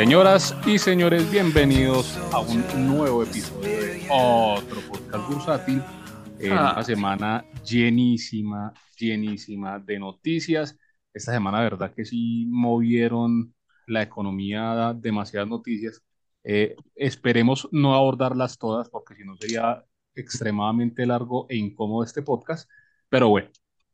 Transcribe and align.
Señoras 0.00 0.56
y 0.64 0.78
señores, 0.78 1.30
bienvenidos 1.30 2.16
a 2.32 2.40
un 2.40 2.64
nuevo 2.86 3.22
episodio 3.22 3.68
de 3.68 4.06
otro 4.10 4.80
podcast 4.88 5.30
bursátil. 5.30 5.82
En 6.38 6.52
Ah. 6.54 6.72
una 6.72 6.82
semana 6.82 7.44
llenísima, 7.62 8.72
llenísima 8.96 9.78
de 9.78 9.98
noticias. 9.98 10.74
Esta 11.12 11.32
semana, 11.32 11.60
verdad 11.60 11.92
que 11.92 12.06
sí 12.06 12.46
movieron 12.48 13.54
la 13.86 14.00
economía, 14.00 14.62
da 14.74 14.94
demasiadas 14.94 15.50
noticias. 15.50 16.02
Eh, 16.44 16.76
esperemos 16.94 17.68
no 17.70 17.94
abordarlas 17.94 18.56
todas 18.56 18.88
porque 18.88 19.14
si 19.14 19.24
no 19.24 19.36
sería 19.36 19.84
extremadamente 20.14 21.04
largo 21.04 21.44
e 21.50 21.56
incómodo 21.58 22.04
este 22.04 22.22
podcast. 22.22 22.70
Pero 23.10 23.28
bueno, 23.28 23.50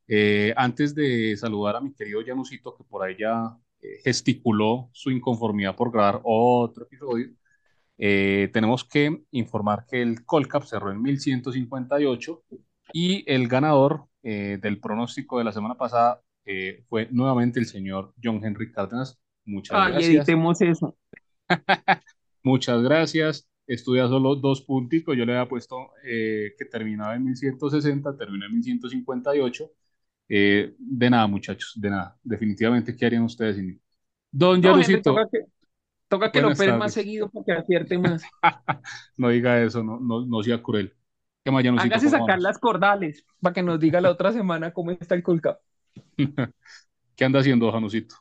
eh, 0.06 0.54
antes 0.56 0.94
de 0.94 1.36
saludar 1.36 1.74
a 1.74 1.80
mi 1.80 1.92
querido 1.92 2.20
Janusito, 2.24 2.76
que 2.76 2.84
por 2.84 3.02
ahí 3.02 3.16
ya 3.18 3.56
eh, 3.56 3.65
gesticuló 4.02 4.90
su 4.92 5.10
inconformidad 5.10 5.76
por 5.76 5.92
grabar 5.92 6.20
otro 6.24 6.84
episodio, 6.84 7.28
eh, 7.98 8.50
tenemos 8.52 8.84
que 8.84 9.22
informar 9.30 9.86
que 9.86 10.02
el 10.02 10.24
Colcap 10.24 10.64
cerró 10.64 10.90
en 10.90 11.00
1158 11.00 12.42
y 12.92 13.24
el 13.30 13.48
ganador 13.48 14.06
eh, 14.22 14.58
del 14.60 14.80
pronóstico 14.80 15.38
de 15.38 15.44
la 15.44 15.52
semana 15.52 15.76
pasada 15.76 16.20
eh, 16.44 16.84
fue 16.88 17.08
nuevamente 17.10 17.58
el 17.58 17.66
señor 17.66 18.12
John 18.22 18.44
Henry 18.44 18.70
Cárdenas. 18.70 19.18
Muchas 19.44 19.76
Ay, 19.78 19.92
gracias. 19.92 20.14
editemos 20.14 20.60
eso. 20.60 20.96
Muchas 22.42 22.82
gracias. 22.82 23.48
Estudia 23.66 24.06
solo 24.08 24.36
dos 24.36 24.62
punticos. 24.62 25.16
Yo 25.16 25.24
le 25.24 25.32
había 25.32 25.48
puesto 25.48 25.90
que 26.04 26.64
terminaba 26.70 27.16
en 27.16 27.24
1160, 27.24 28.16
terminó 28.16 28.46
en 28.46 28.52
1158. 28.52 29.70
Eh, 30.28 30.74
de 30.78 31.10
nada, 31.10 31.26
muchachos, 31.26 31.72
de 31.76 31.90
nada. 31.90 32.16
Definitivamente, 32.22 32.96
¿qué 32.96 33.06
harían 33.06 33.22
ustedes 33.24 33.56
sin 33.56 33.66
mí? 33.68 33.80
Don 34.30 34.60
No, 34.60 34.62
Yarucito, 34.62 35.10
toca 35.12 35.28
que, 35.30 35.38
toca 36.08 36.32
que 36.32 36.40
lo 36.40 36.48
operen 36.52 36.78
más 36.78 36.92
seguido 36.94 37.30
para 37.30 37.44
que 37.44 37.52
acierte 37.52 37.98
más. 37.98 38.22
no 39.16 39.28
diga 39.30 39.62
eso, 39.62 39.82
no, 39.82 39.98
no, 40.00 40.26
no 40.26 40.42
sea 40.42 40.62
cruel. 40.62 40.94
¿Qué 41.44 41.50
más, 41.50 41.64
Yanucito? 41.64 41.84
Hágase 41.94 42.06
¿Cómo 42.06 42.10
sacar 42.10 42.38
vamos? 42.38 42.42
las 42.42 42.58
cordales 42.58 43.24
para 43.40 43.54
que 43.54 43.62
nos 43.62 43.78
diga 43.80 44.00
la 44.00 44.10
otra 44.10 44.32
semana 44.32 44.72
cómo 44.72 44.90
está 44.90 45.14
el 45.14 45.22
Colcap. 45.22 45.60
¿Qué 47.16 47.24
anda 47.24 47.40
haciendo, 47.40 47.70
Janucito? 47.72 48.16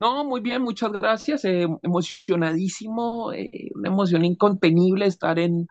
No, 0.00 0.24
muy 0.24 0.40
bien, 0.40 0.62
muchas 0.62 0.92
gracias. 0.92 1.44
eh, 1.46 1.66
emocionadísimo, 1.82 3.32
eh, 3.32 3.70
una 3.74 3.88
emoción 3.88 4.24
incontenible 4.24 5.06
estar 5.06 5.38
en 5.38 5.66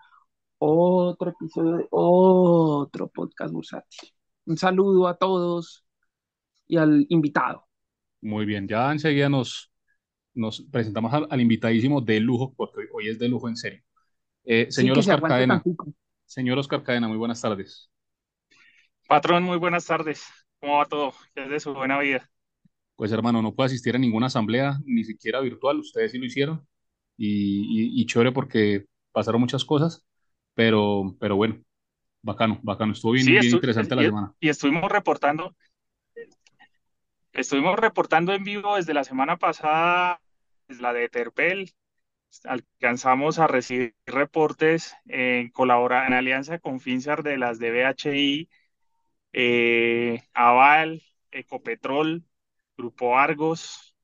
otro 0.59 1.31
episodio 1.31 1.77
de 1.77 1.87
otro 1.91 3.09
podcast 3.09 3.53
bursátil. 3.53 4.11
Un 4.45 4.57
saludo 4.57 5.07
a 5.07 5.17
todos 5.17 5.85
y 6.67 6.77
al 6.77 7.05
invitado. 7.09 7.67
Muy 8.21 8.45
bien, 8.45 8.67
ya 8.67 8.91
enseguida 8.91 9.29
nos, 9.29 9.71
nos 10.33 10.61
presentamos 10.71 11.13
al, 11.13 11.27
al 11.29 11.41
invitadísimo 11.41 12.01
de 12.01 12.19
lujo, 12.19 12.53
porque 12.55 12.81
hoy, 12.81 12.88
hoy 12.93 13.09
es 13.09 13.19
de 13.19 13.29
lujo 13.29 13.49
en 13.49 13.57
serio. 13.57 13.83
Eh, 14.45 14.67
señor 14.71 14.99
se 15.03 15.11
Oscar 15.11 15.11
aguante 15.11 15.43
Cadena, 15.43 15.67
señor 16.25 16.59
Oscar 16.59 16.83
Cadena, 16.83 17.07
muy 17.09 17.17
buenas 17.17 17.41
tardes. 17.41 17.91
Patrón, 19.07 19.43
muy 19.43 19.57
buenas 19.57 19.85
tardes. 19.85 20.23
¿Cómo 20.59 20.77
va 20.77 20.85
todo? 20.85 21.13
¿Qué 21.33 21.43
es 21.43 21.50
de 21.50 21.59
su 21.59 21.73
buena 21.73 22.00
vida? 22.00 22.29
Pues 22.95 23.12
hermano, 23.12 23.41
no 23.41 23.53
puedo 23.53 23.66
asistir 23.67 23.95
a 23.95 24.00
ninguna 24.00 24.27
asamblea, 24.27 24.79
ni 24.85 25.03
siquiera 25.03 25.41
virtual, 25.41 25.79
ustedes 25.79 26.12
sí 26.12 26.17
lo 26.17 26.25
hicieron, 26.25 26.66
y, 27.17 27.97
y, 28.00 28.01
y 28.01 28.06
chévere 28.06 28.31
porque 28.31 28.85
pasaron 29.12 29.41
muchas 29.41 29.66
cosas, 29.66 30.06
pero, 30.53 31.16
pero 31.19 31.35
bueno, 31.35 31.62
bacano, 32.25 32.59
bacano, 32.63 32.94
estuvo 32.94 33.12
bien, 33.13 33.25
Sí, 33.25 33.31
bien 33.31 33.44
estu- 33.44 33.56
interesante 33.56 33.96
la 33.96 34.02
semana. 34.03 34.34
y 34.40 34.50
estuvimos 34.50 34.91
reportando, 34.91 35.56
estuvimos 37.34 37.78
reportando 37.78 38.34
en 38.34 38.44
vivo 38.44 38.75
desde 38.75 38.94
la 38.94 39.03
semana 39.03 39.38
pasada, 39.38 40.19
desde 40.68 40.81
la 40.81 40.94
de 40.94 41.09
Terpel. 41.09 41.72
Alcanzamos 42.44 43.40
a 43.40 43.47
recibir 43.47 43.96
reportes 44.06 44.96
en 45.06 45.50
colabora 45.52 46.08
en 46.08 46.13
alianza 46.13 46.59
con 46.59 46.80
Finsar 46.80 47.24
de 47.24 47.38
las 47.38 47.59
de 47.59 47.72
BHI, 47.72 48.50
eh, 49.34 50.24
Aval, 50.34 51.02
Ecopetrol, 51.31 52.24
Grupo 52.78 53.18
Argos. 53.18 53.96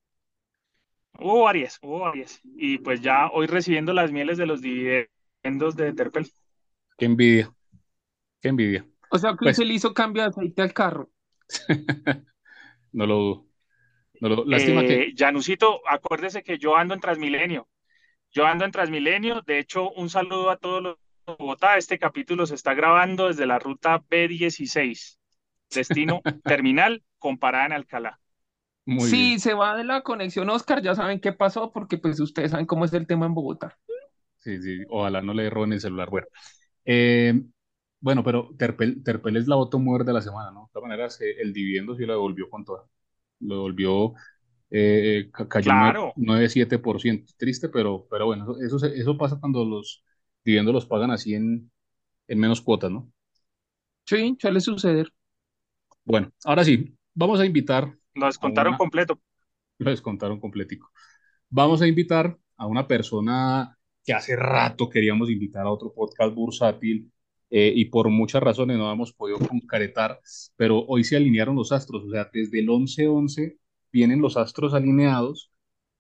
Hubo 1.20 1.42
varias, 1.44 1.78
hubo 1.82 2.00
varias. 2.00 2.40
Y 2.44 2.78
pues 2.78 3.02
ya 3.02 3.28
hoy 3.28 3.48
recibiendo 3.48 3.94
las 3.94 4.12
mieles 4.12 4.38
de 4.38 4.46
los 4.46 4.62
dividendos 4.62 5.76
de 5.76 5.94
Terpel. 5.94 6.32
Qué 6.98 7.06
envidia, 7.06 7.52
qué 8.41 8.50
envidia. 8.50 8.85
O 9.12 9.18
sea, 9.18 9.31
que 9.31 9.38
Pues, 9.44 9.57
usted 9.57 9.68
le 9.68 9.74
hizo 9.75 9.94
cambio 9.94 10.24
de 10.24 10.29
aceite 10.29 10.62
al 10.62 10.74
carro. 10.74 11.09
no 12.91 13.06
lo 13.06 13.16
dudo. 13.16 13.46
No 14.19 14.29
lo- 14.29 14.46
lástima 14.46 14.81
que, 14.81 15.03
Eh, 15.03 15.13
Janusito, 15.18 15.81
acuérdese 15.88 16.44
que 16.44 16.57
yo 16.57 16.75
ando 16.75 16.94
en 16.94 17.00
Transmilenio. 17.00 17.68
Yo 18.31 18.46
ando 18.46 18.66
en 18.66 18.72
Transmilenio. 18.72 19.41
De 19.46 19.59
hecho, 19.59 19.91
un 19.91 20.09
saludo 20.09 20.50
a 20.52 20.57
todos 20.57 20.81
los 20.81 20.96
de 21.28 21.35
Bogotá. 21.38 21.78
Este 21.78 21.97
capítulo 22.00 22.46
se 22.46 22.56
está 22.56 22.74
grabando 22.74 23.28
desde 23.28 23.46
la 23.46 23.59
ruta 23.59 24.00
B16, 24.09 25.18
destino 25.69 26.22
terminal 26.44 27.03
con 27.18 27.38
parada 27.38 27.66
en 27.68 27.73
Alcalá. 27.73 28.19
muy 28.85 29.09
bien. 29.12 29.40
se 29.40 29.53
va 29.53 29.75
de 29.75 29.84
la 29.84 30.02
conexión 30.02 30.50
Oscar, 30.50 30.81
ya 30.81 30.96
saben 30.96 31.19
qué 31.19 31.34
pasó, 31.34 31.72
porque 31.72 31.97
pues 31.97 32.19
ustedes 32.19 32.52
saben 32.52 32.66
cómo 32.66 32.85
es 32.85 32.94
el 32.94 33.08
tema 33.08 33.25
en 33.25 33.34
Bogotá. 33.34 33.78
Sí, 34.40 34.59
sí, 34.62 34.79
ojalá 34.90 35.22
no 35.22 35.34
le 35.34 35.50
roben 35.50 35.73
el 35.73 35.81
celular. 35.81 36.09
Bueno, 36.09 36.28
eh, 36.85 37.34
bueno, 38.01 38.23
pero 38.23 38.50
Terpel, 38.57 39.03
Terpel 39.03 39.38
es 39.38 39.47
la 39.47 39.56
voto 39.57 39.79
mujer 39.79 40.06
de 40.06 40.13
la 40.13 40.22
semana, 40.22 40.51
¿no? 40.51 40.63
De 40.67 40.73
todas 40.73 40.89
maneras, 40.89 41.22
eh, 41.22 41.35
el 41.41 41.53
dividendo 41.53 41.95
sí 41.95 42.06
lo 42.06 42.13
devolvió 42.13 42.50
con 42.50 42.66
toda. 42.66 42.85
Lo 43.41 43.56
devolvió, 43.56 44.13
eh, 44.72 45.29
ca- 45.34 45.50
cayó 45.50 45.73
nueve- 45.73 45.94
Claro, 45.94 46.13
9,7%. 46.16 47.34
Triste, 47.38 47.69
pero, 47.69 48.07
pero 48.09 48.25
bueno, 48.28 48.56
eso, 48.66 48.78
eso, 48.88 49.17
pasa 49.17 49.40
cuando 49.40 49.66
los 49.66 50.03
dividendos 50.45 50.73
los 50.75 50.85
pagan 50.88 51.11
así 51.11 51.35
en, 51.35 51.72
en 52.28 52.40
menos 52.40 52.61
cuotas, 52.61 52.91
¿no? 52.91 53.11
Sí, 54.06 54.38
suele 54.40 54.59
suceder. 54.61 55.11
Bueno, 56.03 56.31
ahora 56.45 56.63
sí, 56.63 56.95
vamos 57.13 57.40
a 57.40 57.45
invitar 57.45 57.95
nos 58.16 58.29
a 58.40 58.47
descontaron 58.47 58.75
una, 58.75 58.81
completo. 58.81 59.19
lo 59.79 59.91
descontaron 59.91 60.40
completico. 60.40 60.91
Vamos 61.50 61.81
a 61.81 61.88
invitar 61.88 62.38
a 62.57 62.67
una 62.67 62.88
persona 62.88 63.78
que 64.06 64.13
hace 64.13 64.35
rato 64.35 64.90
queríamos 64.90 65.29
invitar 65.29 65.66
a 65.66 65.72
otro 65.72 65.94
podcast 65.94 66.34
bursátil 66.35 67.11
eh, 67.51 67.73
y 67.75 67.85
por 67.85 68.09
muchas 68.09 68.41
razones 68.44 68.78
no 68.78 68.91
hemos 68.91 69.13
podido 69.13 69.39
concretar, 69.39 70.19
pero 70.56 70.85
hoy 70.88 71.03
se 71.03 71.17
alinearon 71.17 71.56
los 71.56 71.72
astros, 71.72 72.03
o 72.06 72.09
sea, 72.09 72.29
desde 72.34 72.59
el 72.59 72.69
11-11 72.69 73.57
vienen 73.91 74.22
los 74.22 74.38
astros 74.38 74.73
alineados 74.73 75.51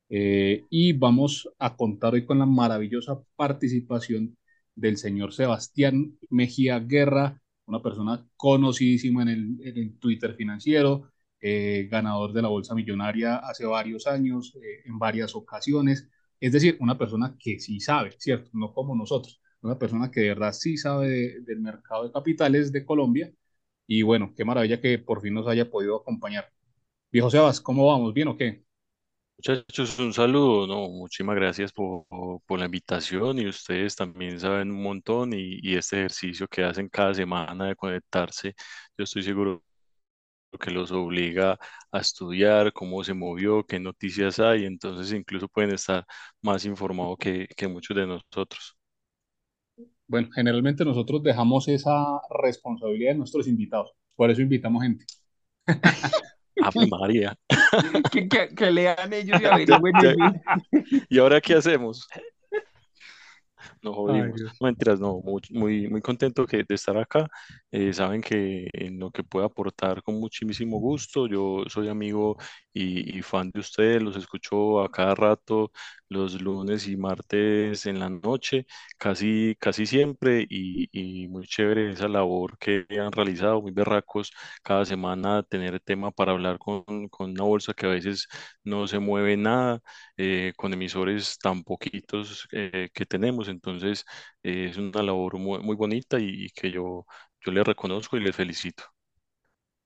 eh, 0.09 0.65
y 0.69 0.93
vamos 0.93 1.49
a 1.59 1.75
contar 1.75 2.13
hoy 2.13 2.25
con 2.25 2.39
la 2.39 2.45
maravillosa 2.45 3.21
participación 3.35 4.37
del 4.75 4.97
señor 4.97 5.33
Sebastián 5.33 6.17
Mejía 6.29 6.79
Guerra, 6.79 7.41
una 7.65 7.81
persona 7.81 8.25
conocidísima 8.35 9.23
en 9.23 9.29
el, 9.29 9.67
en 9.67 9.77
el 9.77 9.99
Twitter 9.99 10.35
financiero, 10.35 11.11
eh, 11.39 11.87
ganador 11.89 12.33
de 12.33 12.41
la 12.41 12.49
Bolsa 12.49 12.75
Millonaria 12.75 13.37
hace 13.37 13.65
varios 13.65 14.05
años, 14.07 14.53
eh, 14.57 14.81
en 14.85 14.99
varias 14.99 15.35
ocasiones. 15.35 16.09
Es 16.39 16.51
decir, 16.53 16.77
una 16.79 16.97
persona 16.97 17.35
que 17.39 17.59
sí 17.59 17.79
sabe, 17.79 18.11
¿cierto? 18.19 18.49
No 18.53 18.73
como 18.73 18.95
nosotros, 18.95 19.41
una 19.61 19.77
persona 19.79 20.11
que 20.11 20.21
de 20.21 20.29
verdad 20.29 20.53
sí 20.53 20.77
sabe 20.77 21.07
de- 21.09 21.41
del 21.41 21.59
mercado 21.61 22.05
de 22.05 22.11
capitales 22.11 22.71
de 22.71 22.85
Colombia. 22.85 23.31
Y 23.87 24.01
bueno, 24.03 24.33
qué 24.35 24.45
maravilla 24.45 24.81
que 24.81 24.99
por 24.99 25.21
fin 25.21 25.33
nos 25.33 25.47
haya 25.47 25.69
podido 25.69 25.97
acompañar. 25.97 26.51
Viejo 27.11 27.29
Sebas, 27.31 27.61
¿cómo 27.61 27.87
vamos? 27.87 28.13
¿Bien 28.13 28.29
o 28.29 28.37
qué? 28.37 28.63
Muchachos, 29.37 29.97
un 29.99 30.13
saludo, 30.13 30.67
no, 30.67 30.87
muchísimas 30.89 31.35
gracias 31.35 31.71
por, 31.73 32.05
por- 32.45 32.59
la 32.59 32.65
invitación 32.65 33.39
y 33.39 33.47
ustedes 33.47 33.95
también 33.95 34.39
saben 34.39 34.69
un 34.71 34.83
montón 34.83 35.33
y, 35.33 35.57
y 35.63 35.75
este 35.77 35.97
ejercicio 35.97 36.47
que 36.47 36.63
hacen 36.63 36.89
cada 36.89 37.13
semana 37.15 37.65
de 37.67 37.75
conectarse, 37.75 38.53
yo 38.97 39.03
estoy 39.03 39.23
seguro 39.23 39.63
que 40.59 40.71
los 40.71 40.91
obliga 40.91 41.57
a 41.91 41.99
estudiar 41.99 42.73
cómo 42.73 43.03
se 43.03 43.13
movió, 43.13 43.65
qué 43.65 43.79
noticias 43.79 44.39
hay, 44.39 44.65
entonces 44.65 45.13
incluso 45.13 45.47
pueden 45.47 45.71
estar 45.73 46.05
más 46.41 46.65
informados 46.65 47.17
que, 47.19 47.47
que 47.57 47.67
muchos 47.67 47.95
de 47.97 48.07
nosotros. 48.07 48.77
Bueno, 50.11 50.27
generalmente 50.35 50.83
nosotros 50.83 51.23
dejamos 51.23 51.69
esa 51.69 52.19
responsabilidad 52.43 53.13
de 53.13 53.19
nuestros 53.19 53.47
invitados. 53.47 53.91
Por 54.13 54.29
eso 54.29 54.41
invitamos 54.41 54.83
gente. 54.83 55.05
Ave 55.65 56.87
María. 56.91 57.33
Que, 58.11 58.27
que, 58.27 58.49
que 58.53 58.71
lean 58.71 59.13
ellos 59.13 59.39
y 59.41 59.45
averigüen. 59.71 60.41
¿Y 61.09 61.17
ahora 61.17 61.39
qué 61.39 61.53
hacemos? 61.53 62.09
Nos 63.81 63.95
Ay, 64.05 64.31
jodimos. 64.31 64.33
Dios. 64.33 64.51
No, 64.59 64.67
mentiras, 64.67 64.99
no, 64.99 65.21
muy, 65.23 65.89
muy, 65.89 66.01
contento 66.01 66.45
que, 66.45 66.57
de 66.63 66.75
estar 66.75 66.95
acá. 66.97 67.27
Eh, 67.71 67.93
saben 67.93 68.21
que 68.21 68.69
en 68.73 68.99
lo 68.99 69.09
que 69.11 69.23
puedo 69.23 69.45
aportar 69.45 70.03
con 70.03 70.19
muchísimo 70.19 70.79
gusto, 70.79 71.27
yo 71.27 71.63
soy 71.67 71.89
amigo 71.89 72.37
y, 72.73 73.17
y 73.17 73.21
fan 73.23 73.49
de 73.51 73.59
ustedes, 73.59 74.01
los 74.03 74.15
escucho 74.17 74.81
a 74.81 74.91
cada 74.91 75.15
rato, 75.15 75.71
los 76.09 76.39
lunes 76.41 76.87
y 76.87 76.95
martes 76.97 77.85
en 77.85 77.99
la 77.99 78.09
noche, 78.09 78.65
casi, 78.97 79.55
casi 79.59 79.85
siempre, 79.85 80.45
y, 80.49 80.87
y 80.91 81.27
muy 81.27 81.47
chévere 81.47 81.91
esa 81.91 82.07
labor 82.07 82.57
que 82.59 82.85
han 82.99 83.11
realizado, 83.11 83.61
muy 83.61 83.71
berracos, 83.71 84.31
cada 84.63 84.85
semana 84.85 85.43
tener 85.43 85.79
tema 85.79 86.11
para 86.11 86.33
hablar 86.33 86.57
con, 86.59 86.83
con 87.09 87.31
una 87.31 87.43
bolsa 87.43 87.73
que 87.73 87.85
a 87.85 87.89
veces 87.89 88.27
no 88.63 88.87
se 88.87 88.99
mueve 88.99 89.37
nada, 89.37 89.79
eh, 90.17 90.53
con 90.57 90.73
emisores 90.73 91.37
tan 91.39 91.63
poquitos 91.63 92.47
eh, 92.51 92.89
que 92.93 93.05
tenemos, 93.05 93.47
entonces 93.47 93.70
eh, 94.43 94.67
es 94.71 94.77
una 94.77 95.03
labor 95.03 95.37
muy, 95.39 95.59
muy 95.61 95.75
bonita 95.75 96.19
y, 96.19 96.45
y 96.45 96.49
que 96.49 96.71
yo, 96.71 97.05
yo 97.41 97.51
le 97.51 97.63
reconozco 97.63 98.17
y 98.17 98.21
le 98.21 98.33
felicito. 98.33 98.83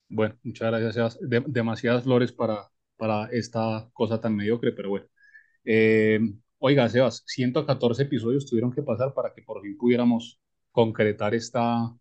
Bueno, 0.10 0.38
muchas 0.44 0.72
gracias. 0.72 1.18
De- 1.22 1.44
demasiadas 1.48 2.04
flores 2.04 2.32
para, 2.32 2.70
para 2.98 3.26
esta 3.32 3.90
cosa 3.94 4.22
tan 4.22 4.36
mediocre, 4.36 4.72
pero 4.72 4.90
bueno. 4.90 5.06
Eh, 5.66 6.20
oiga, 6.60 6.90
Sebas, 6.90 7.24
114 7.28 8.04
episodios 8.04 8.46
tuvieron 8.48 8.72
que 8.74 8.84
pasar 8.84 9.14
para 9.14 9.34
que 9.34 9.42
por 9.44 9.62
fin 9.62 9.78
pudiéramos 9.78 10.42
concretar 10.72 11.36
esta, 11.36 11.96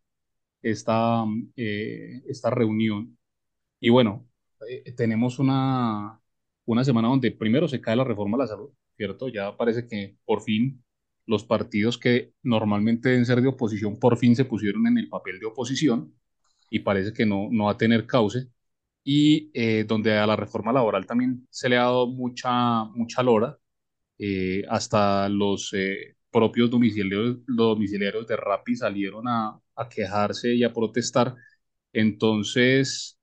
esta, 0.63 1.25
eh, 1.57 2.23
esta 2.29 2.51
reunión. 2.51 3.19
Y 3.81 3.91
bueno, 3.91 4.29
eh, 4.69 4.93
tenemos 4.95 5.39
una, 5.39 6.21
una 6.67 6.85
semana 6.85 7.09
donde 7.09 7.33
primero 7.33 7.69
se 7.69 7.81
cae 7.81 7.97
la 7.97 8.05
reforma 8.05 8.37
a 8.37 8.41
la 8.41 8.47
salud, 8.49 8.71
¿cierto? 8.97 9.29
Ya 9.29 9.57
parece 9.57 9.87
que 9.89 10.17
por 10.25 10.43
fin 10.43 10.85
los 11.26 11.44
partidos 11.44 11.99
que 11.99 12.32
normalmente 12.43 13.09
deben 13.11 13.26
ser 13.26 13.41
de 13.41 13.49
oposición 13.49 13.99
por 13.99 14.17
fin 14.19 14.37
se 14.37 14.44
pusieron 14.44 14.87
en 14.87 14.99
el 14.99 15.09
papel 15.09 15.38
de 15.41 15.47
oposición 15.47 16.15
y 16.71 16.81
parece 16.81 17.12
que 17.12 17.26
no, 17.26 17.49
no 17.50 17.65
va 17.67 17.73
a 17.73 17.79
tener 17.79 18.06
cauce. 18.06 18.49
Y 19.05 19.50
eh, 19.55 19.85
donde 19.87 20.17
a 20.19 20.26
la 20.26 20.37
reforma 20.37 20.73
laboral 20.73 21.06
también 21.06 21.47
se 21.50 21.69
le 21.69 21.76
ha 21.76 21.82
dado 21.82 22.06
mucha, 22.09 22.85
mucha 22.87 23.23
lora, 23.23 23.59
eh, 24.19 24.65
hasta 24.69 25.29
los 25.29 25.73
eh, 25.75 26.17
propios 26.31 26.71
domiciliarios, 26.71 27.38
los 27.47 27.69
domiciliarios 27.77 28.27
de 28.27 28.37
Rappi 28.37 28.77
salieron 28.77 29.29
a, 29.29 29.61
a 29.77 29.88
quejarse 29.88 30.55
y 30.55 30.65
a 30.65 30.73
protestar. 30.73 31.35
Entonces, 31.93 33.19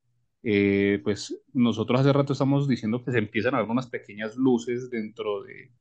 pues 1.04 1.38
nosotros 1.54 2.00
hace 2.02 2.14
rato 2.14 2.34
estamos 2.34 2.68
diciendo 2.68 3.04
que 3.04 3.12
se 3.12 3.20
empiezan 3.20 3.56
a 3.56 3.62
ver 3.62 3.70
unas 3.70 3.88
pequeñas 3.88 4.36
luces 4.38 4.90
dentro 4.90 5.44
de, 5.44 5.72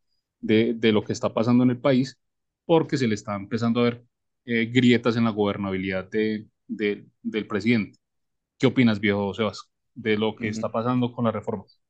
de, 0.41 0.75
de 0.75 0.93
lo 0.93 1.05
que 1.05 1.13
está 1.13 1.33
pasando 1.35 1.65
en 1.65 1.71
el 1.71 1.81
país, 1.81 2.19
porque 2.67 2.97
se 2.99 3.07
le 3.09 3.15
está 3.15 3.37
empezando 3.37 3.81
a 3.81 3.85
ver 3.85 4.05
eh, 4.47 4.67
grietas 4.67 5.17
en 5.17 5.25
la 5.25 5.31
gobernabilidad 5.31 6.09
de, 6.11 6.47
de- 6.69 7.07
del 7.23 7.47
presidente. 7.47 7.99
¿Qué 8.59 8.67
opinas, 8.69 9.01
viejo 9.01 9.35
Sebas, 9.35 9.71
de 9.95 10.17
lo 10.19 10.37
que 10.37 10.49
está 10.49 10.71
pasando 10.73 11.13
con 11.13 11.25
las 11.27 11.35
reformas? 11.35 11.81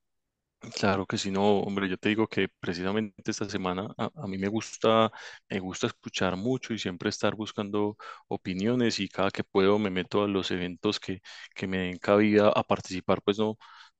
Claro 0.78 1.06
que 1.06 1.16
sí, 1.16 1.30
no, 1.30 1.60
hombre, 1.60 1.88
yo 1.88 1.96
te 1.96 2.10
digo 2.10 2.28
que 2.28 2.48
precisamente 2.60 3.30
esta 3.30 3.48
semana 3.48 3.94
a, 3.96 4.10
a 4.14 4.26
mí 4.26 4.36
me 4.36 4.48
gusta, 4.48 5.10
me 5.48 5.58
gusta 5.58 5.86
escuchar 5.86 6.36
mucho 6.36 6.74
y 6.74 6.78
siempre 6.78 7.08
estar 7.08 7.34
buscando 7.34 7.96
opiniones 8.28 9.00
y 9.00 9.08
cada 9.08 9.30
que 9.30 9.42
puedo 9.42 9.78
me 9.78 9.88
meto 9.88 10.22
a 10.22 10.28
los 10.28 10.50
eventos 10.50 11.00
que, 11.00 11.22
que 11.54 11.66
me 11.66 11.78
den 11.78 11.96
cabida 11.98 12.50
a 12.50 12.62
participar, 12.62 13.22
pues 13.22 13.38
no, 13.38 13.56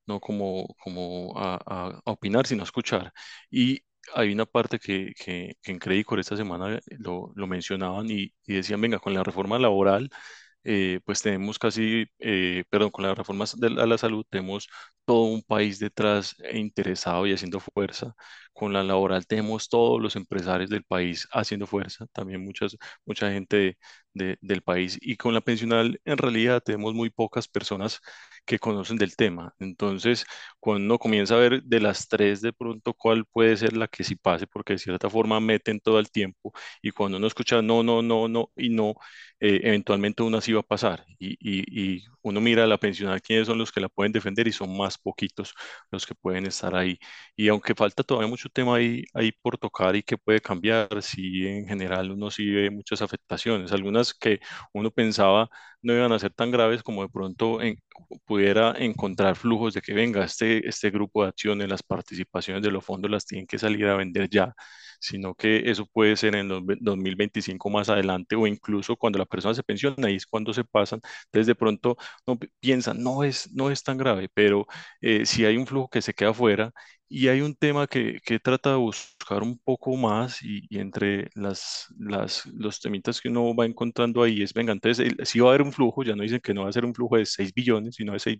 no 0.06 0.20
como, 0.20 0.66
como 0.82 1.32
a, 1.38 1.54
a- 1.66 2.02
a 2.04 2.10
opinar, 2.10 2.46
sino 2.46 2.62
a 2.62 2.64
escuchar. 2.64 3.10
Y 3.50 3.82
hay 4.14 4.32
una 4.32 4.46
parte 4.46 4.78
que, 4.78 5.12
que, 5.16 5.54
que 5.62 5.72
en 5.72 5.78
Credicor 5.78 6.18
esta 6.20 6.36
semana 6.36 6.80
lo, 6.98 7.32
lo 7.34 7.46
mencionaban 7.46 8.10
y, 8.10 8.32
y 8.46 8.54
decían, 8.54 8.80
venga, 8.80 8.98
con 8.98 9.14
la 9.14 9.22
reforma 9.24 9.58
laboral 9.58 10.10
eh, 10.64 11.00
pues 11.06 11.22
tenemos 11.22 11.58
casi, 11.58 12.06
eh, 12.20 12.64
perdón, 12.70 12.90
con 12.90 13.04
las 13.06 13.18
reformas 13.18 13.58
de 13.60 13.70
la, 13.70 13.84
a 13.84 13.86
la 13.86 13.98
salud, 13.98 14.24
tenemos 14.30 14.68
todo 15.04 15.24
un 15.24 15.42
país 15.42 15.78
detrás 15.80 16.36
e 16.40 16.58
interesado 16.58 17.26
y 17.26 17.32
haciendo 17.34 17.60
fuerza. 17.60 18.14
Con 18.52 18.72
la 18.72 18.82
laboral 18.84 19.26
tenemos 19.26 19.68
todos 19.68 20.00
los 20.00 20.16
empresarios 20.16 20.70
del 20.70 20.84
país 20.84 21.28
haciendo 21.32 21.66
fuerza, 21.66 22.06
también 22.12 22.44
muchas, 22.44 22.76
mucha 23.06 23.30
gente 23.32 23.56
de- 23.56 23.78
de- 24.14 24.38
del 24.40 24.62
país. 24.62 24.98
Y 25.00 25.16
con 25.16 25.34
la 25.34 25.40
pensional, 25.40 26.00
en 26.04 26.18
realidad, 26.18 26.62
tenemos 26.64 26.94
muy 26.94 27.10
pocas 27.10 27.48
personas 27.48 28.00
que 28.50 28.58
conocen 28.58 28.96
del 28.98 29.16
tema. 29.16 29.54
Entonces, 29.60 30.26
cuando 30.60 30.84
uno 30.86 30.98
comienza 30.98 31.34
a 31.36 31.38
ver 31.38 31.62
de 31.62 31.80
las 31.80 32.08
tres 32.08 32.40
de 32.42 32.52
pronto 32.52 32.94
cuál 32.94 33.24
puede 33.26 33.56
ser 33.56 33.76
la 33.76 33.88
que 33.88 34.04
sí 34.04 34.16
pase, 34.16 34.46
porque 34.46 34.74
de 34.74 34.78
cierta 34.80 35.08
forma 35.10 35.40
meten 35.40 35.80
todo 35.80 35.98
el 36.00 36.10
tiempo, 36.10 36.52
y 36.82 36.90
cuando 36.90 37.18
uno 37.18 37.26
escucha 37.28 37.62
no, 37.62 37.82
no, 37.82 38.02
no, 38.02 38.28
no 38.28 38.50
y 38.56 38.70
no, 38.70 38.94
eh, 39.40 39.60
eventualmente 39.64 40.22
una 40.22 40.40
sí 40.40 40.52
va 40.52 40.60
a 40.60 40.62
pasar 40.62 41.04
y, 41.18 41.36
y, 41.40 41.96
y 41.96 42.04
uno 42.22 42.40
mira 42.40 42.64
a 42.64 42.66
la 42.66 42.78
pensional 42.78 43.20
quiénes 43.22 43.46
son 43.46 43.58
los 43.58 43.72
que 43.72 43.80
la 43.80 43.88
pueden 43.88 44.12
defender 44.12 44.46
y 44.48 44.52
son 44.52 44.76
más 44.76 44.98
poquitos 44.98 45.54
los 45.90 46.06
que 46.06 46.14
pueden 46.14 46.46
estar 46.46 46.74
ahí. 46.74 46.98
Y 47.36 47.48
aunque 47.48 47.74
falta 47.74 48.02
todavía 48.02 48.28
mucho 48.28 48.48
tema 48.48 48.76
ahí, 48.76 49.04
ahí 49.14 49.32
por 49.32 49.58
tocar 49.58 49.96
y 49.96 50.02
que 50.02 50.18
puede 50.18 50.40
cambiar, 50.40 50.88
sí 51.02 51.46
en 51.46 51.66
general 51.66 52.10
uno 52.10 52.30
sí 52.30 52.50
ve 52.50 52.70
muchas 52.70 53.02
afectaciones, 53.02 53.72
algunas 53.72 54.14
que 54.14 54.40
uno 54.72 54.90
pensaba 54.90 55.48
no 55.82 55.94
iban 55.94 56.12
a 56.12 56.18
ser 56.18 56.32
tan 56.32 56.50
graves 56.50 56.82
como 56.82 57.02
de 57.02 57.08
pronto 57.08 57.58
pudiera 58.26 58.74
encontrar 58.78 59.36
flujos 59.36 59.74
de 59.74 59.80
que 59.82 59.92
venga 59.94 60.24
este, 60.24 60.66
este 60.68 60.90
grupo 60.90 61.22
de 61.22 61.28
acciones, 61.30 61.68
las 61.68 61.82
participaciones 61.82 62.62
de 62.62 62.70
los 62.70 62.84
fondos 62.84 63.10
las 63.10 63.26
tienen 63.26 63.46
que 63.46 63.58
salir 63.58 63.86
a 63.86 63.96
vender 63.96 64.28
ya 64.30 64.54
sino 65.00 65.34
que 65.34 65.70
eso 65.70 65.86
puede 65.86 66.16
ser 66.16 66.34
en 66.36 66.48
los 66.48 66.64
ve- 66.64 66.76
2025 66.80 67.70
más 67.70 67.88
adelante 67.88 68.36
o 68.36 68.46
incluso 68.46 68.96
cuando 68.96 69.18
la 69.18 69.24
persona 69.26 69.54
se 69.54 69.62
pensiona, 69.62 70.08
ahí 70.08 70.16
es 70.16 70.26
cuando 70.26 70.52
se 70.52 70.62
pasan. 70.64 71.00
Entonces 71.26 71.46
de 71.46 71.54
pronto 71.54 71.96
no 72.26 72.38
pi- 72.38 72.48
piensan, 72.60 73.02
no 73.02 73.24
es, 73.24 73.50
no 73.52 73.70
es 73.70 73.82
tan 73.82 73.96
grave, 73.98 74.28
pero 74.34 74.66
eh, 75.00 75.24
si 75.26 75.44
hay 75.44 75.56
un 75.56 75.66
flujo 75.66 75.88
que 75.88 76.02
se 76.02 76.12
queda 76.14 76.34
fuera 76.34 76.70
y 77.10 77.28
hay 77.28 77.42
un 77.42 77.56
tema 77.56 77.88
que, 77.88 78.20
que 78.24 78.38
trata 78.40 78.70
de 78.70 78.76
buscar 78.76 79.42
un 79.42 79.58
poco 79.58 79.96
más 79.96 80.42
y, 80.42 80.62
y 80.70 80.78
entre 80.78 81.28
las, 81.34 81.88
las, 81.98 82.46
los 82.46 82.80
temitas 82.80 83.20
que 83.20 83.28
uno 83.28 83.54
va 83.56 83.66
encontrando 83.66 84.22
ahí 84.22 84.42
es, 84.42 84.54
venga, 84.54 84.72
entonces 84.72 85.06
el- 85.06 85.18
va 85.44 85.48
a 85.48 85.50
haber 85.50 85.62
un 85.62 85.72
flujo, 85.72 86.04
ya 86.04 86.16
no 86.16 86.22
dicen 86.22 86.40
que 86.40 86.54
no 86.54 86.62
va 86.64 86.70
a 86.70 86.72
ser 86.72 86.84
un 86.86 86.94
flujo 86.94 87.16
de 87.18 87.26
6 87.26 87.52
billones, 87.54 87.96
sino 87.96 88.12
de 88.14 88.20
6, 88.20 88.38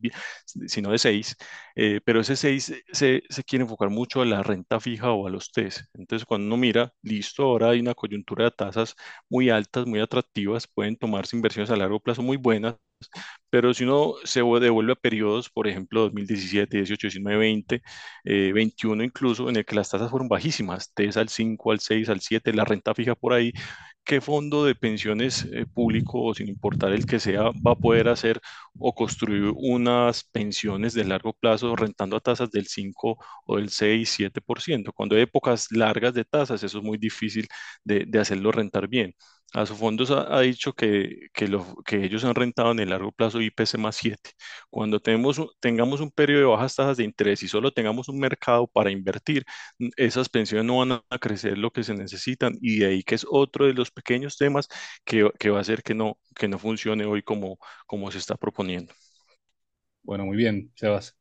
sino 0.67 0.91
de 0.93 0.99
6 0.99 1.37
eh, 1.75 2.01
pero 2.05 2.21
ese 2.21 2.37
6 2.37 2.73
se, 2.93 3.23
se 3.29 3.45
quiere 3.45 3.63
enfocar 3.65 3.91
mucho 3.91 4.23
a 4.23 4.27
la 4.27 4.43
renta 4.43 4.81
fija 4.81 5.13
o 5.13 5.27
a 5.27 5.31
los 5.31 5.51
TES. 5.53 5.89
Entonces, 5.95 6.27
cuando 6.27 6.47
uno 6.47 6.57
mira, 6.57 6.93
listo, 7.03 7.43
ahora 7.45 7.71
hay 7.71 7.81
una 7.81 7.95
coyuntura 7.95 8.45
de 8.47 8.51
tasas 8.53 8.95
muy 9.29 9.51
altas, 9.51 9.87
muy 9.87 10.01
atractivas, 10.01 10.67
pueden 10.69 10.97
tomarse 10.97 11.37
inversiones 11.37 11.71
a 11.71 11.77
largo 11.77 12.01
plazo 12.01 12.23
muy 12.23 12.37
buenas, 12.37 12.77
pero 13.51 13.75
si 13.75 13.85
uno 13.85 14.15
se 14.25 14.43
vu- 14.43 14.59
devuelve 14.61 14.93
a 14.93 14.97
periodos, 14.97 15.51
por 15.51 15.67
ejemplo, 15.69 16.03
2017, 16.03 16.77
18, 16.79 17.07
19, 17.09 17.39
20, 17.39 17.83
eh, 18.25 18.53
21 18.53 19.03
incluso, 19.05 19.49
en 19.49 19.57
el 19.57 19.65
que 19.65 19.75
las 19.75 19.91
tasas 19.91 20.11
fueron 20.11 20.29
bajísimas, 20.29 20.93
TES 20.95 21.17
al 21.17 21.29
5, 21.29 21.73
al 21.73 21.81
6, 21.81 22.09
al 22.09 22.21
7, 22.21 22.53
la 22.53 22.65
renta 22.65 22.95
fija 22.95 23.15
por 23.15 23.33
ahí, 23.33 23.53
¿qué 24.05 24.21
fondo 24.21 24.65
de 24.65 24.75
pensiones 24.75 25.45
eh, 25.53 25.67
público, 25.73 26.23
o 26.23 26.35
sin 26.35 26.49
importar 26.49 26.93
el 26.93 27.07
que 27.07 27.21
sea, 27.21 27.43
va 27.67 27.73
a 27.73 27.75
poder 27.77 28.09
hacer 28.09 28.41
o 28.79 28.95
construir 28.95 29.53
unas 29.57 30.25
pensiones 30.25 30.95
de 30.95 31.05
largo 31.05 31.33
plazo 31.33 31.77
rentando 31.77 32.17
a 32.17 32.21
tasas 32.21 32.51
del 32.51 32.67
5 32.67 33.19
o 33.47 33.57
del 33.57 33.69
6, 33.71 34.11
7%? 34.11 34.93
Cuando 34.93 35.17
hay 35.17 35.23
épocas 35.23 35.67
largas 35.71 36.15
de 36.15 36.25
tasas, 36.25 36.63
eso 36.63 36.79
es 36.79 36.85
muy 36.85 36.99
difícil 36.99 37.47
de, 37.85 38.05
de 38.07 38.19
hacerlo 38.19 38.53
rentar 38.53 38.89
bien. 38.89 39.15
A 39.53 39.67
su 39.67 39.75
fondos 39.77 40.11
ha, 40.13 40.37
ha 40.37 40.41
dicho 40.43 40.73
que, 40.75 41.29
que, 41.33 41.49
lo, 41.49 41.67
ellos 41.91 42.25
han 42.25 42.35
rentado 42.37 42.71
en 42.73 42.79
el 42.79 42.91
largo 42.91 43.11
plazo 43.13 43.41
IPC 43.41 43.79
más 43.79 43.97
7. 43.97 44.31
Cuando 44.71 45.01
tenemos, 45.01 45.41
tengamos 45.61 46.01
un 46.01 46.11
periodo 46.13 46.41
de 46.41 46.47
bajas 46.47 46.77
tasas 46.77 46.97
de 46.99 47.05
interés 47.05 47.43
y 47.43 47.49
solo 47.49 47.73
tengamos 47.73 48.09
un 48.09 48.19
mercado 48.21 48.67
para 48.69 48.91
invertir, 48.93 49.45
esas 49.97 50.29
pensiones 50.29 50.67
no 50.67 50.79
van 50.79 50.93
a 51.11 51.19
crecer 51.19 51.59
lo 51.59 51.73
que 51.73 51.83
se 51.83 51.95
necesitan 51.95 52.57
y 52.61 52.79
de 52.79 52.87
ahí 52.87 53.03
que 53.03 53.17
es 53.17 53.27
otro 53.29 53.67
de 53.67 53.75
los 53.75 53.91
pequeños 53.91 54.37
temas 54.37 54.69
que, 55.05 55.31
que 55.39 55.51
va 55.51 55.59
a 55.59 55.61
hacer 55.63 55.83
que 55.83 55.95
no, 55.95 56.19
que 56.37 56.49
no 56.49 56.59
funcione 56.59 57.05
hoy 57.05 57.23
como, 57.23 57.59
como 57.87 58.11
se 58.11 58.19
está 58.19 58.37
proponiendo. 58.37 58.93
Bueno, 60.03 60.25
muy 60.27 60.37
bien, 60.37 60.73
Sebas. 60.75 61.17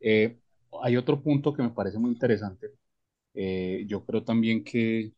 Eh, 0.00 0.38
hay 0.82 0.96
otro 0.96 1.22
punto 1.22 1.52
que 1.54 1.62
me 1.62 1.70
parece 1.70 1.98
muy 1.98 2.10
interesante. 2.12 2.68
Eh, 3.34 3.84
yo 3.88 4.04
creo 4.04 4.24
también 4.24 4.64
que 4.64 5.12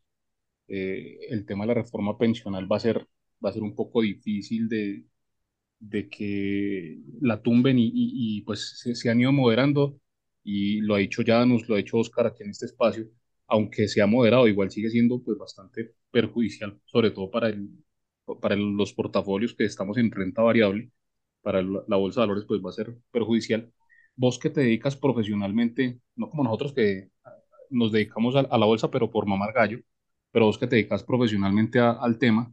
eh, 0.70 1.18
el 1.30 1.46
tema 1.46 1.64
de 1.66 1.68
la 1.68 1.82
reforma 1.82 2.18
pensional 2.18 2.70
va 2.72 2.76
a 2.78 2.80
ser, 2.80 3.06
va 3.44 3.50
a 3.50 3.54
ser 3.54 3.62
un 3.64 3.76
poco 3.76 4.02
difícil 4.02 4.68
de, 4.70 5.04
de 5.80 6.08
que 6.10 6.98
la 7.20 7.42
tumben 7.42 7.78
y, 7.78 7.86
y- 7.88 8.38
y, 8.38 8.42
pues 8.42 8.78
se, 8.80 8.94
se 8.94 9.10
han 9.10 9.20
ido 9.20 9.32
moderando 9.32 9.98
y 10.44 10.80
lo 10.82 10.94
ha 10.94 10.98
dicho 10.98 11.22
Janus, 11.26 11.68
lo 11.68 11.74
ha 11.74 11.78
dicho 11.78 11.98
Oscar 11.98 12.26
aquí 12.26 12.42
en 12.44 12.50
este 12.50 12.66
espacio, 12.66 13.06
aunque 13.46 13.88
se 13.88 14.02
ha 14.02 14.06
moderado, 14.06 14.48
igual 14.48 14.70
sigue 14.70 14.90
siendo 14.90 15.22
pues 15.22 15.38
bastante 15.38 15.94
perjudicial, 16.10 16.80
sobre 16.86 17.10
todo 17.10 17.30
para 17.30 17.48
el, 17.48 17.70
para 18.40 18.54
el- 18.54 18.72
los 18.76 18.92
portafolios 18.92 19.54
que 19.54 19.64
estamos 19.64 19.96
en 19.98 20.10
renta 20.10 20.42
variable, 20.42 20.90
para 21.42 21.60
el- 21.60 21.72
la 21.88 21.96
bolsa 21.96 22.20
de 22.22 22.26
valores 22.28 22.46
pues 22.46 22.60
va 22.64 22.70
a 22.70 22.72
ser 22.72 22.96
perjudicial. 23.10 23.72
Vos 24.16 24.38
que 24.38 24.50
te 24.50 24.60
dedicas 24.60 24.96
profesionalmente, 24.96 26.00
no 26.16 26.28
como 26.30 26.44
nosotros 26.44 26.72
que 26.74 27.10
nos 27.70 27.92
dedicamos 27.92 28.36
a, 28.36 28.40
a 28.40 28.58
la 28.58 28.66
bolsa, 28.66 28.90
pero 28.90 29.10
por 29.10 29.26
mamar 29.26 29.52
gallo, 29.52 29.80
pero 30.32 30.46
vos 30.46 30.58
que 30.58 30.66
te 30.66 30.76
dedicas 30.76 31.04
profesionalmente 31.04 31.78
a- 31.80 31.92
al 31.92 32.18
tema, 32.18 32.52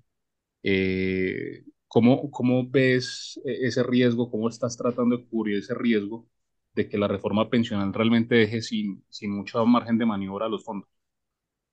eh, 0.64 1.64
¿cómo, 1.88 2.32
cómo 2.32 2.70
ves 2.70 3.40
eh, 3.46 3.60
ese 3.68 3.84
riesgo? 3.84 4.30
¿Cómo 4.32 4.50
estás 4.50 4.78
tratando 4.78 5.18
de 5.18 5.26
cubrir 5.28 5.60
ese 5.60 5.74
riesgo 5.76 6.28
de 6.76 6.90
que 6.90 6.98
la 6.98 7.08
reforma 7.08 7.50
pensional 7.50 7.94
realmente 7.94 8.36
deje 8.36 8.62
sin, 8.62 9.04
sin 9.10 9.32
mucho 9.32 9.66
margen 9.66 9.98
de 9.98 10.06
maniobra 10.06 10.46
a 10.48 10.50
los 10.50 10.64
fondos? 10.66 10.90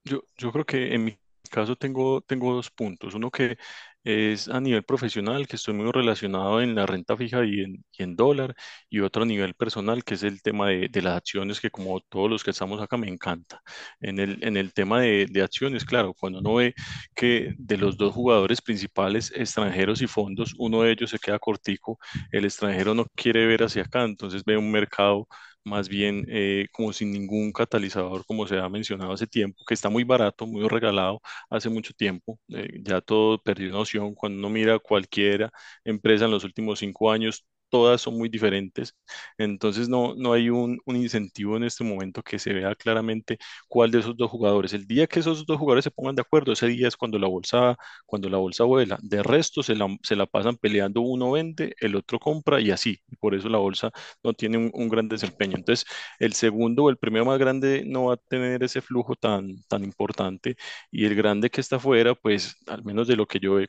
Yo, 0.04 0.22
yo 0.36 0.52
creo 0.52 0.64
que 0.66 0.94
en 0.94 1.04
mi 1.04 1.18
caso 1.50 1.76
tengo, 1.76 2.20
tengo 2.22 2.54
dos 2.54 2.70
puntos. 2.70 3.14
Uno 3.14 3.30
que 3.30 3.56
es 4.04 4.48
a 4.48 4.60
nivel 4.60 4.84
profesional, 4.84 5.46
que 5.48 5.56
estoy 5.56 5.74
muy 5.74 5.90
relacionado 5.92 6.60
en 6.62 6.74
la 6.74 6.86
renta 6.86 7.16
fija 7.16 7.44
y 7.44 7.60
en, 7.62 7.84
en 7.98 8.16
dólar, 8.16 8.54
y 8.90 9.00
otro 9.00 9.24
nivel 9.24 9.54
personal, 9.54 10.04
que 10.04 10.14
es 10.14 10.22
el 10.22 10.42
tema 10.42 10.68
de, 10.68 10.88
de 10.88 11.02
las 11.02 11.16
acciones, 11.16 11.60
que 11.60 11.70
como 11.70 12.00
todos 12.00 12.30
los 12.30 12.44
que 12.44 12.50
estamos 12.50 12.80
acá 12.80 12.96
me 12.96 13.08
encanta. 13.08 13.62
En 14.00 14.18
el, 14.18 14.42
en 14.44 14.56
el 14.56 14.72
tema 14.74 15.00
de, 15.00 15.26
de 15.30 15.42
acciones, 15.42 15.84
claro, 15.84 16.14
cuando 16.14 16.38
uno 16.40 16.54
ve 16.54 16.74
que 17.14 17.54
de 17.58 17.76
los 17.78 17.96
dos 17.96 18.12
jugadores 18.14 18.60
principales, 18.62 19.32
extranjeros 19.34 20.02
y 20.02 20.06
fondos, 20.06 20.54
uno 20.58 20.82
de 20.82 20.92
ellos 20.92 21.10
se 21.10 21.18
queda 21.18 21.38
cortico, 21.38 21.98
el 22.32 22.44
extranjero 22.44 22.94
no 22.94 23.06
quiere 23.14 23.46
ver 23.46 23.62
hacia 23.64 23.82
acá, 23.82 24.04
entonces 24.04 24.44
ve 24.44 24.56
un 24.56 24.70
mercado 24.70 25.26
más 25.64 25.88
bien 25.88 26.24
eh, 26.28 26.66
como 26.72 26.92
sin 26.92 27.10
ningún 27.12 27.52
catalizador, 27.52 28.24
como 28.26 28.46
se 28.46 28.58
ha 28.58 28.68
mencionado 28.68 29.12
hace 29.12 29.26
tiempo, 29.26 29.64
que 29.66 29.74
está 29.74 29.88
muy 29.88 30.04
barato, 30.04 30.46
muy 30.46 30.68
regalado 30.68 31.20
hace 31.50 31.68
mucho 31.70 31.92
tiempo. 31.94 32.38
eh, 32.48 32.80
ya 32.82 33.00
todo 33.00 33.42
perdió 33.42 33.70
noción. 33.70 34.14
Cuando 34.14 34.38
uno 34.38 34.50
mira 34.50 34.78
cualquier 34.78 35.50
empresa 35.84 36.24
en 36.26 36.30
los 36.32 36.44
últimos 36.44 36.78
cinco 36.80 37.10
años, 37.10 37.46
todas 37.74 38.00
son 38.00 38.16
muy 38.16 38.28
diferentes. 38.28 38.94
Entonces 39.36 39.88
no, 39.88 40.14
no 40.14 40.32
hay 40.32 40.48
un, 40.48 40.80
incentivo 40.86 41.56
en 41.56 41.64
este 41.64 41.82
momento 41.82 42.22
que 42.22 42.38
se 42.38 42.52
vea 42.52 42.72
claramente 42.76 43.36
cuál 43.68 43.90
de 43.90 43.98
esos 43.98 44.16
dos 44.16 44.30
jugadores. 44.30 44.72
El 44.74 44.86
día 44.86 45.08
que 45.08 45.18
esos 45.18 45.44
dos 45.44 45.58
jugadores 45.58 45.82
se 45.84 45.90
pongan 45.90 46.14
de 46.14 46.22
acuerdo, 46.22 46.52
ese 46.52 46.68
día 46.68 46.86
es 46.86 46.96
cuando 46.96 47.18
la 47.18 47.26
bolsa, 47.26 47.76
cuando 48.06 48.28
la 48.30 48.38
bolsa 48.38 48.62
vuela. 48.62 48.96
De 49.02 49.24
resto, 49.24 49.64
se 49.64 49.74
la, 49.74 49.88
se 50.04 50.14
la 50.14 50.26
pasan 50.26 50.56
peleando, 50.56 51.00
uno 51.00 51.32
vende, 51.32 51.74
el 51.80 51.96
otro 51.96 52.20
compra 52.20 52.60
y 52.60 52.70
así. 52.70 53.00
Por 53.18 53.34
eso 53.34 53.48
la 53.48 53.58
bolsa 53.58 53.90
no 54.22 54.34
tiene 54.34 54.70
un, 54.72 54.88
gran 54.88 55.08
desempeño. 55.08 55.56
Entonces, 55.56 55.84
el 56.20 56.34
segundo 56.34 56.84
o 56.84 56.90
el 56.90 56.96
primero 56.98 57.24
más 57.24 57.38
grande 57.40 57.82
no 57.84 58.04
va 58.06 58.14
a 58.14 58.16
tener 58.18 58.62
ese 58.62 58.80
flujo 58.82 59.16
tan, 59.16 59.64
tan 59.68 59.82
importante 59.82 60.56
y 60.92 61.06
el 61.06 61.14
grande 61.16 61.50
que 61.50 61.60
está 61.60 61.76
afuera, 61.76 62.14
pues 62.14 62.56
al 62.68 62.84
menos 62.84 63.08
de 63.08 63.16
lo 63.16 63.26
que 63.26 63.40
yo 63.40 63.58
he 63.58 63.66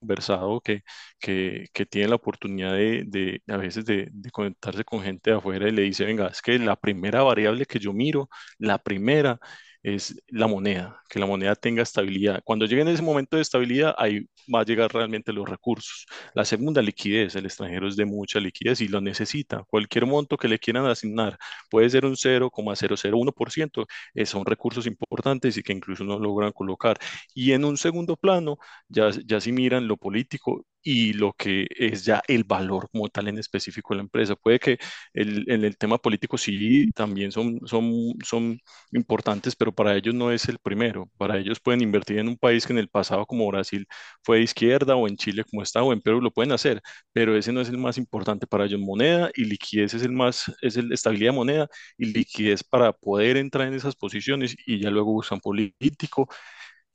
conversado, 0.00 0.60
que, 0.60 0.82
que, 1.20 1.66
que 1.72 1.86
tiene 1.86 2.08
la 2.08 2.16
oportunidad 2.16 2.72
de, 2.74 3.04
de 3.06 3.42
a 3.48 3.56
veces 3.56 3.84
de, 3.84 4.08
de 4.12 4.30
conectarse 4.30 4.84
con 4.84 5.02
gente 5.02 5.30
de 5.30 5.36
afuera 5.36 5.68
y 5.68 5.72
le 5.72 5.82
dice, 5.82 6.04
venga, 6.04 6.28
es 6.28 6.42
que 6.42 6.58
la 6.58 6.76
primera 6.76 7.22
variable 7.22 7.66
que 7.66 7.78
yo 7.78 7.92
miro, 7.92 8.28
la 8.58 8.78
primera 8.78 9.38
es 9.84 10.16
la 10.28 10.46
moneda, 10.48 11.00
que 11.08 11.20
la 11.20 11.26
moneda 11.26 11.54
tenga 11.54 11.82
estabilidad. 11.82 12.40
Cuando 12.44 12.66
llegue 12.66 12.82
en 12.82 12.88
ese 12.88 13.02
momento 13.02 13.36
de 13.36 13.42
estabilidad, 13.42 13.94
ahí 13.98 14.26
va 14.52 14.60
a 14.60 14.64
llegar 14.64 14.92
realmente 14.92 15.32
los 15.32 15.48
recursos. 15.48 16.06
La 16.34 16.44
segunda, 16.44 16.82
liquidez. 16.82 17.36
El 17.36 17.44
extranjero 17.46 17.86
es 17.86 17.96
de 17.96 18.06
mucha 18.06 18.40
liquidez 18.40 18.80
y 18.80 18.88
lo 18.88 19.00
necesita. 19.00 19.62
Cualquier 19.68 20.06
monto 20.06 20.36
que 20.38 20.48
le 20.48 20.58
quieran 20.58 20.86
asignar, 20.86 21.38
puede 21.70 21.90
ser 21.90 22.06
un 22.06 22.16
0,001%, 22.16 23.86
eh, 24.14 24.26
son 24.26 24.44
recursos 24.46 24.86
importantes 24.86 25.56
y 25.56 25.62
que 25.62 25.72
incluso 25.72 26.02
no 26.04 26.18
logran 26.18 26.52
colocar. 26.52 26.96
Y 27.34 27.52
en 27.52 27.64
un 27.64 27.76
segundo 27.76 28.16
plano, 28.16 28.58
ya, 28.88 29.10
ya 29.26 29.40
si 29.40 29.52
miran 29.52 29.86
lo 29.86 29.96
político 29.96 30.64
y 30.84 31.14
lo 31.14 31.32
que 31.34 31.66
es 31.70 32.04
ya 32.04 32.22
el 32.28 32.44
valor 32.44 32.88
como 32.92 33.08
tal 33.08 33.28
en 33.28 33.38
específico 33.38 33.94
de 33.94 33.98
la 33.98 34.02
empresa. 34.04 34.36
Puede 34.36 34.58
que 34.60 34.78
el, 35.14 35.50
en 35.50 35.64
el 35.64 35.76
tema 35.78 35.98
político 35.98 36.38
sí 36.38 36.90
también 36.92 37.32
son, 37.32 37.58
son, 37.66 38.14
son 38.24 38.60
importantes, 38.92 39.56
pero 39.56 39.72
para 39.72 39.96
ellos 39.96 40.14
no 40.14 40.30
es 40.32 40.48
el 40.48 40.58
primero. 40.58 41.10
Para 41.16 41.38
ellos 41.38 41.60
pueden 41.60 41.82
invertir 41.82 42.18
en 42.18 42.28
un 42.28 42.36
país 42.38 42.66
que 42.66 42.72
en 42.74 42.78
el 42.78 42.88
pasado 42.88 43.26
como 43.26 43.46
Brasil 43.48 43.86
fue 44.22 44.38
de 44.38 44.42
izquierda 44.44 44.96
o 44.96 45.08
en 45.08 45.16
Chile 45.16 45.44
como 45.44 45.62
está 45.62 45.82
o 45.82 45.92
en 45.92 46.00
Perú 46.00 46.20
lo 46.20 46.30
pueden 46.30 46.52
hacer, 46.52 46.80
pero 47.12 47.36
ese 47.36 47.52
no 47.52 47.60
es 47.60 47.68
el 47.68 47.78
más 47.78 47.98
importante 47.98 48.46
para 48.46 48.64
ellos. 48.66 48.80
Moneda 48.80 49.30
y 49.34 49.44
liquidez 49.44 49.94
es 49.94 50.02
el 50.02 50.12
más, 50.12 50.52
es 50.62 50.76
el 50.76 50.92
estabilidad 50.92 51.30
de 51.32 51.36
moneda 51.36 51.68
y 51.98 52.06
liquidez 52.12 52.62
para 52.64 52.92
poder 52.92 53.36
entrar 53.36 53.68
en 53.68 53.74
esas 53.74 53.96
posiciones 53.96 54.54
y 54.66 54.80
ya 54.80 54.90
luego 54.90 55.12
usan 55.14 55.40
político 55.40 56.28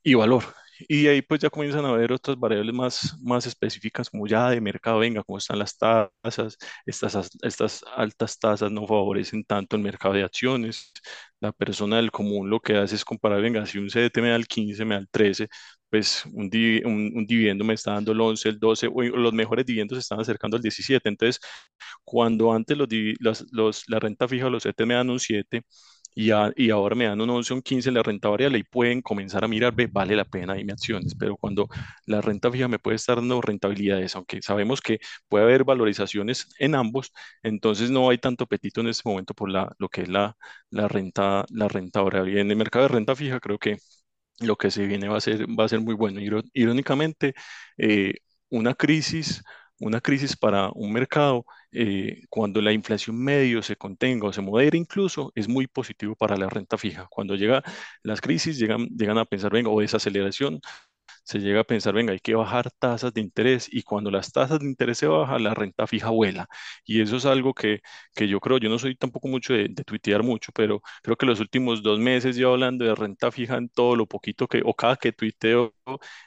y 0.02 0.14
valor. 0.14 0.44
Y 0.88 1.06
ahí 1.08 1.22
pues 1.22 1.40
ya 1.40 1.50
comienzan 1.50 1.84
a 1.84 1.92
ver 1.92 2.12
otras 2.12 2.38
variables 2.38 2.74
más, 2.74 3.16
más 3.22 3.46
específicas, 3.46 4.08
como 4.10 4.26
ya 4.26 4.48
de 4.50 4.60
mercado, 4.60 4.98
venga, 4.98 5.22
cómo 5.24 5.38
están 5.38 5.58
las 5.58 5.76
tasas, 5.76 6.56
estas, 6.86 7.14
as- 7.16 7.30
estas 7.42 7.84
altas 7.96 8.38
tasas 8.38 8.70
no 8.72 8.86
favorecen 8.86 9.44
tanto 9.44 9.76
el 9.76 9.82
mercado 9.82 10.14
de 10.14 10.24
acciones. 10.24 10.92
La 11.40 11.52
persona 11.52 11.96
del 11.96 12.10
común 12.10 12.50
lo 12.50 12.60
que 12.60 12.76
hace 12.76 12.94
es 12.96 13.04
comparar, 13.04 13.40
venga, 13.40 13.64
si 13.66 13.78
un 13.78 13.88
CDT 13.90 14.20
me 14.22 14.28
da 14.30 14.36
el 14.36 14.46
15, 14.46 14.84
me 14.84 14.94
da 14.94 15.00
el 15.00 15.08
13, 15.08 15.48
pues 15.88 16.24
un, 16.26 16.50
un, 16.84 17.12
un 17.16 17.26
dividendo 17.26 17.64
me 17.64 17.74
está 17.74 17.92
dando 17.94 18.12
el 18.12 18.20
11, 18.20 18.48
el 18.48 18.58
12, 18.58 18.88
o 18.92 19.02
los 19.02 19.32
mejores 19.32 19.64
dividendos 19.66 19.96
se 19.96 20.00
están 20.00 20.20
acercando 20.20 20.56
al 20.56 20.62
17. 20.62 21.08
Entonces, 21.08 21.40
cuando 22.04 22.52
antes 22.52 22.76
los, 22.76 22.88
los- 23.20 23.46
los- 23.52 23.88
la 23.88 23.98
renta 24.00 24.28
fija, 24.28 24.48
los 24.50 24.62
CDT 24.62 24.86
me 24.86 24.94
dan 24.94 25.10
un 25.10 25.20
7 25.20 25.62
y, 26.14 26.30
ahora 26.70 26.94
me 26.94 27.04
dan 27.06 27.20
un 27.20 27.30
11 27.30 27.52
o 27.52 27.56
un 27.56 27.62
15 27.62 27.90
la 27.90 28.02
renta 28.02 28.28
variable 28.28 28.58
y 28.58 28.64
pueden 28.64 29.00
comenzar 29.02 29.44
a 29.44 29.48
mirar, 29.48 29.74
ve, 29.74 29.86
vale 29.86 30.16
la 30.16 30.24
pena 30.24 30.54
mis 30.54 30.72
acciones, 30.72 31.14
pero 31.14 31.36
cuando 31.36 31.68
la 32.06 32.20
renta 32.20 32.50
fija 32.50 32.68
me 32.68 32.78
puede 32.78 32.96
estar 32.96 33.16
dando 33.16 33.40
rentabilidades, 33.40 34.16
aunque 34.16 34.42
sabemos 34.42 34.80
que 34.80 35.00
puede 35.28 35.44
haber 35.44 35.64
valorizaciones 35.64 36.48
en 36.58 36.74
ambos, 36.74 37.12
entonces 37.42 37.90
no 37.90 38.10
hay 38.10 38.18
tanto 38.18 38.44
apetito 38.44 38.80
en 38.80 38.88
este 38.88 39.08
momento 39.08 39.34
por 39.34 39.50
la, 39.50 39.72
lo 39.78 39.88
que 39.88 40.02
es 40.02 40.08
la, 40.08 40.36
renta, 40.70 41.44
la 41.50 41.68
renta 41.68 42.02
variable. 42.02 42.40
En 42.40 42.50
el 42.50 42.56
mercado 42.56 42.84
de 42.84 42.88
renta 42.94 43.14
fija 43.16 43.40
creo 43.40 43.58
que 43.58 43.78
lo 44.40 44.56
que 44.56 44.70
se 44.70 44.86
viene 44.86 45.08
va 45.08 45.18
a 45.18 45.20
ser, 45.20 45.46
va 45.48 45.64
a 45.64 45.68
ser 45.68 45.80
muy 45.80 45.94
bueno. 45.94 46.20
Irónicamente, 46.54 47.34
eh, 47.78 48.14
una 48.48 48.74
crisis, 48.74 49.42
una 49.78 50.00
crisis 50.00 50.36
para 50.36 50.70
un 50.74 50.92
mercado, 50.92 51.44
eh, 51.72 52.22
cuando 52.28 52.60
la 52.60 52.72
inflación 52.72 53.16
medio 53.22 53.62
se 53.62 53.76
contenga 53.76 54.28
o 54.28 54.32
se 54.32 54.40
modere 54.42 54.76
incluso, 54.78 55.32
es 55.34 55.48
muy 55.48 55.66
positivo 55.66 56.16
para 56.16 56.36
la 56.36 56.48
renta 56.48 56.78
fija. 56.78 57.06
Cuando 57.10 57.36
llega 57.36 57.62
las 58.02 58.20
crisis, 58.20 58.58
llegan, 58.58 58.86
llegan 58.88 59.18
a 59.18 59.24
pensar, 59.24 59.52
venga, 59.52 59.70
o 59.70 59.80
desaceleración, 59.80 60.60
se 61.30 61.38
llega 61.40 61.60
a 61.60 61.64
pensar, 61.64 61.94
venga, 61.94 62.12
hay 62.12 62.18
que 62.20 62.34
bajar 62.34 62.70
tasas 62.78 63.12
de 63.14 63.20
interés 63.20 63.68
y 63.70 63.82
cuando 63.82 64.10
las 64.10 64.32
tasas 64.32 64.58
de 64.60 64.66
interés 64.66 64.98
se 64.98 65.06
bajan, 65.06 65.42
la 65.44 65.54
renta 65.54 65.86
fija 65.86 66.10
vuela. 66.10 66.48
Y 66.84 67.00
eso 67.00 67.16
es 67.16 67.26
algo 67.26 67.54
que, 67.54 67.80
que 68.14 68.28
yo 68.28 68.40
creo, 68.40 68.58
yo 68.58 68.68
no 68.68 68.78
soy 68.78 68.96
tampoco 68.96 69.28
mucho 69.28 69.52
de, 69.52 69.68
de 69.70 69.84
tuitear 69.84 70.22
mucho, 70.22 70.52
pero 70.54 70.80
creo 71.02 71.16
que 71.16 71.26
los 71.26 71.40
últimos 71.40 71.82
dos 71.82 71.98
meses 71.98 72.36
yo 72.36 72.52
hablando 72.52 72.84
de 72.84 72.94
renta 72.94 73.30
fija 73.32 73.56
en 73.56 73.68
todo 73.68 73.96
lo 73.96 74.06
poquito 74.06 74.48
que, 74.48 74.62
o 74.64 74.74
cada 74.74 74.96
que 74.96 75.12
tuiteo, 75.12 75.74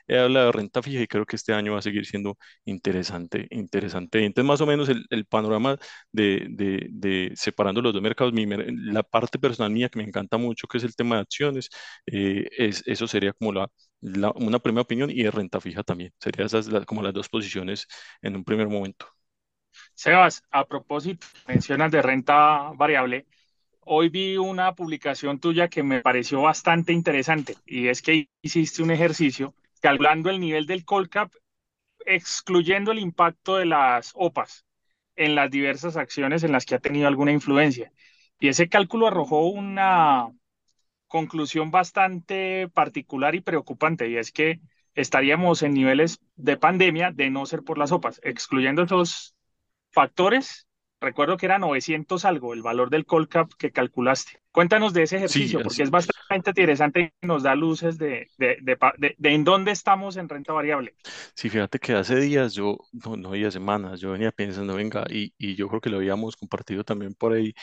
he 0.07 0.17
hablado 0.19 0.47
de 0.47 0.51
renta 0.53 0.81
fija 0.81 1.01
y 1.01 1.07
creo 1.07 1.25
que 1.25 1.35
este 1.35 1.53
año 1.53 1.73
va 1.73 1.79
a 1.79 1.81
seguir 1.81 2.05
siendo 2.05 2.37
interesante, 2.65 3.47
interesante. 3.51 4.23
Entonces, 4.25 4.47
más 4.47 4.61
o 4.61 4.65
menos 4.65 4.89
el, 4.89 5.05
el 5.09 5.25
panorama 5.25 5.77
de, 6.11 6.47
de, 6.49 6.87
de 6.91 7.31
separando 7.35 7.81
los 7.81 7.93
dos 7.93 8.01
mercados, 8.01 8.33
mi 8.33 8.45
la 8.45 9.03
parte 9.03 9.39
personal 9.39 9.71
mía 9.71 9.89
que 9.89 9.99
me 9.99 10.05
encanta 10.05 10.37
mucho, 10.37 10.67
que 10.67 10.77
es 10.77 10.83
el 10.83 10.95
tema 10.95 11.15
de 11.15 11.21
acciones, 11.21 11.69
eh, 12.05 12.47
es, 12.57 12.83
eso 12.85 13.07
sería 13.07 13.33
como 13.33 13.53
la 13.53 13.67
la- 14.05 14.31
una 14.35 14.59
primera 14.59 14.81
opinión 14.81 14.92
y 15.01 15.23
de 15.23 15.31
renta 15.31 15.59
fija 15.61 15.83
también. 15.83 16.13
Serían 16.19 16.45
esas 16.47 16.67
la- 16.67 16.85
como 16.85 17.01
las 17.03 17.13
dos 17.13 17.29
posiciones 17.29 17.87
en 18.21 18.35
un 18.35 18.43
primer 18.43 18.67
momento. 18.69 19.07
Sebas, 19.95 20.43
a 20.51 20.65
propósito, 20.65 21.25
mencionas 21.47 21.91
de 21.91 22.01
renta 22.01 22.71
variable. 22.75 23.25
Hoy 23.81 24.09
vi 24.09 24.37
una 24.37 24.75
publicación 24.75 25.39
tuya 25.39 25.69
que 25.69 25.83
me 25.83 26.01
pareció 26.01 26.41
bastante 26.41 26.93
interesante 26.93 27.57
y 27.65 27.87
es 27.87 28.01
que 28.01 28.29
hiciste 28.41 28.83
un 28.83 28.91
ejercicio 28.91 29.55
calculando 29.81 30.29
el 30.29 30.39
nivel 30.39 30.65
del 30.67 30.85
Colcap, 30.85 31.33
excluyendo 32.05 32.91
el 32.91 32.99
impacto 32.99 33.57
de 33.57 33.65
las 33.65 34.13
OPAs 34.15 34.65
en 35.15 35.35
las 35.35 35.51
diversas 35.51 35.97
acciones 35.97 36.43
en 36.43 36.51
las 36.53 36.65
que 36.65 36.75
ha 36.75 36.79
tenido 36.79 37.07
alguna 37.07 37.31
influencia. 37.33 37.91
Y 38.39 38.49
ese 38.49 38.69
cálculo 38.69 39.07
arrojó 39.07 39.47
una 39.47 40.29
conclusión 41.07 41.71
bastante 41.71 42.67
particular 42.69 43.35
y 43.35 43.41
preocupante, 43.41 44.09
y 44.09 44.17
es 44.17 44.31
que 44.31 44.59
estaríamos 44.95 45.63
en 45.63 45.73
niveles 45.73 46.19
de 46.35 46.57
pandemia 46.57 47.11
de 47.11 47.29
no 47.29 47.45
ser 47.45 47.63
por 47.63 47.77
las 47.77 47.91
OPAs, 47.91 48.19
excluyendo 48.23 48.83
esos 48.83 49.35
factores. 49.91 50.67
Recuerdo 51.01 51.37
que 51.37 51.45
era 51.45 51.59
900 51.59 52.23
algo 52.25 52.53
el 52.53 52.61
valor 52.61 52.89
del 52.89 53.05
Colcap 53.05 53.51
que 53.57 53.71
calculaste. 53.71 54.41
Cuéntanos 54.51 54.93
de 54.93 55.03
ese 55.03 55.17
ejercicio, 55.17 55.61
porque 55.61 55.83
es. 55.83 55.89
bastante 55.89 56.12
interesante 56.35 57.13
y 57.21 57.27
nos 57.27 57.43
da 57.43 57.55
luces 57.55 57.97
de, 57.97 58.27
de, 58.37 58.57
de, 58.61 58.77
de- 59.17 59.33
en 59.33 59.43
dónde 59.43 59.71
estamos 59.71 60.17
en 60.17 60.29
renta 60.29 60.53
variable. 60.53 60.95
Sí, 61.35 61.49
fíjate 61.49 61.79
que 61.79 61.93
hace 61.93 62.15
días 62.19 62.53
yo, 62.53 62.77
no, 63.05 63.15
no 63.17 63.31
días, 63.33 63.53
semanas, 63.53 63.99
yo 63.99 64.11
venía 64.11 64.31
pensando, 64.31 64.75
venga, 64.75 65.05
y, 65.09 65.33
y 65.37 65.55
yo 65.55 65.67
creo 65.67 65.81
que 65.81 65.89
lo 65.89 65.97
habíamos 65.97 66.35
compartido 66.35 66.83
también 66.83 67.13
por 67.13 67.33
ahí 67.33 67.53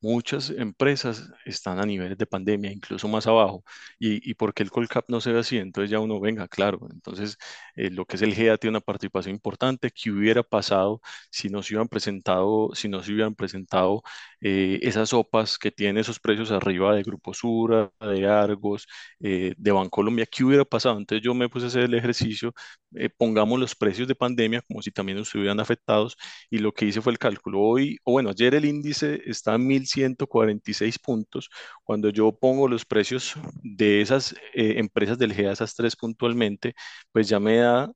Muchas 0.00 0.50
empresas 0.50 1.30
están 1.46 1.80
a 1.80 1.86
niveles 1.86 2.18
de 2.18 2.26
pandemia, 2.26 2.72
incluso 2.72 3.08
más 3.08 3.26
abajo. 3.28 3.64
¿Y, 3.98 4.28
y 4.30 4.34
por 4.34 4.54
qué 4.54 4.62
el 4.64 4.70
Colcap 4.70 5.06
no 5.10 5.20
se 5.22 5.32
ve 5.32 5.40
así? 5.40 5.58
Entonces 5.58 5.90
ya 5.90 6.00
uno, 6.00 6.20
venga, 6.20 6.48
claro. 6.48 6.80
Entonces, 6.92 7.38
eh, 7.76 7.90
lo 7.90 8.06
que 8.06 8.16
es 8.16 8.22
el 8.22 8.34
GEA 8.34 8.58
tiene 8.58 8.72
una 8.78 8.80
participación 8.80 9.34
importante. 9.36 9.90
¿Qué 9.92 10.10
hubiera 10.10 10.42
pasado 10.44 11.00
si 11.30 11.48
no 11.50 11.62
se 11.62 11.74
hubieran 11.74 11.88
presentado, 11.88 12.70
si 12.74 12.88
no 12.88 13.02
se 13.02 13.12
hubieran 13.12 13.34
presentado 13.36 14.02
eh, 14.40 14.78
esas 14.82 15.10
sopas 15.10 15.58
que 15.58 15.70
tienen 15.70 15.98
esos 15.98 16.20
precios 16.20 16.50
arriba 16.52 16.94
de 16.94 17.02
Grupo 17.02 17.34
Sura, 17.34 17.92
de 18.10 18.26
Argos, 18.26 18.86
eh, 19.20 19.54
de 19.56 19.72
Bancolombia, 19.72 20.26
¿qué 20.26 20.44
hubiera 20.44 20.64
pasado? 20.64 20.98
Entonces 20.98 21.24
yo 21.24 21.34
me 21.34 21.48
puse 21.48 21.66
a 21.66 21.68
hacer 21.68 21.84
el 21.84 21.94
ejercicio, 21.94 22.52
eh, 22.94 23.08
pongamos 23.10 23.58
los 23.58 23.74
precios 23.74 24.08
de 24.08 24.14
pandemia 24.14 24.62
como 24.62 24.82
si 24.82 24.90
también 24.90 25.18
estuvieran 25.18 25.60
afectados 25.60 26.16
y 26.50 26.58
lo 26.58 26.72
que 26.72 26.86
hice 26.86 27.00
fue 27.00 27.12
el 27.12 27.18
cálculo. 27.18 27.60
Hoy, 27.60 27.98
o 28.04 28.12
bueno, 28.12 28.30
ayer 28.30 28.54
el 28.54 28.64
índice 28.64 29.20
está 29.26 29.54
en 29.54 29.66
1146 29.66 30.98
puntos. 30.98 31.50
Cuando 31.84 32.10
yo 32.10 32.32
pongo 32.32 32.68
los 32.68 32.84
precios 32.84 33.34
de 33.62 34.00
esas 34.00 34.32
eh, 34.54 34.74
empresas 34.78 35.18
del 35.18 35.32
GEA, 35.34 35.52
esas 35.52 35.74
tres 35.74 35.96
puntualmente, 35.96 36.74
pues 37.12 37.28
ya 37.28 37.40
me 37.40 37.58
da 37.58 37.90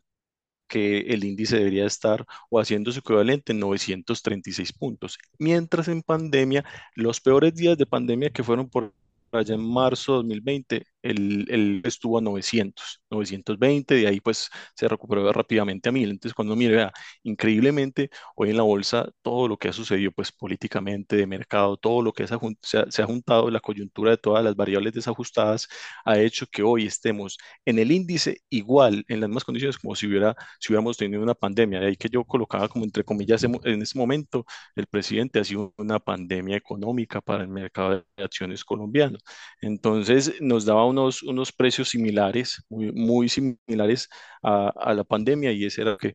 que 0.73 1.01
el 1.01 1.25
índice 1.25 1.59
debería 1.59 1.85
estar 1.87 2.25
o 2.51 2.59
haciendo 2.59 2.91
su 2.93 3.01
equivalente 3.01 3.53
en 3.53 3.61
936 3.61 4.73
puntos. 4.73 5.19
Mientras 5.39 5.89
en 5.89 6.03
pandemia, 6.03 6.65
los 6.95 7.21
peores 7.21 7.55
días 7.55 7.77
de 7.77 7.85
pandemia 7.87 8.31
que 8.31 8.43
fueron 8.43 8.71
por 8.71 8.95
allá 9.41 9.55
en 9.55 9.67
marzo 9.73 10.13
de 10.13 10.17
2020, 10.19 10.85
él, 11.03 11.83
estuvo 11.85 12.19
a 12.19 12.21
900, 12.21 13.03
920, 13.11 13.95
de 13.97 14.07
ahí 14.07 14.21
pues 14.21 14.51
se 14.77 14.89
recuperó 14.89 15.33
rápidamente 15.33 15.89
a 15.89 15.93
1000. 15.93 16.11
Entonces 16.11 16.35
cuando 16.35 16.55
mire, 16.57 16.77
vea, 16.77 16.93
increíblemente 17.23 18.11
hoy 18.37 18.51
en 18.51 18.57
la 18.57 18.63
bolsa 18.63 19.09
todo 19.23 19.49
lo 19.49 19.57
que 19.59 19.69
ha 19.69 19.73
sucedido 19.73 20.13
pues 20.13 20.31
políticamente, 20.33 21.17
de 21.17 21.27
mercado, 21.27 21.77
todo 21.77 22.03
lo 22.03 22.13
que 22.13 22.27
se 22.27 22.35
ha, 22.35 22.91
se 22.91 23.03
ha 23.03 23.07
juntado, 23.07 23.51
la 23.51 23.61
coyuntura 23.61 24.13
de 24.13 24.17
todas 24.19 24.45
las 24.45 24.55
variables 24.57 24.93
desajustadas 24.93 25.69
ha 26.05 26.19
hecho 26.19 26.47
que 26.47 26.63
hoy 26.63 26.87
estemos 26.87 27.39
en 27.65 27.79
el 27.79 27.91
índice 27.93 28.39
igual, 28.51 29.05
en 29.09 29.21
las 29.21 29.29
mismas 29.29 29.45
condiciones 29.45 29.79
como 29.79 29.95
si, 29.95 30.07
hubiera, 30.07 30.35
si 30.61 30.73
hubiéramos 30.73 30.97
tenido 30.97 31.23
una 31.23 31.35
pandemia. 31.35 31.81
De 31.81 31.87
ahí 31.89 31.97
que 31.97 32.09
yo 32.09 32.25
colocaba 32.25 32.69
como 32.69 32.85
entre 32.85 33.05
comillas 33.05 33.43
en 33.45 33.83
ese 33.83 33.99
momento, 33.99 34.45
el 34.77 34.87
presidente 34.87 35.41
ha 35.41 35.45
sido 35.45 35.75
una 35.79 35.99
pandemia 35.99 36.57
económica 36.57 37.21
para 37.21 37.43
el 37.43 37.49
mercado 37.49 38.05
de 38.17 38.25
acciones 38.25 38.65
colombiano. 38.65 39.19
Entonces 39.61 40.35
nos 40.41 40.65
daba 40.65 40.87
unos, 40.87 41.23
unos 41.23 41.53
precios 41.53 41.91
similares, 41.91 42.65
muy, 42.69 42.93
muy 42.93 43.29
similares 43.29 44.09
a, 44.43 44.69
a, 44.77 44.95
la 44.95 45.05
pandemia 45.05 45.53
y 45.53 45.65
ese 45.67 45.83
era 45.83 45.93
lo 45.93 45.99
que, 45.99 46.15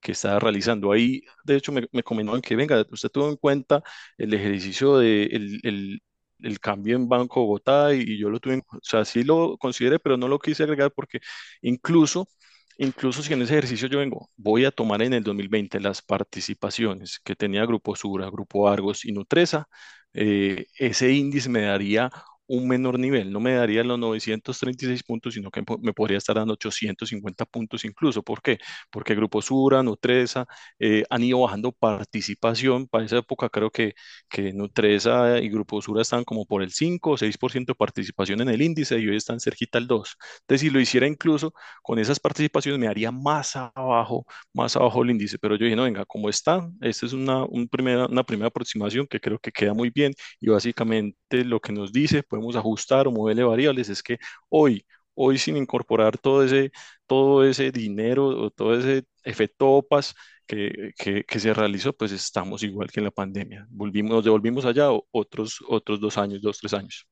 que 0.00 0.12
estaba 0.12 0.38
realizando. 0.38 0.92
Ahí, 0.92 1.22
de 1.44 1.56
hecho, 1.56 1.72
me, 1.72 1.86
me 1.92 2.02
comentaban 2.02 2.42
que, 2.42 2.56
venga, 2.56 2.84
usted 2.90 3.08
tuvo 3.10 3.28
en 3.30 3.36
cuenta 3.36 3.82
el 4.18 4.34
ejercicio 4.34 4.98
de 4.98 5.24
el, 5.24 5.60
el, 5.62 6.02
el 6.40 6.60
cambio 6.60 6.96
en 6.96 7.08
Banco 7.08 7.40
Bogotá 7.42 7.94
y, 7.94 8.00
y, 8.02 8.18
yo 8.18 8.28
lo 8.30 8.40
tuve, 8.40 8.58
o 8.58 8.78
sea, 8.82 9.04
sí 9.04 9.24
lo 9.24 9.56
consideré, 9.58 9.98
pero 9.98 10.16
no 10.16 10.28
lo 10.28 10.38
quise 10.38 10.62
agregar 10.64 10.92
porque 10.94 11.20
incluso... 11.62 12.28
Incluso 12.76 13.22
si 13.22 13.32
en 13.32 13.42
ese 13.42 13.52
ejercicio 13.54 13.86
yo 13.88 14.00
vengo, 14.00 14.30
voy 14.36 14.64
a 14.64 14.72
tomar 14.72 15.00
en 15.02 15.12
el 15.12 15.22
2020 15.22 15.78
las 15.78 16.02
participaciones 16.02 17.20
que 17.22 17.36
tenía 17.36 17.64
Grupo 17.66 17.94
Sura, 17.94 18.28
Grupo 18.30 18.68
Argos 18.68 19.04
y 19.04 19.12
Nutresa, 19.12 19.68
eh, 20.12 20.66
ese 20.78 21.12
índice 21.12 21.48
me 21.48 21.62
daría 21.62 22.10
un 22.46 22.68
menor 22.68 22.98
nivel, 22.98 23.32
no 23.32 23.40
me 23.40 23.54
daría 23.54 23.82
los 23.84 23.98
936 23.98 25.02
puntos, 25.02 25.34
sino 25.34 25.50
que 25.50 25.62
me 25.80 25.92
podría 25.92 26.18
estar 26.18 26.36
dando 26.36 26.54
850 26.54 27.44
puntos 27.46 27.84
incluso. 27.84 28.22
¿Por 28.22 28.42
qué? 28.42 28.58
Porque 28.90 29.14
Grupo 29.14 29.40
Sura, 29.42 29.82
Nutresa 29.82 30.46
eh, 30.78 31.04
han 31.10 31.22
ido 31.22 31.40
bajando 31.40 31.72
participación. 31.72 32.86
Para 32.88 33.04
esa 33.04 33.18
época 33.18 33.48
creo 33.48 33.70
que, 33.70 33.94
que 34.28 34.52
Nutresa 34.52 35.38
y 35.40 35.48
Grupo 35.48 35.80
Sura 35.82 36.02
están 36.02 36.24
como 36.24 36.46
por 36.46 36.62
el 36.62 36.72
5 36.72 37.12
o 37.12 37.16
6% 37.16 37.72
de 37.72 37.76
participación 37.76 38.40
en 38.40 38.48
el 38.48 38.62
índice 38.62 38.98
y 38.98 39.08
hoy 39.08 39.16
están 39.16 39.40
cerquita 39.40 39.78
al 39.78 39.86
2. 39.86 40.16
Entonces, 40.40 40.60
si 40.60 40.70
lo 40.70 40.80
hiciera 40.80 41.06
incluso 41.06 41.52
con 41.82 41.98
esas 41.98 42.20
participaciones, 42.20 42.78
me 42.80 42.88
haría 42.88 43.10
más 43.10 43.56
abajo, 43.56 44.26
más 44.52 44.76
abajo 44.76 45.02
el 45.02 45.10
índice. 45.10 45.38
Pero 45.38 45.56
yo 45.56 45.64
dije, 45.64 45.76
no, 45.76 45.84
venga, 45.84 46.04
como 46.04 46.28
está, 46.28 46.68
esta 46.80 47.06
es 47.06 47.12
una, 47.12 47.44
un 47.44 47.68
primera, 47.68 48.06
una 48.06 48.24
primera 48.24 48.48
aproximación 48.48 49.06
que 49.06 49.20
creo 49.20 49.38
que 49.38 49.52
queda 49.52 49.74
muy 49.74 49.90
bien 49.90 50.12
y 50.40 50.48
básicamente 50.48 51.44
lo 51.44 51.60
que 51.60 51.72
nos 51.72 51.92
dice, 51.92 52.22
podemos 52.34 52.56
ajustar 52.56 53.06
o 53.06 53.12
moverle 53.12 53.44
variables, 53.44 53.88
es 53.88 54.02
que 54.02 54.18
hoy, 54.48 54.84
hoy 55.14 55.38
sin 55.38 55.56
incorporar 55.56 56.18
todo 56.18 56.44
ese, 56.44 56.72
todo 57.06 57.44
ese 57.44 57.70
dinero 57.70 58.26
o 58.26 58.50
todo 58.50 58.76
ese 58.76 59.04
efecto 59.22 59.70
OPAS 59.70 60.14
que, 60.46 60.92
que, 60.98 61.24
que, 61.24 61.40
se 61.40 61.54
realizó, 61.54 61.92
pues 61.92 62.12
estamos 62.12 62.62
igual 62.62 62.90
que 62.90 63.00
en 63.00 63.04
la 63.04 63.10
pandemia. 63.10 63.66
Volvimos, 63.70 64.10
nos 64.12 64.24
devolvimos 64.24 64.64
allá 64.64 64.88
otros, 65.12 65.62
otros 65.68 66.00
dos 66.00 66.18
años, 66.18 66.42
dos, 66.42 66.58
tres 66.58 66.74
años. 66.74 67.06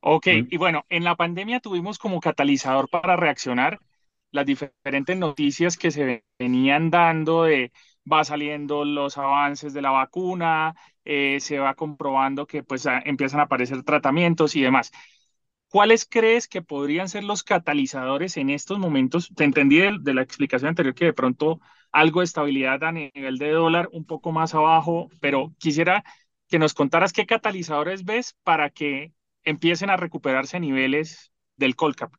Ok, 0.00 0.26
y 0.50 0.56
bueno, 0.56 0.84
en 0.88 1.04
la 1.04 1.14
pandemia 1.14 1.60
tuvimos 1.60 1.98
como 1.98 2.18
catalizador 2.18 2.88
para 2.88 3.14
reaccionar 3.16 3.78
las 4.32 4.46
diferentes 4.46 5.16
noticias 5.16 5.76
que 5.76 5.90
se 5.92 6.24
venían 6.38 6.90
dando 6.90 7.44
de 7.44 7.70
va 8.10 8.24
saliendo 8.24 8.84
los 8.84 9.18
avances 9.18 9.72
de 9.72 9.82
la 9.82 9.90
vacuna, 9.90 10.74
eh, 11.04 11.38
se 11.40 11.58
va 11.58 11.74
comprobando 11.74 12.46
que 12.46 12.62
pues 12.62 12.86
empiezan 13.04 13.40
a 13.40 13.44
aparecer 13.44 13.82
tratamientos 13.82 14.56
y 14.56 14.62
demás. 14.62 14.92
¿Cuáles 15.68 16.04
crees 16.04 16.48
que 16.48 16.60
podrían 16.60 17.08
ser 17.08 17.24
los 17.24 17.42
catalizadores 17.42 18.36
en 18.36 18.50
estos 18.50 18.78
momentos? 18.78 19.30
Te 19.34 19.44
entendí 19.44 19.78
de, 19.78 20.14
la 20.14 20.22
explicación 20.22 20.68
anterior 20.68 20.94
que 20.94 21.06
de 21.06 21.12
pronto 21.14 21.60
algo 21.90 22.20
de 22.20 22.24
estabilidad 22.24 22.84
a 22.84 22.92
nivel 22.92 23.38
de 23.38 23.50
dólar, 23.50 23.88
un 23.92 24.04
poco 24.04 24.32
más 24.32 24.54
abajo, 24.54 25.08
pero 25.20 25.54
quisiera 25.58 26.04
que 26.48 26.58
nos 26.58 26.74
contaras 26.74 27.14
qué 27.14 27.24
catalizadores 27.24 28.04
ves 28.04 28.36
para 28.42 28.68
que 28.68 29.14
empiecen 29.44 29.88
a 29.88 29.96
recuperarse 29.96 30.60
niveles 30.60 31.32
del 31.56 31.74
Colcap. 31.74 32.12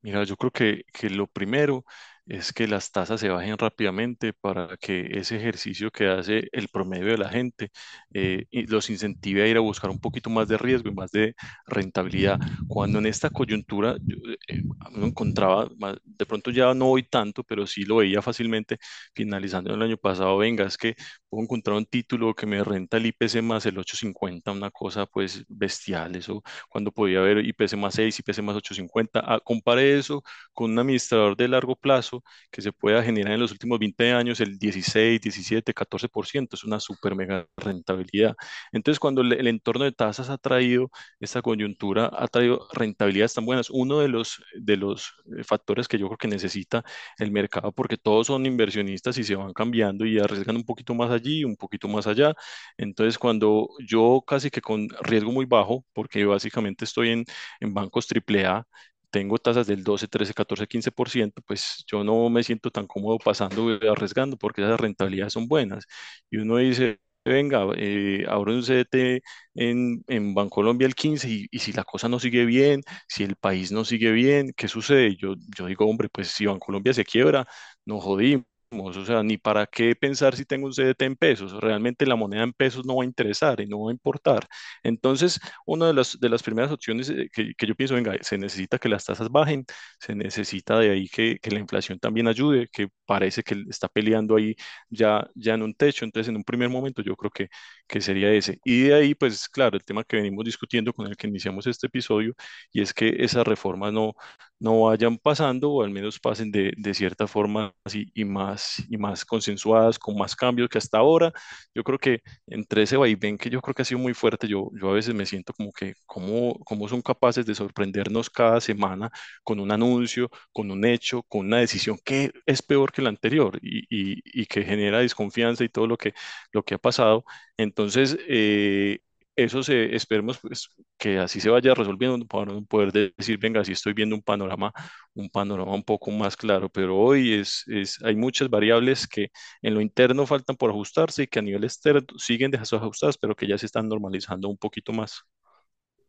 Mira, 0.00 0.24
yo 0.24 0.36
creo 0.36 0.50
que, 0.50 0.84
que 0.92 1.10
lo 1.10 1.28
primero 1.28 1.84
es 2.28 2.52
que 2.52 2.68
las 2.68 2.92
tasas 2.92 3.20
se 3.20 3.28
bajen 3.30 3.58
rápidamente 3.58 4.32
para 4.34 4.76
que 4.76 5.08
ese 5.18 5.36
ejercicio 5.36 5.90
que 5.90 6.08
hace 6.08 6.48
el 6.52 6.68
promedio 6.68 7.06
de 7.12 7.18
la 7.18 7.28
gente 7.30 7.70
eh, 8.14 8.46
los 8.68 8.90
incentive 8.90 9.42
a 9.42 9.46
ir 9.48 9.56
a 9.56 9.60
buscar 9.60 9.90
un 9.90 9.98
poquito 10.00 10.30
más 10.30 10.48
de 10.48 10.58
riesgo 10.58 10.88
y 10.90 10.94
más 10.94 11.10
de 11.10 11.34
rentabilidad. 11.66 12.38
Cuando 12.66 12.98
en 12.98 13.06
esta 13.06 13.30
coyuntura 13.30 13.96
yo, 14.06 14.16
eh, 14.48 14.62
encontraba, 15.02 15.68
de 16.04 16.26
pronto 16.26 16.50
ya 16.50 16.74
no 16.74 16.86
voy 16.86 17.02
tanto, 17.04 17.44
pero 17.44 17.66
sí 17.66 17.84
lo 17.84 17.96
veía 17.96 18.22
fácilmente 18.22 18.78
finalizando 19.14 19.74
el 19.74 19.82
año 19.82 19.96
pasado, 19.96 20.36
venga, 20.38 20.64
es 20.66 20.76
que 20.76 20.94
puedo 21.28 21.42
encontrar 21.44 21.76
un 21.76 21.86
título 21.86 22.34
que 22.34 22.46
me 22.46 22.62
renta 22.64 22.96
el 22.96 23.06
IPC 23.06 23.42
más 23.42 23.66
el 23.66 23.78
850, 23.78 24.52
una 24.52 24.70
cosa 24.70 25.06
pues 25.06 25.44
bestial, 25.48 26.16
eso 26.16 26.42
cuando 26.68 26.92
podía 26.92 27.18
haber 27.20 27.44
IPC 27.44 27.76
más 27.76 27.94
6, 27.94 28.18
IPC 28.20 28.42
más 28.42 28.56
850, 28.56 29.20
ah, 29.24 29.40
compare 29.44 29.98
eso 29.98 30.22
con 30.52 30.70
un 30.72 30.78
administrador 30.78 31.36
de 31.36 31.48
largo 31.48 31.76
plazo 31.76 32.22
que 32.50 32.62
se 32.62 32.72
pueda 32.72 33.02
generar 33.02 33.32
en 33.34 33.40
los 33.40 33.52
últimos 33.52 33.78
20 33.78 34.12
años 34.12 34.40
el 34.40 34.58
16, 34.58 35.20
17, 35.20 35.74
14%, 35.74 36.54
es 36.56 36.64
una 36.64 36.80
super 36.80 37.14
mega 37.14 37.46
rentabilidad. 37.56 38.34
Entonces, 38.72 38.98
cuando 38.98 39.20
el, 39.22 39.32
el 39.32 39.46
entorno 39.48 39.84
de 39.84 39.92
tasas 39.92 40.30
ha 40.30 40.38
traído 40.38 40.90
esta 41.20 41.42
coyuntura, 41.42 42.10
ha 42.12 42.28
traído 42.28 42.68
rentabilidades 42.72 43.34
tan 43.34 43.44
buenas, 43.46 43.70
uno 43.70 44.00
de 44.00 44.08
los, 44.08 44.42
de 44.54 44.76
los 44.76 45.14
eh, 45.36 45.44
factores 45.44 45.88
que 45.88 45.98
yo 45.98 46.06
creo 46.08 46.18
que 46.18 46.28
necesita 46.28 46.84
el 47.18 47.30
mercado, 47.30 47.72
porque 47.72 47.96
todos 47.96 48.26
son 48.28 48.46
inversionistas 48.46 49.18
y 49.18 49.24
se 49.24 49.34
van 49.36 49.52
cambiando 49.52 50.04
y 50.06 50.18
arriesgan 50.18 50.56
un 50.56 50.64
poquito 50.64 50.94
más 50.94 51.10
allí, 51.18 51.44
un 51.44 51.56
poquito 51.56 51.88
más 51.88 52.06
allá. 52.06 52.34
Entonces, 52.76 53.18
cuando 53.18 53.68
yo 53.86 54.22
casi 54.26 54.50
que 54.50 54.60
con 54.60 54.88
riesgo 55.02 55.32
muy 55.32 55.46
bajo, 55.46 55.84
porque 55.92 56.24
básicamente 56.24 56.84
estoy 56.84 57.10
en, 57.10 57.24
en 57.60 57.74
bancos 57.74 58.06
AAA, 58.06 58.66
tengo 59.10 59.38
tasas 59.38 59.66
del 59.66 59.82
12, 59.84 60.06
13, 60.08 60.34
14, 60.34 60.66
15%, 60.66 61.40
pues 61.46 61.84
yo 61.90 62.04
no 62.04 62.28
me 62.30 62.42
siento 62.42 62.70
tan 62.70 62.86
cómodo 62.86 63.18
pasando 63.18 63.78
arriesgando 63.90 64.36
porque 64.36 64.62
esas 64.62 64.78
rentabilidades 64.80 65.32
son 65.32 65.48
buenas. 65.48 65.86
Y 66.30 66.38
uno 66.38 66.56
dice, 66.58 67.00
venga, 67.24 67.66
eh, 67.76 68.24
ahora 68.28 68.52
un 68.52 68.62
CDT 68.62 69.22
en, 69.54 70.04
en 70.08 70.34
Bancolombia 70.34 70.86
el 70.86 70.94
15 70.94 71.28
y, 71.50 71.58
si 71.58 71.72
la 71.72 71.84
cosa 71.84 72.08
no 72.08 72.18
sigue 72.20 72.44
bien, 72.44 72.82
si 73.08 73.24
el 73.24 73.36
país 73.36 73.72
no 73.72 73.84
sigue 73.84 74.12
bien, 74.12 74.52
¿qué 74.56 74.68
sucede? 74.68 75.16
Yo, 75.16 75.34
yo 75.56 75.66
digo, 75.66 75.86
hombre, 75.86 76.08
pues 76.10 76.28
si 76.28 76.46
Bancolombia 76.46 76.92
se 76.94 77.04
quiebra, 77.04 77.46
no 77.84 78.00
jodimos 78.00 78.44
o 78.70 79.04
sea, 79.04 79.22
ni 79.22 79.38
para 79.38 79.66
qué 79.66 79.94
pensar 79.96 80.36
si 80.36 80.44
tengo 80.44 80.66
un 80.66 80.74
CDT 80.74 81.06
en 81.06 81.16
pesos, 81.16 81.52
realmente 81.54 82.04
la 82.06 82.16
moneda 82.16 82.42
en 82.42 82.52
pesos 82.52 82.84
no 82.84 82.96
va 82.96 83.02
a 83.02 83.06
interesar 83.06 83.60
y 83.60 83.66
no 83.66 83.80
va 83.84 83.90
a 83.90 83.94
importar. 83.94 84.46
Entonces, 84.82 85.40
una 85.64 85.86
de 85.86 85.94
las, 85.94 86.18
de 86.20 86.28
las 86.28 86.42
primeras 86.42 86.70
opciones 86.70 87.08
eh, 87.08 87.28
que, 87.32 87.54
que 87.54 87.66
yo 87.66 87.74
pienso, 87.74 87.94
venga, 87.94 88.14
se 88.20 88.36
necesita 88.36 88.78
que 88.78 88.88
las 88.90 89.04
tasas 89.06 89.30
bajen, 89.30 89.64
se 89.98 90.14
necesita 90.14 90.78
de 90.78 90.90
ahí 90.90 91.08
que, 91.08 91.38
que, 91.40 91.50
la 91.50 91.60
inflación 91.60 91.98
también 91.98 92.28
ayude, 92.28 92.68
que 92.70 92.88
parece 93.06 93.42
que 93.42 93.56
está 93.70 93.88
peleando 93.88 94.36
ahí 94.36 94.54
ya, 94.90 95.26
ya 95.34 95.54
en 95.54 95.62
un 95.62 95.74
techo, 95.74 96.04
entonces 96.04 96.28
en 96.28 96.36
un 96.36 96.44
primer 96.44 96.68
momento 96.68 97.00
yo 97.02 97.16
creo 97.16 97.30
que, 97.30 97.48
que 97.86 98.00
sería 98.02 98.30
ese. 98.32 98.58
Y 98.64 98.82
de 98.84 98.94
ahí, 98.94 99.14
pues 99.14 99.48
claro, 99.48 99.76
el 99.78 99.84
tema 99.84 100.04
que 100.04 100.16
venimos 100.16 100.44
discutiendo 100.44 100.92
con 100.92 101.06
el 101.06 101.16
que 101.16 101.26
iniciamos 101.26 101.66
este 101.66 101.86
episodio, 101.86 102.34
y 102.72 102.82
es 102.82 102.92
que 102.92 103.16
esas 103.18 103.46
reformas 103.46 103.92
no, 103.94 104.12
no 104.60 104.82
vayan 104.82 105.18
pasando 105.18 105.70
o 105.72 105.82
al 105.84 105.90
menos 105.90 106.18
pasen 106.20 106.50
de, 106.50 106.72
de 106.76 106.94
cierta 106.94 107.26
forma 107.26 107.74
así 107.84 108.10
y 108.14 108.24
más 108.24 108.82
y 108.88 108.96
más 108.98 109.24
consensuadas, 109.24 109.98
con 109.98 110.16
más 110.18 110.34
cambios 110.36 110.68
que 110.68 110.78
hasta 110.78 110.98
ahora. 110.98 111.32
Yo 111.74 111.84
creo 111.84 111.98
que 111.98 112.20
entre 112.46 112.82
ese 112.82 112.96
vaivén 112.96 113.38
que 113.38 113.50
yo 113.50 113.60
creo 113.60 113.74
que 113.74 113.82
ha 113.82 113.84
sido 113.84 114.00
muy 114.00 114.14
fuerte, 114.14 114.48
yo, 114.48 114.70
yo 114.80 114.90
a 114.90 114.94
veces 114.94 115.14
me 115.14 115.26
siento 115.26 115.52
como 115.52 115.72
que 115.72 115.94
cómo, 116.06 116.58
cómo 116.64 116.88
son 116.88 117.02
capaces 117.02 117.46
de 117.46 117.54
sorprendernos 117.54 118.30
cada 118.30 118.60
semana 118.60 119.10
con 119.44 119.60
un 119.60 119.70
anuncio, 119.72 120.30
con 120.52 120.70
un 120.70 120.84
hecho, 120.84 121.22
con 121.28 121.46
una 121.46 121.58
decisión 121.58 121.98
que 122.04 122.32
es 122.46 122.62
peor 122.62 122.92
que 122.92 123.02
la 123.02 123.08
anterior 123.10 123.58
y, 123.62 123.80
y, 123.90 124.20
y 124.24 124.46
que 124.46 124.64
genera 124.64 124.98
desconfianza 125.00 125.64
y 125.64 125.68
todo 125.68 125.86
lo 125.86 125.96
que, 125.96 126.14
lo 126.52 126.62
que 126.64 126.74
ha 126.74 126.78
pasado. 126.78 127.24
Entonces, 127.56 128.16
eh, 128.28 129.00
eso 129.44 129.62
se, 129.62 129.94
esperemos 129.94 130.38
pues, 130.40 130.68
que 130.98 131.18
así 131.18 131.40
se 131.40 131.50
vaya 131.50 131.74
resolviendo 131.74 132.26
para 132.26 132.60
poder 132.62 133.14
decir, 133.16 133.38
venga, 133.38 133.64
si 133.64 133.72
estoy 133.72 133.92
viendo 133.92 134.16
un 134.16 134.22
panorama, 134.22 134.72
un 135.14 135.30
panorama 135.30 135.74
un 135.74 135.84
poco 135.84 136.10
más 136.10 136.36
claro, 136.36 136.68
pero 136.68 136.98
hoy 136.98 137.34
es, 137.34 137.64
es, 137.68 138.02
hay 138.02 138.16
muchas 138.16 138.50
variables 138.50 139.06
que 139.06 139.28
en 139.62 139.74
lo 139.74 139.80
interno 139.80 140.26
faltan 140.26 140.56
por 140.56 140.70
ajustarse 140.70 141.24
y 141.24 141.26
que 141.28 141.38
a 141.38 141.42
nivel 141.42 141.64
externo 141.64 142.02
siguen 142.18 142.50
desajustadas, 142.50 143.18
pero 143.18 143.36
que 143.36 143.46
ya 143.46 143.58
se 143.58 143.66
están 143.66 143.88
normalizando 143.88 144.48
un 144.48 144.58
poquito 144.58 144.92
más. 144.92 145.22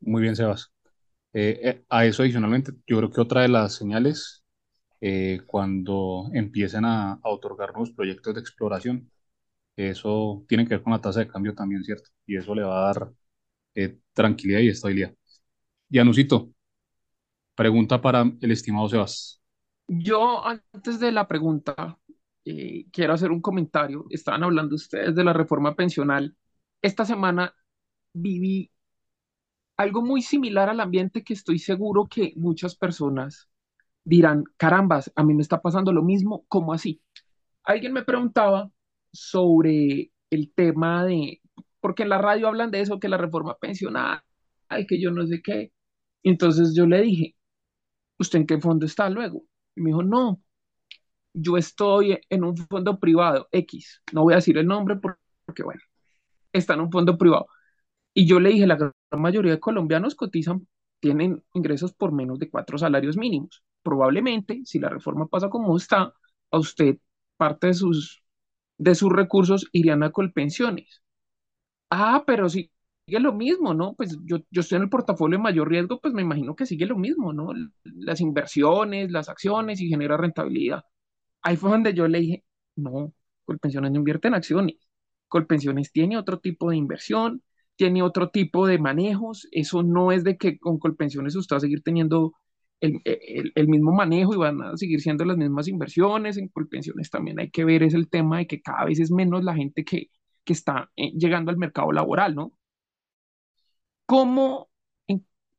Muy 0.02 0.22
bien, 0.22 0.36
Sebas. 0.36 0.72
Eh, 1.34 1.60
eh, 1.64 1.86
a 1.90 2.06
eso 2.06 2.24
adicionalmente, 2.24 2.74
yo 2.88 2.98
creo 2.98 3.12
que 3.12 3.22
otra 3.22 3.42
de 3.42 3.50
las 3.50 3.76
señales, 3.76 4.44
eh, 5.02 5.42
cuando 5.48 6.30
empiecen 6.34 6.86
a, 6.86 7.14
a 7.14 7.30
otorgar 7.30 7.72
nuevos 7.74 7.92
proyectos 7.92 8.34
de 8.34 8.42
exploración, 8.42 9.12
eso 9.80 10.44
tiene 10.48 10.66
que 10.66 10.76
ver 10.76 10.84
con 10.84 10.94
la 10.94 11.02
tasa 11.02 11.22
de 11.22 11.28
cambio 11.28 11.54
también, 11.56 11.84
¿cierto? 11.84 12.10
Y 12.26 12.38
eso 12.38 12.54
le 12.56 12.64
va 12.64 12.90
a 12.90 12.94
dar 12.94 13.12
eh, 13.76 14.00
tranquilidad 14.14 14.60
y 14.60 14.70
estabilidad. 14.70 15.14
Yanusito, 15.90 16.52
pregunta 17.56 18.02
para 18.02 18.22
el 18.42 18.52
estimado 18.52 18.90
Sebas. 18.90 19.42
Yo, 19.88 20.46
antes 20.46 21.00
de 21.00 21.12
la 21.12 21.28
pregunta, 21.28 21.98
eh, 22.46 22.86
quiero 22.92 23.14
hacer 23.14 23.32
un 23.32 23.42
comentario. 23.42 24.06
Estaban 24.10 24.44
hablando 24.44 24.76
ustedes 24.76 25.16
de 25.16 25.24
la 25.24 25.34
reforma 25.34 25.76
pensional. 25.76 26.36
Esta 26.82 27.06
semana 27.06 27.54
viví 28.14 28.72
algo 29.78 30.02
muy 30.02 30.22
similar 30.22 30.70
al 30.70 30.80
ambiente 30.80 31.24
que 31.24 31.34
estoy 31.34 31.58
seguro 31.60 32.08
que 32.08 32.34
muchas 32.36 32.76
personas 32.76 33.50
dirán, 34.04 34.44
carambas, 34.58 35.12
a 35.16 35.24
mí 35.24 35.34
me 35.34 35.42
está 35.42 35.62
pasando 35.62 35.94
lo 35.94 36.04
mismo, 36.04 36.46
¿cómo 36.48 36.74
así? 36.74 37.02
Alguien 37.64 37.94
me 37.94 38.04
preguntaba 38.04 38.72
sobre 39.12 40.12
el 40.30 40.54
tema 40.54 41.06
de, 41.06 41.42
porque 41.80 42.04
en 42.04 42.10
la 42.10 42.18
radio 42.20 42.48
hablan 42.48 42.72
de 42.72 42.82
eso, 42.82 43.00
que 43.00 43.10
la 43.10 43.18
reforma 43.18 43.58
pensional, 43.58 44.22
ay, 44.70 44.86
que 44.88 45.02
yo 45.02 45.12
no 45.12 45.26
sé 45.28 45.42
qué. 45.42 45.72
Entonces 46.24 46.76
yo 46.76 46.86
le 46.88 47.02
dije, 47.02 47.36
¿usted 48.20 48.40
en 48.40 48.48
qué 48.48 48.60
fondo 48.60 48.86
está 48.86 49.10
luego? 49.10 49.44
Y 49.76 49.82
me 49.82 49.90
dijo, 49.92 50.04
no, 50.04 50.42
yo 51.34 51.58
estoy 51.58 52.20
en 52.30 52.44
un 52.44 52.58
fondo 52.58 53.00
privado, 53.00 53.48
X, 53.52 54.02
no 54.14 54.24
voy 54.24 54.34
a 54.34 54.38
decir 54.38 54.58
el 54.58 54.68
nombre 54.68 54.98
porque, 54.98 55.64
bueno, 55.64 55.82
está 56.54 56.74
en 56.76 56.82
un 56.82 56.92
fondo 56.92 57.18
privado. 57.18 57.48
Y 58.14 58.28
yo 58.28 58.40
le 58.40 58.50
dije, 58.52 58.68
la 58.68 58.76
gran 58.78 58.94
mayoría 59.18 59.54
de 59.54 59.60
colombianos 59.60 60.16
cotizan, 60.16 60.68
tienen 61.00 61.44
ingresos 61.54 61.94
por 61.94 62.12
menos 62.12 62.40
de 62.40 62.50
cuatro 62.50 62.78
salarios 62.78 63.18
mínimos. 63.18 63.64
Probablemente, 63.84 64.62
si 64.66 64.80
la 64.80 64.90
reforma 64.90 65.28
pasa 65.28 65.50
como 65.50 65.78
está, 65.78 66.14
a 66.52 66.58
usted 66.60 66.98
parte 67.38 67.68
de 67.68 67.74
sus, 67.74 68.19
de 68.80 68.96
sus 68.96 69.12
recursos 69.14 69.68
irían 69.74 70.04
a 70.04 70.12
colpensiones. 70.12 71.04
Ah, 71.90 72.24
pero 72.28 72.50
sigue 72.50 72.72
lo 73.08 73.34
mismo, 73.34 73.74
¿no? 73.74 73.96
Pues 73.96 74.18
yo, 74.26 74.38
yo 74.52 74.62
estoy 74.62 74.78
en 74.78 74.84
el 74.84 74.90
portafolio 74.90 75.38
de 75.38 75.44
mayor 75.44 75.70
riesgo, 75.70 76.00
pues 76.02 76.14
me 76.14 76.22
imagino 76.22 76.56
que 76.56 76.66
sigue 76.66 76.86
lo 76.86 76.98
mismo, 76.98 77.34
¿no? 77.34 77.52
Las 77.84 78.22
inversiones, 78.22 79.12
las 79.12 79.30
acciones 79.30 79.82
y 79.82 79.90
genera 79.90 80.18
rentabilidad. 80.18 80.84
Ahí 81.42 81.58
fue 81.58 81.72
donde 81.72 81.94
yo 81.94 82.08
le 82.08 82.20
dije, 82.22 82.46
no, 82.76 83.14
Colpensiones 83.46 83.92
no 83.92 83.98
invierte 84.00 84.28
en 84.30 84.36
acciones. 84.36 84.76
Colpensiones 85.28 85.92
tiene 85.92 86.18
otro 86.18 86.40
tipo 86.40 86.70
de 86.70 86.78
inversión, 86.78 87.44
tiene 87.76 88.04
otro 88.04 88.30
tipo 88.30 88.68
de 88.68 88.80
manejos. 88.80 89.48
Eso 89.52 89.84
no 89.84 90.12
es 90.12 90.24
de 90.24 90.38
que 90.38 90.60
con 90.60 90.80
Colpensiones 90.80 91.36
usted 91.36 91.56
va 91.56 91.58
a 91.58 91.62
seguir 91.62 91.82
teniendo 91.84 92.34
el, 92.82 93.02
el, 93.06 93.52
el, 93.56 93.68
mismo 93.68 93.92
manejo 93.92 94.34
y 94.34 94.38
van 94.38 94.62
a 94.62 94.78
seguir 94.78 95.02
siendo 95.02 95.26
las 95.26 95.38
mismas 95.38 95.68
inversiones. 95.68 96.38
En 96.38 96.48
Colpensiones 96.50 97.10
también 97.10 97.40
hay 97.40 97.50
que 97.52 97.66
ver 97.66 97.84
es 97.84 97.94
el 97.94 98.10
tema 98.10 98.40
de 98.40 98.48
que 98.48 98.62
cada 98.62 98.86
vez 98.86 99.00
es 99.00 99.12
menos 99.12 99.44
la 99.44 99.56
gente 99.56 99.84
que, 99.86 100.10
que 100.44 100.54
está 100.54 100.92
eh, 100.96 101.12
llegando 101.12 101.52
al 101.52 101.58
mercado 101.58 101.92
laboral, 101.92 102.36
¿no? 102.36 102.54
¿Cómo, 104.06 104.70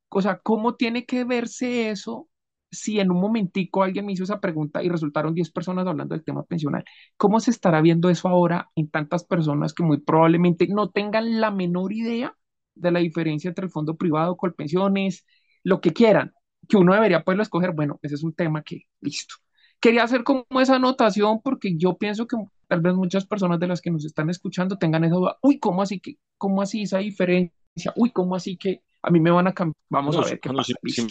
o 0.09 0.23
sea, 0.23 0.39
cómo 0.39 0.75
tiene 0.77 1.07
que 1.07 1.25
verse 1.25 1.91
eso 1.91 2.29
si 2.71 3.01
en 3.01 3.11
un 3.11 3.21
momentico 3.21 3.83
alguien 3.83 4.07
me 4.07 4.13
hizo 4.13 4.25
esa 4.25 4.41
pregunta 4.41 4.83
y 4.83 4.89
resultaron 4.89 5.35
10 5.35 5.51
personas 5.53 5.87
hablando 5.87 6.15
del 6.15 6.25
tema 6.25 6.45
pensional? 6.45 6.85
¿Cómo 7.17 7.41
se 7.41 7.51
estará 7.51 7.81
viendo 7.81 8.11
eso 8.11 8.29
ahora 8.29 8.71
en 8.77 8.91
tantas 8.91 9.25
personas 9.25 9.75
que 9.75 9.83
muy 9.85 10.01
probablemente 10.01 10.67
no 10.69 10.91
tengan 10.91 11.41
la 11.41 11.51
menor 11.51 11.93
idea 11.93 12.37
de 12.75 12.91
la 12.93 13.01
diferencia 13.01 13.49
entre 13.49 13.67
el 13.67 13.71
fondo 13.73 13.97
privado, 13.97 14.37
colpensiones, 14.37 15.27
lo 15.63 15.81
que 15.81 15.93
quieran, 15.93 16.33
que 16.71 16.79
uno 16.79 16.95
debería 16.95 17.25
poderlo 17.25 17.45
escoger? 17.45 17.73
Bueno, 17.73 18.01
ese 18.03 18.17
es 18.17 18.25
un 18.25 18.35
tema 18.35 18.63
que, 18.65 18.85
listo. 19.03 19.37
Quería 19.81 20.05
hacer 20.05 20.25
como 20.25 20.47
esa 20.63 20.77
anotación 20.77 21.43
porque 21.43 21.77
yo 21.77 21.99
pienso 21.99 22.27
que 22.29 22.37
tal 22.69 22.83
vez 22.83 22.95
muchas 22.95 23.27
personas 23.27 23.61
de 23.61 23.69
las 23.69 23.83
que 23.83 23.91
nos 23.93 24.07
están 24.07 24.31
escuchando 24.31 24.79
tengan 24.79 25.05
esa 25.05 25.17
duda, 25.17 25.39
uy, 25.43 25.59
¿cómo 25.61 25.83
así 25.83 26.01
que, 26.01 26.19
cómo 26.39 26.63
así 26.63 26.83
esa 26.83 26.99
diferencia? 27.01 27.93
Uy, 27.97 28.13
¿cómo 28.13 28.37
así 28.37 28.57
que 28.59 28.83
a 29.03 29.11
mí 29.11 29.21
me 29.21 29.31
van 29.33 29.49
a 29.49 29.55
cambiar? 29.55 29.77
Vamos 29.91 30.17
No, 30.17 30.23
a 30.23 30.25
ver 30.25 30.41
qué 30.41 30.51
pasa. 30.51 30.75
si, 30.85 30.93
si-. 30.93 31.09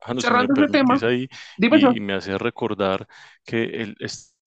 Jano, 0.00 0.20
si 0.22 0.34
me 0.34 0.46
Cerrando 0.46 0.54
ese 0.54 0.68
tema, 0.68 1.06
ahí, 1.06 1.28
dime 1.56 1.80
yo. 1.80 1.92
y, 1.92 1.98
y 1.98 2.00
me 2.00 2.14
hace 2.14 2.38
recordar 2.38 3.08
que 3.44 3.64
el, 3.64 3.96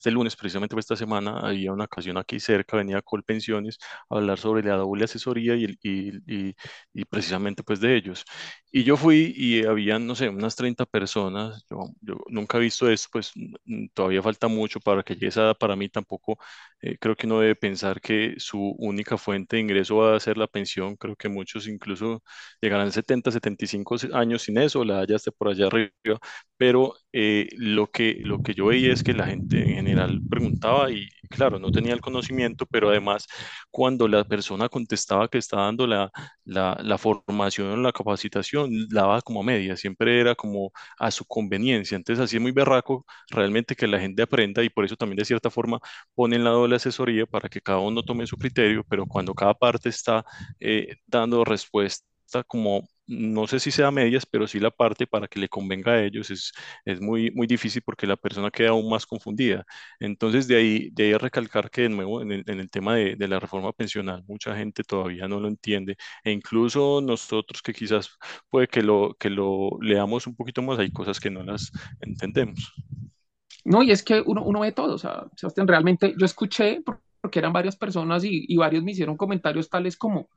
este 0.01 0.11
lunes, 0.11 0.35
precisamente 0.37 0.75
por 0.75 0.81
esta 0.81 0.97
semana, 0.97 1.41
había 1.41 1.73
una 1.73 1.85
ocasión 1.85 2.17
aquí 2.17 2.41
cerca, 2.41 2.77
venía 2.79 3.03
Colpensiones, 3.03 3.79
a 4.09 4.17
hablar 4.17 4.39
sobre 4.39 4.63
la 4.63 4.77
doble 4.77 5.05
asesoría 5.05 5.57
y, 5.57 5.67
y, 5.83 6.11
y, 6.27 6.55
y 6.95 7.05
precisamente 7.05 7.63
pues 7.63 7.81
de 7.81 7.97
ellos. 7.97 8.25
Y 8.73 8.85
yo 8.85 8.97
fui 8.97 9.33
y 9.37 9.65
habían, 9.65 10.07
no 10.07 10.15
sé, 10.15 10.29
unas 10.29 10.57
30 10.57 10.87
personas, 10.87 11.65
yo, 11.71 11.81
yo 12.01 12.17
nunca 12.29 12.57
he 12.59 12.61
visto 12.61 12.89
esto, 12.91 13.09
pues 13.13 13.33
todavía 13.95 14.23
falta 14.23 14.49
mucho 14.49 14.81
para 14.81 15.03
que 15.03 15.15
llegue 15.15 15.29
esa 15.29 15.43
edad, 15.43 15.57
para 15.59 15.77
mí 15.77 15.89
tampoco, 15.89 16.39
eh, 16.81 16.97
creo 16.99 17.17
que 17.17 17.27
uno 17.27 17.41
debe 17.41 17.57
pensar 17.57 18.01
que 18.01 18.35
su 18.39 18.59
única 18.79 19.17
fuente 19.19 19.57
de 19.57 19.63
ingreso 19.63 19.97
va 19.97 20.17
a 20.17 20.21
ser 20.21 20.37
la 20.39 20.47
pensión, 20.47 20.97
creo 20.97 21.17
que 21.17 21.29
muchos 21.29 21.67
incluso 21.69 22.23
llegarán 22.61 22.93
70, 22.93 23.31
75 23.31 23.97
años 24.13 24.43
sin 24.43 24.59
eso, 24.59 24.85
la 24.85 25.01
haya 25.01 25.17
por 25.37 25.49
allá 25.49 25.67
arriba, 25.67 25.93
pero 26.57 26.95
eh, 27.13 27.49
lo 27.57 27.91
que, 27.91 28.21
lo 28.25 28.43
que 28.43 28.55
yo 28.55 28.67
veía 28.67 28.93
es 28.93 29.03
que 29.03 29.13
la 29.15 29.27
gente 29.27 29.59
en 29.63 29.75
general 29.77 29.90
preguntaba 30.29 30.91
y 30.91 31.09
claro, 31.31 31.59
no 31.59 31.71
tenía 31.71 31.93
el 31.95 32.01
conocimiento, 32.01 32.67
pero 32.67 32.91
además 32.91 33.27
cuando 33.71 34.09
la 34.09 34.25
persona 34.25 34.69
contestaba 34.69 35.29
que 35.29 35.39
estaba 35.39 35.65
dando 35.65 35.87
la, 35.87 36.11
la, 36.45 36.79
la 36.83 36.99
formación 36.99 37.83
la 37.83 37.93
capacitación, 37.93 38.71
la 38.91 39.03
daba 39.03 39.23
como 39.23 39.41
a 39.41 39.45
media, 39.45 39.77
siempre 39.77 40.21
era 40.21 40.35
como 40.35 40.73
a 40.99 41.11
su 41.11 41.25
conveniencia, 41.27 41.97
entonces 41.97 42.23
así 42.25 42.37
es 42.37 42.43
muy 42.43 42.53
berraco 42.53 43.05
realmente 43.31 43.77
que 43.77 43.87
la 43.87 44.01
gente 44.01 44.23
aprenda 44.23 44.63
y 44.65 44.71
por 44.71 44.85
eso 44.85 44.97
también 44.97 45.19
de 45.19 45.25
cierta 45.25 45.51
forma 45.51 45.81
ponen 46.15 46.45
la 46.45 46.51
doble 46.51 46.77
asesoría 46.77 47.27
para 47.27 47.49
que 47.49 47.61
cada 47.61 47.79
uno 47.81 48.03
tome 48.03 48.27
su 48.27 48.37
criterio, 48.37 48.85
pero 48.89 49.07
cuando 49.07 49.35
cada 49.35 49.55
parte 49.55 49.89
está 49.89 50.25
eh, 50.61 50.97
dando 51.07 51.45
respuesta 51.45 52.05
como 52.47 52.89
no 53.11 53.47
sé 53.47 53.61
si 53.61 53.71
sea 53.71 53.91
medias, 53.91 54.27
pero 54.27 54.47
sí 54.47 54.61
la 54.61 54.71
parte 54.71 55.07
para 55.07 55.29
que 55.29 55.41
le 55.41 55.49
convenga 55.49 55.93
a 55.93 56.03
ellos 56.05 56.31
es, 56.31 56.53
es 56.85 57.01
muy, 57.01 57.31
muy 57.33 57.47
difícil 57.47 57.83
porque 57.85 58.07
la 58.07 58.17
persona 58.17 58.51
queda 58.51 58.71
aún 58.71 58.89
más 58.91 59.07
confundida. 59.07 59.65
Entonces, 59.99 60.49
de 60.49 60.57
ahí, 60.57 60.91
de 60.93 61.05
ahí 61.05 61.15
recalcar 61.15 61.71
que 61.71 61.83
de 61.83 61.89
nuevo 61.91 62.23
en 62.23 62.33
el, 62.33 62.45
en 62.47 62.61
el 62.61 62.71
tema 62.71 62.95
de, 62.97 63.17
de 63.17 63.29
la 63.29 63.41
reforma 63.41 63.73
pensional, 63.73 64.25
mucha 64.29 64.57
gente 64.57 64.85
todavía 64.85 65.29
no 65.29 65.41
lo 65.41 65.49
entiende 65.49 65.97
e 66.25 66.33
incluso 66.33 67.01
nosotros 67.03 67.63
que 67.63 67.73
quizás 67.75 68.11
puede 68.51 68.69
que 68.69 68.83
lo, 68.83 69.15
que 69.19 69.31
lo 69.31 69.71
leamos 69.81 70.27
un 70.27 70.37
poquito 70.37 70.63
más, 70.63 70.79
hay 70.79 70.91
cosas 70.93 71.21
que 71.21 71.31
no 71.31 71.43
las 71.43 71.71
entendemos. 72.01 72.73
No, 73.65 73.83
y 73.83 73.91
es 73.91 74.03
que 74.03 74.23
uno, 74.25 74.43
uno 74.45 74.61
ve 74.61 74.73
todo, 74.73 74.95
o 74.95 74.99
sea, 74.99 75.25
Sebastián, 75.37 75.69
realmente 75.69 76.15
yo 76.19 76.25
escuché, 76.27 76.81
por- 76.83 77.03
porque 77.21 77.39
eran 77.39 77.53
varias 77.53 77.77
personas 77.77 78.25
y, 78.25 78.47
y 78.49 78.57
varios 78.57 78.83
me 78.83 78.93
hicieron 78.93 79.17
comentarios 79.19 79.69
tales 79.69 79.97
como, 79.99 80.31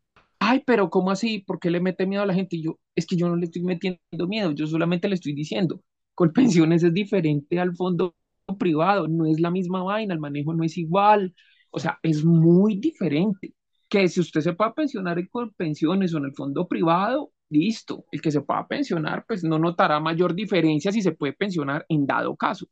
ay, 0.44 0.64
pero 0.66 0.90
¿cómo 0.90 1.12
así? 1.12 1.40
¿Por 1.40 1.60
qué 1.60 1.70
le 1.72 1.80
mete 1.80 2.06
miedo 2.06 2.24
a 2.24 2.26
la 2.26 2.34
gente? 2.34 2.56
Y 2.58 2.64
yo, 2.64 2.80
es 2.96 3.06
que 3.06 3.16
yo 3.16 3.28
no 3.30 3.36
le 3.36 3.46
estoy 3.46 3.64
metiendo 3.64 4.28
miedo, 4.28 4.52
yo 4.52 4.68
solamente 4.68 5.08
le 5.08 5.16
estoy 5.16 5.34
diciendo, 5.34 5.82
Colpensiones 6.16 6.84
es 6.84 6.94
diferente 6.94 7.60
al 7.60 7.76
fondo 7.76 8.16
privado, 8.60 9.08
no 9.08 9.26
es 9.26 9.40
la 9.40 9.52
misma 9.52 9.84
vaina, 9.84 10.14
el 10.14 10.20
manejo 10.20 10.54
no 10.54 10.64
es 10.64 10.78
igual, 10.78 11.34
o 11.72 11.80
sea, 11.80 12.00
es 12.04 12.24
muy 12.26 12.76
diferente. 12.80 13.54
Que 13.90 14.08
si 14.08 14.20
usted 14.22 14.42
se 14.42 14.54
pueda 14.54 14.74
pensionar 14.74 15.20
en 15.20 15.28
Colpensiones 15.28 16.14
o 16.14 16.18
en 16.18 16.26
el 16.26 16.34
fondo 16.34 16.68
privado, 16.68 17.32
listo, 17.50 18.06
el 18.12 18.22
que 18.22 18.32
se 18.32 18.42
pueda 18.42 18.68
pensionar, 18.68 19.26
pues 19.28 19.44
no 19.44 19.60
notará 19.60 20.00
mayor 20.00 20.34
diferencia 20.36 20.92
si 20.92 21.02
se 21.02 21.12
puede 21.14 21.34
pensionar 21.34 21.86
en 21.90 22.06
dado 22.06 22.36
caso 22.36 22.68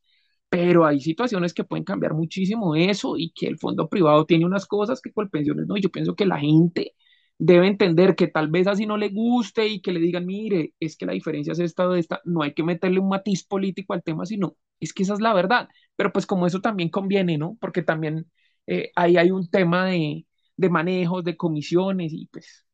pero 0.50 0.86
hay 0.86 1.00
situaciones 1.00 1.54
que 1.54 1.64
pueden 1.64 1.86
cambiar 1.86 2.14
muchísimo 2.14 2.76
eso 2.76 3.18
y 3.18 3.32
que 3.32 3.48
el 3.48 3.58
fondo 3.58 3.88
privado 3.90 4.26
tiene 4.26 4.46
unas 4.46 4.66
cosas 4.66 5.00
que 5.02 5.14
Colpensiones 5.14 5.66
no. 5.68 5.78
Y 5.78 5.82
yo 5.82 5.90
pienso 5.90 6.14
que 6.16 6.26
la 6.26 6.40
gente 6.40 6.94
debe 7.44 7.68
entender 7.68 8.16
que 8.16 8.28
tal 8.28 8.50
vez 8.50 8.68
así 8.68 8.86
no 8.86 8.98
le 8.98 9.10
guste 9.10 9.68
y 9.68 9.82
que 9.82 9.92
le 9.92 10.00
digan, 10.00 10.26
mire, 10.26 10.74
es 10.80 10.96
que 10.98 11.06
la 11.06 11.14
diferencia 11.14 11.54
es 11.54 11.60
esta 11.60 11.88
o 11.88 11.96
esta. 11.96 12.22
No 12.26 12.44
hay 12.44 12.54
que 12.54 12.64
meterle 12.64 13.00
un 13.00 13.10
matiz 13.10 13.44
político 13.46 13.94
al 13.94 14.04
tema, 14.04 14.26
sino 14.26 14.56
es 14.80 14.94
que 14.94 15.04
esa 15.04 15.14
es 15.16 15.22
la 15.22 15.34
verdad. 15.34 15.68
Pero 15.96 16.12
pues 16.14 16.26
como 16.28 16.46
eso 16.48 16.62
también 16.62 16.90
conviene, 16.90 17.38
¿no? 17.38 17.58
Porque 17.60 17.82
también 17.84 18.32
eh, 18.68 18.92
ahí 18.96 19.18
hay 19.18 19.32
un 19.32 19.50
tema 19.50 19.86
de, 19.88 20.26
de 20.58 20.70
manejos, 20.70 21.24
de 21.24 21.38
comisiones 21.38 22.14
y 22.14 22.28
pues 22.28 22.66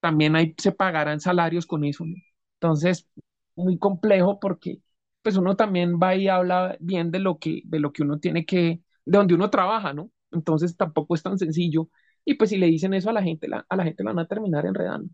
también 0.00 0.36
ahí 0.36 0.54
se 0.58 0.72
pagarán 0.72 1.20
salarios 1.20 1.66
con 1.66 1.84
eso, 1.84 2.04
¿no? 2.04 2.14
Entonces, 2.60 3.08
muy 3.56 3.78
complejo 3.78 4.38
porque 4.40 4.80
pues 5.22 5.36
uno 5.36 5.56
también 5.56 5.98
va 6.02 6.14
y 6.16 6.28
habla 6.28 6.76
bien 6.80 7.10
de 7.10 7.18
lo 7.20 7.38
que, 7.38 7.62
de 7.64 7.80
lo 7.80 7.92
que 7.92 8.02
uno 8.02 8.18
tiene 8.20 8.44
que, 8.46 8.82
de 9.04 9.18
donde 9.18 9.34
uno 9.34 9.50
trabaja, 9.50 9.92
¿no? 9.92 10.10
Entonces 10.32 10.76
tampoco 10.76 11.14
es 11.14 11.22
tan 11.22 11.38
sencillo 11.38 11.88
Y 12.26 12.34
pues 12.34 12.50
si 12.50 12.58
le 12.58 12.66
dicen 12.66 12.92
eso 12.94 13.10
a 13.10 13.14
la 13.14 13.22
gente, 13.22 13.48
la, 13.48 13.64
a 13.68 13.76
la 13.76 13.84
gente 13.84 14.04
la 14.04 14.10
van 14.12 14.20
a 14.26 14.28
terminar 14.28 14.66
enredando. 14.66 15.08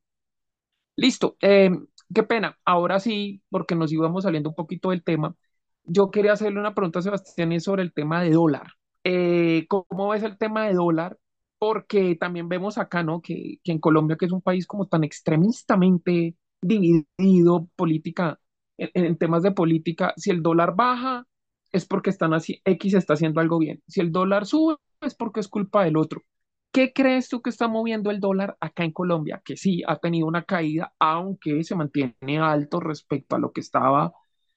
Listo, 0.96 1.36
eh, 1.40 1.70
qué 2.14 2.22
pena. 2.22 2.58
Ahora 2.64 3.00
sí, 3.00 3.42
porque 3.50 3.74
nos 3.74 3.92
íbamos 3.92 4.24
saliendo 4.24 4.50
un 4.50 4.54
poquito 4.54 4.90
del 4.90 5.02
tema. 5.04 5.34
Yo 5.84 6.10
quería 6.10 6.32
hacerle 6.34 6.60
una 6.60 6.74
pregunta 6.74 6.98
a 7.00 7.02
Sebastián 7.02 7.58
sobre 7.60 7.82
el 7.82 7.92
tema 7.92 8.22
de 8.22 8.30
dólar. 8.30 8.68
Eh, 9.04 9.66
¿cómo 9.68 10.10
ves 10.10 10.22
el 10.22 10.38
tema 10.38 10.66
de 10.68 10.74
dólar? 10.74 11.18
Porque 11.58 12.16
también 12.16 12.48
vemos 12.48 12.78
acá, 12.78 13.02
¿no? 13.02 13.20
Que, 13.22 13.56
que 13.64 13.72
en 13.72 13.78
Colombia, 13.80 14.16
que 14.16 14.26
es 14.26 14.32
un 14.32 14.42
país 14.42 14.66
como 14.66 14.86
tan 14.86 15.04
extremistamente 15.04 16.36
dividido 16.60 17.68
política, 17.76 18.38
en, 18.76 18.90
en 19.06 19.16
temas 19.18 19.42
de 19.42 19.52
política, 19.52 20.12
si 20.16 20.30
el 20.30 20.42
dólar 20.42 20.74
baja, 20.76 21.26
es 21.72 21.86
porque 21.86 22.10
están 22.10 22.34
así, 22.34 22.60
X 22.64 22.94
está 22.94 23.14
haciendo 23.14 23.40
algo 23.40 23.58
bien. 23.58 23.82
Si 23.88 24.00
el 24.00 24.12
dólar 24.12 24.46
sube, 24.46 24.76
es 25.00 25.14
porque 25.14 25.40
es 25.40 25.48
culpa 25.48 25.84
del 25.84 25.96
otro. 25.96 26.22
¿Qué 26.72 26.92
crees 26.94 27.28
tú 27.28 27.42
que 27.42 27.50
está 27.50 27.68
moviendo 27.68 28.10
el 28.10 28.18
dólar 28.18 28.56
acá 28.60 28.84
en 28.84 28.92
Colombia? 28.92 29.42
Que 29.44 29.56
sí, 29.56 29.82
ha 29.86 29.98
tenido 29.98 30.26
una 30.26 30.44
caída, 30.44 30.94
aunque 30.98 31.62
se 31.64 31.74
mantiene 31.74 32.38
alto 32.38 32.80
respecto 32.80 33.36
a 33.36 33.38
lo 33.38 33.52
que 33.52 33.60
estaba 33.60 34.12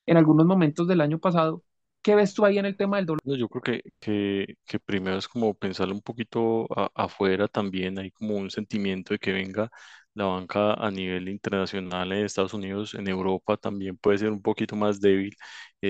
en 0.06 0.18
algunos 0.18 0.46
momentos 0.46 0.88
del 0.88 1.02
año 1.02 1.20
pasado. 1.20 1.64
¿Qué 2.02 2.16
ves 2.16 2.34
tú 2.34 2.46
ahí 2.46 2.58
en 2.58 2.68
el 2.68 2.78
tema 2.78 2.98
del 2.98 3.08
dólar? 3.08 3.22
Yo 3.26 3.50
creo 3.50 3.62
que, 3.64 4.56
que, 4.66 4.80
primero 4.80 5.18
es 5.18 5.28
como 5.28 5.56
pensarlo 5.56 5.94
un 5.94 6.02
poquito 6.02 6.68
afuera 6.94 7.48
también, 7.48 7.98
hay 7.98 8.12
como 8.12 8.38
un 8.38 8.52
sentimiento 8.52 9.14
de 9.16 9.20
que 9.20 9.34
venga 9.34 9.72
la 10.14 10.26
banca 10.26 10.76
a 10.76 10.92
nivel 10.92 11.28
internacional 11.28 12.12
en 12.12 12.24
Estados 12.24 12.54
Unidos, 12.54 12.94
en 12.94 13.08
Europa 13.08 13.58
también 13.58 13.98
puede 13.98 14.20
ser 14.20 14.30
un 14.30 14.42
poquito 14.42 14.76
más 14.76 15.02
débil, 15.02 15.36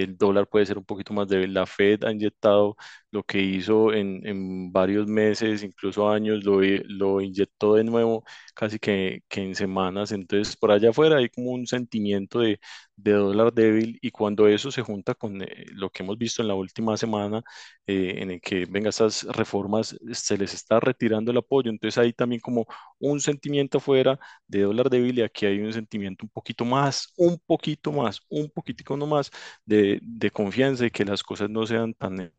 el 0.03 0.17
dólar 0.17 0.47
puede 0.47 0.65
ser 0.65 0.77
un 0.77 0.86
poquito 0.86 1.13
más 1.13 1.27
débil, 1.27 1.53
la 1.53 1.65
Fed 1.65 2.03
ha 2.03 2.12
inyectado 2.12 2.75
lo 3.12 3.23
que 3.23 3.39
hizo 3.41 3.93
en, 3.93 4.25
en 4.27 4.71
varios 4.71 5.08
meses, 5.08 5.63
incluso 5.63 6.10
años, 6.10 6.43
lo, 6.43 6.60
lo 6.62 7.21
inyectó 7.21 7.75
de 7.75 7.84
nuevo 7.84 8.23
casi 8.53 8.79
que, 8.79 9.23
que 9.29 9.41
en 9.41 9.55
semanas, 9.55 10.12
entonces 10.12 10.55
por 10.58 10.71
allá 10.71 10.89
afuera 10.89 11.17
hay 11.17 11.29
como 11.29 11.51
un 11.51 11.65
sentimiento 11.67 12.39
de, 12.39 12.60
de 12.95 13.12
dólar 13.13 13.53
débil 13.53 13.97
y 14.01 14.12
cuando 14.12 14.47
eso 14.47 14.71
se 14.71 14.81
junta 14.81 15.13
con 15.15 15.41
eh, 15.41 15.65
lo 15.73 15.89
que 15.89 16.03
hemos 16.03 16.17
visto 16.17 16.41
en 16.41 16.47
la 16.49 16.55
última 16.55 16.97
semana, 16.97 17.43
eh, 17.88 18.15
en 18.21 18.31
el 18.31 18.41
que, 18.41 18.65
venga, 18.65 18.89
estas 18.89 19.23
reformas 19.23 19.95
se 20.13 20.38
les 20.38 20.53
está 20.53 20.79
retirando 20.79 21.31
el 21.31 21.38
apoyo, 21.38 21.69
entonces 21.69 21.97
hay 21.97 22.13
también 22.13 22.41
como 22.41 22.65
un 22.99 23.19
sentimiento 23.21 23.77
afuera 23.77 24.19
de 24.47 24.62
dólar 24.62 24.89
débil 24.89 25.19
y 25.19 25.21
aquí 25.21 25.45
hay 25.45 25.60
un 25.60 25.73
sentimiento 25.73 26.25
un 26.25 26.29
poquito 26.29 26.65
más, 26.65 27.13
un 27.17 27.39
poquito 27.45 27.91
más, 27.91 28.21
un 28.29 28.49
poquitico 28.49 28.97
no 28.97 29.08
más 29.08 29.31
de, 29.65 29.85
de 30.02 30.32
confianza 30.32 30.86
y 30.86 30.91
que 30.91 31.06
las 31.06 31.24
cosas 31.24 31.50
no 31.50 31.65
sean 31.67 31.93
tan 31.93 32.32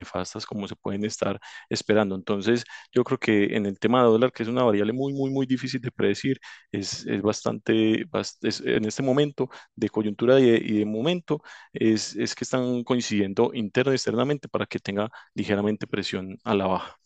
nefastas 0.00 0.46
como 0.46 0.68
se 0.68 0.76
pueden 0.76 1.04
estar 1.04 1.40
esperando. 1.70 2.14
Entonces, 2.16 2.64
yo 2.92 3.04
creo 3.04 3.18
que 3.18 3.56
en 3.56 3.66
el 3.66 3.78
tema 3.78 4.02
de 4.02 4.08
dólar, 4.08 4.32
que 4.32 4.42
es 4.44 4.48
una 4.48 4.62
variable 4.64 4.92
muy, 4.92 5.12
muy, 5.14 5.30
muy 5.30 5.46
difícil 5.46 5.80
de 5.80 5.90
predecir, 5.92 6.38
es, 6.72 7.06
es 7.06 7.22
bastante, 7.22 8.06
bas- 8.10 8.38
es- 8.42 8.60
en 8.60 8.84
este 8.86 9.02
momento 9.02 9.50
de 9.76 9.88
coyuntura 9.90 10.40
y 10.40 10.50
de, 10.50 10.58
y 10.58 10.78
de 10.80 10.86
momento, 10.86 11.42
es, 11.72 12.16
es 12.16 12.34
que 12.34 12.44
están 12.44 12.84
coincidiendo 12.84 13.52
interno 13.54 13.92
y 13.92 13.96
externamente 13.96 14.48
para 14.48 14.66
que 14.66 14.78
tenga 14.80 15.10
ligeramente 15.34 15.86
presión 15.86 16.38
a 16.44 16.54
la 16.54 16.66
baja. 16.66 16.96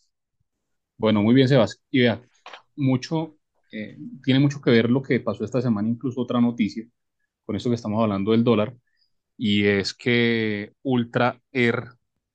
Bueno, 0.97 1.23
muy 1.23 1.35
bien, 1.35 1.49
Sebas. 1.49 1.81
Y 1.91 2.01
vea, 2.01 2.23
mucho, 2.77 3.39
eh, 3.73 3.97
tiene 4.25 4.41
mucho 4.41 4.61
que 4.61 4.71
ver 4.71 4.91
lo 4.91 5.03
que 5.03 5.21
pasó 5.21 5.45
esta 5.45 5.61
semana, 5.63 5.89
incluso 5.89 6.21
otra 6.21 6.41
noticia, 6.41 6.85
con 7.45 7.57
esto 7.57 7.71
que 7.71 7.77
estamos 7.77 8.03
hablando 8.03 8.33
del 8.33 8.45
dólar, 8.45 8.77
y 9.39 9.67
es 9.67 9.95
que 9.95 10.75
Ultra 10.85 11.41
Air 11.53 11.85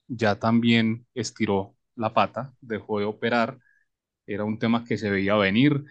ya 0.09 0.39
también 0.39 1.07
estiró 1.15 1.75
la 1.95 2.13
pata, 2.15 2.55
dejó 2.61 2.99
de 2.99 3.05
operar, 3.05 3.59
era 4.25 4.43
un 4.43 4.59
tema 4.59 4.85
que 4.85 4.97
se 4.97 5.09
veía 5.09 5.35
venir. 5.35 5.83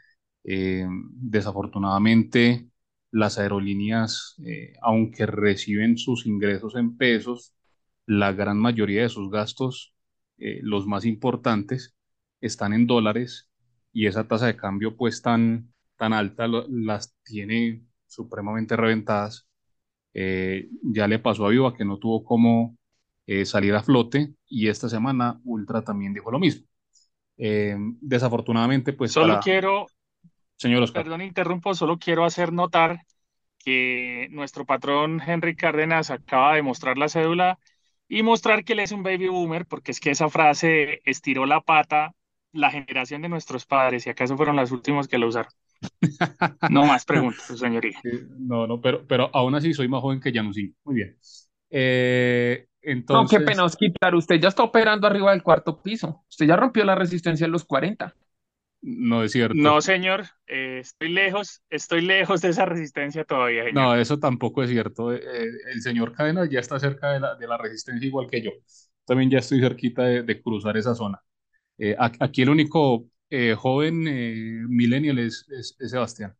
Eh, 0.45 0.87
desafortunadamente, 1.11 2.69
las 3.11 3.39
aerolíneas, 3.39 4.37
eh, 4.45 4.75
aunque 4.83 5.27
reciben 5.27 5.99
sus 5.99 6.27
ingresos 6.27 6.75
en 6.77 6.97
pesos, 6.97 7.55
la 8.07 8.33
gran 8.33 8.59
mayoría 8.59 9.03
de 9.03 9.09
sus 9.09 9.31
gastos, 9.31 9.95
eh, 10.39 10.61
los 10.63 10.87
más 10.87 11.05
importantes, 11.05 11.95
están 12.41 12.73
en 12.73 12.87
dólares 12.87 13.49
y 13.93 14.07
esa 14.07 14.27
tasa 14.29 14.47
de 14.47 14.57
cambio 14.57 14.97
pues 14.97 15.23
tan, 15.23 15.73
tan 15.97 16.13
alta 16.13 16.49
las 16.49 17.15
tiene 17.25 17.85
supremamente 18.07 18.77
reventadas. 18.77 19.47
Eh, 20.15 20.69
ya 20.83 21.09
le 21.09 21.19
pasó 21.19 21.47
a 21.47 21.51
Viva 21.51 21.75
que 21.75 21.85
no 21.85 21.99
tuvo 21.99 22.25
cómo 22.25 22.77
eh, 23.27 23.45
salir 23.45 23.75
a 23.75 23.83
flote 23.83 24.35
y 24.47 24.69
esta 24.69 24.89
semana 24.89 25.41
Ultra 25.45 25.83
también 25.83 26.13
dijo 26.13 26.31
lo 26.31 26.39
mismo. 26.39 26.67
Eh, 27.39 27.77
desafortunadamente 28.01 28.93
pues 28.93 29.13
Solo 29.13 29.29
para, 29.29 29.41
quiero, 29.41 29.87
señor 30.57 30.83
Oscar, 30.83 31.05
perdón, 31.05 31.23
interrumpo, 31.23 31.75
solo 31.75 31.99
quiero 31.99 32.25
hacer 32.25 32.53
notar 32.53 33.01
que 33.59 34.29
nuestro 34.31 34.67
patrón 34.67 35.21
Henry 35.25 35.57
Cárdenas 35.57 36.11
acaba 36.11 36.55
de 36.55 36.63
mostrar 36.63 36.99
la 36.99 37.09
cédula 37.09 37.59
y 38.09 38.23
mostrar 38.23 38.65
que 38.65 38.75
él 38.75 38.81
es 38.81 38.93
un 38.93 39.03
baby 39.03 39.29
boomer, 39.29 39.67
porque 39.67 39.93
es 39.93 40.01
que 40.01 40.11
esa 40.11 40.29
frase 40.29 41.01
estiró 41.05 41.47
la 41.47 41.61
pata 41.61 42.15
la 42.53 42.71
generación 42.71 43.23
de 43.23 43.31
nuestros 43.31 43.65
padres, 43.65 44.07
y 44.07 44.11
acaso 44.11 44.37
fueron 44.37 44.57
los 44.57 44.73
últimos 44.73 45.09
que 45.09 45.19
lo 45.19 45.29
usaron. 45.29 45.51
No 46.67 46.85
más 46.87 47.05
preguntas, 47.05 47.47
su 47.47 47.57
señoría. 47.57 48.05
No, 48.39 48.67
no, 48.67 48.81
pero, 48.81 49.07
pero 49.07 49.31
aún 49.33 49.55
así 49.55 49.73
soy 49.75 49.89
más 49.89 50.01
joven 50.01 50.21
que 50.21 50.33
Januzzi. 50.33 50.75
Muy 50.85 50.95
bien. 50.97 51.17
Eh, 51.71 52.67
No, 53.09 53.27
qué 53.29 53.41
pena, 53.41 53.65
entonces, 53.65 53.65
Osquitar, 53.65 54.15
usted 54.15 54.41
ya 54.41 54.49
está 54.49 54.63
operando 54.63 55.07
arriba 55.07 55.31
del 55.33 55.43
cuarto 55.43 55.81
piso. 55.83 56.25
Usted 56.29 56.47
ya 56.47 56.57
rompió 56.57 56.85
la 56.85 56.95
resistencia 56.95 57.45
en 57.45 57.53
los 57.53 57.65
40. 57.65 58.15
no 58.81 59.23
es 59.23 59.33
cierto. 59.33 59.55
No, 59.57 59.81
señor, 59.81 60.25
eh, 60.47 60.79
estoy 60.81 61.11
lejos, 61.11 61.63
estoy 61.71 62.01
lejos 62.01 62.41
de 62.41 62.49
esa 62.49 62.65
resistencia 62.65 63.25
todavía, 63.25 63.65
señor. 63.65 63.75
No, 63.75 63.95
eso 63.95 64.19
tampoco 64.19 64.63
es 64.63 64.71
cierto. 64.71 65.13
Eh, 65.13 65.21
el 65.73 65.81
señor 65.83 66.13
Cadena 66.13 66.49
ya 66.49 66.61
está 66.61 66.79
cerca 66.81 67.13
de 67.13 67.21
la, 67.21 67.35
de 67.37 67.47
la 67.47 67.57
resistencia 67.59 68.07
igual 68.07 68.29
que 68.29 68.43
yo. 68.43 68.51
También 69.05 69.31
ya 69.31 69.39
estoy 69.39 69.61
cerquita 69.61 70.03
de, 70.05 70.23
de 70.23 70.43
cruzar 70.43 70.77
esa 70.77 70.95
zona. 70.95 71.21
Eh, 71.79 71.97
aquí 71.99 72.43
el 72.43 72.51
único 72.51 73.07
eh, 73.33 73.55
joven 73.57 74.07
eh, 74.09 74.63
millennial 74.69 75.19
es, 75.19 75.47
Sebastián. 75.81 76.37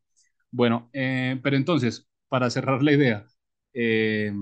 Bueno, 0.51 0.91
eh, 0.93 1.39
pero 1.43 1.57
entonces, 1.57 2.07
para 2.29 2.51
cerrar 2.51 2.83
la 2.83 2.93
idea, 2.93 3.27
eh, 3.75 4.33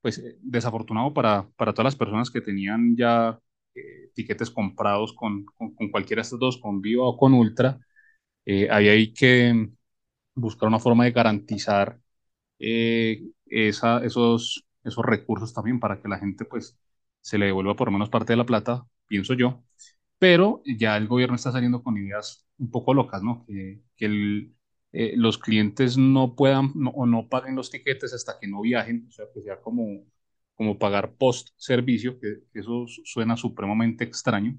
pues 0.00 0.22
desafortunado 0.42 1.12
para, 1.14 1.48
para 1.56 1.72
todas 1.74 1.86
las 1.86 1.96
personas 1.96 2.30
que 2.30 2.40
tenían 2.40 2.96
ya 2.96 3.38
tiquetes 4.14 4.50
comprados 4.50 5.12
con, 5.14 5.44
con, 5.56 5.90
cualquiera 5.90 6.20
de 6.20 6.24
estos 6.24 6.40
dos, 6.40 6.58
con 6.58 6.80
Viva 6.82 7.04
o 7.04 7.16
con 7.16 7.32
Ultra, 7.34 7.78
eh, 8.46 8.68
ahí 8.70 9.12
que 9.14 9.70
buscar 10.34 10.68
una 10.68 10.78
forma 10.80 11.04
de 11.04 11.12
garantizar 11.12 11.98
esos, 12.58 14.64
esos 14.84 15.04
recursos 15.06 15.52
también 15.54 15.80
para 15.80 16.00
que 16.00 16.08
la 16.08 16.18
gente 16.18 16.44
pues 16.44 16.78
se 17.20 17.38
le 17.38 17.46
devuelva 17.46 17.76
por 17.76 17.90
menos 17.90 18.10
parte 18.10 18.32
de 18.32 18.36
la 18.38 18.46
plata, 18.46 18.86
pienso 19.08 19.34
yo. 19.34 19.62
Pero 20.18 20.62
ya 20.66 20.96
el 20.96 21.06
gobierno 21.08 21.36
está 21.36 21.52
saliendo 21.52 21.82
con 21.82 21.96
ideas 21.96 22.46
un 22.58 22.70
poco 22.70 22.94
locas, 22.94 23.22
¿no? 23.22 23.44
Que, 23.46 23.82
eh, 24.92 25.12
los 25.16 25.38
clientes 25.38 25.98
no 25.98 26.34
puedan 26.34 26.72
o 26.94 27.06
no 27.06 27.28
paguen 27.28 27.54
los 27.56 27.70
tiquetes 27.70 28.12
hasta 28.14 28.38
que 28.40 28.48
no 28.48 28.62
viajen, 28.62 29.06
o 29.08 29.10
sea, 29.12 29.26
que 29.34 29.42
sea 29.42 29.60
como, 29.60 30.04
como 30.54 30.78
pagar 30.78 31.14
post 31.16 31.50
servicio, 31.56 32.18
que, 32.20 32.38
eso 32.54 32.86
su- 32.86 33.02
suena 33.04 33.36
supremamente 33.36 34.04
extraño. 34.04 34.56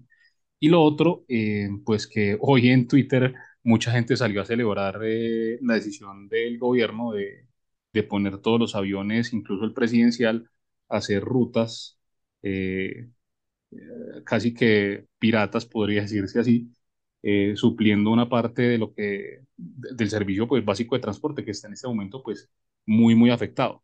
Y 0.59 0.69
lo 0.69 0.81
otro, 0.83 1.25
eh, 1.29 1.69
pues 1.85 2.07
que 2.07 2.37
hoy 2.41 2.69
en 2.69 2.87
Twitter 2.87 3.33
mucha 3.63 3.91
gente 3.91 4.17
salió 4.17 4.41
a 4.41 4.45
celebrar 4.45 4.99
eh, 5.03 5.57
la 5.61 5.75
decisión 5.75 6.27
del 6.29 6.57
gobierno 6.59 7.11
de, 7.13 7.47
de 7.93 8.03
poner 8.03 8.39
todos 8.39 8.59
los 8.59 8.75
aviones, 8.75 9.33
incluso 9.33 9.65
el 9.65 9.73
presidencial, 9.73 10.49
a 10.89 10.97
hacer 10.97 11.23
rutas 11.23 11.99
casi 14.25 14.53
que 14.53 15.05
piratas, 15.19 15.65
podría 15.65 16.01
decirse 16.01 16.39
así, 16.39 16.71
eh, 17.21 17.53
supliendo 17.55 18.11
una 18.11 18.29
parte 18.29 18.61
de 18.63 18.77
lo 18.77 18.93
que, 18.93 19.41
de- 19.57 19.95
del 19.95 20.09
servicio 20.09 20.47
pues, 20.47 20.63
básico 20.65 20.95
de 20.95 21.01
transporte 21.01 21.43
que 21.45 21.51
está 21.51 21.67
en 21.67 21.73
este 21.73 21.87
momento 21.87 22.23
pues, 22.23 22.49
muy, 22.85 23.15
muy 23.15 23.29
afectado. 23.31 23.83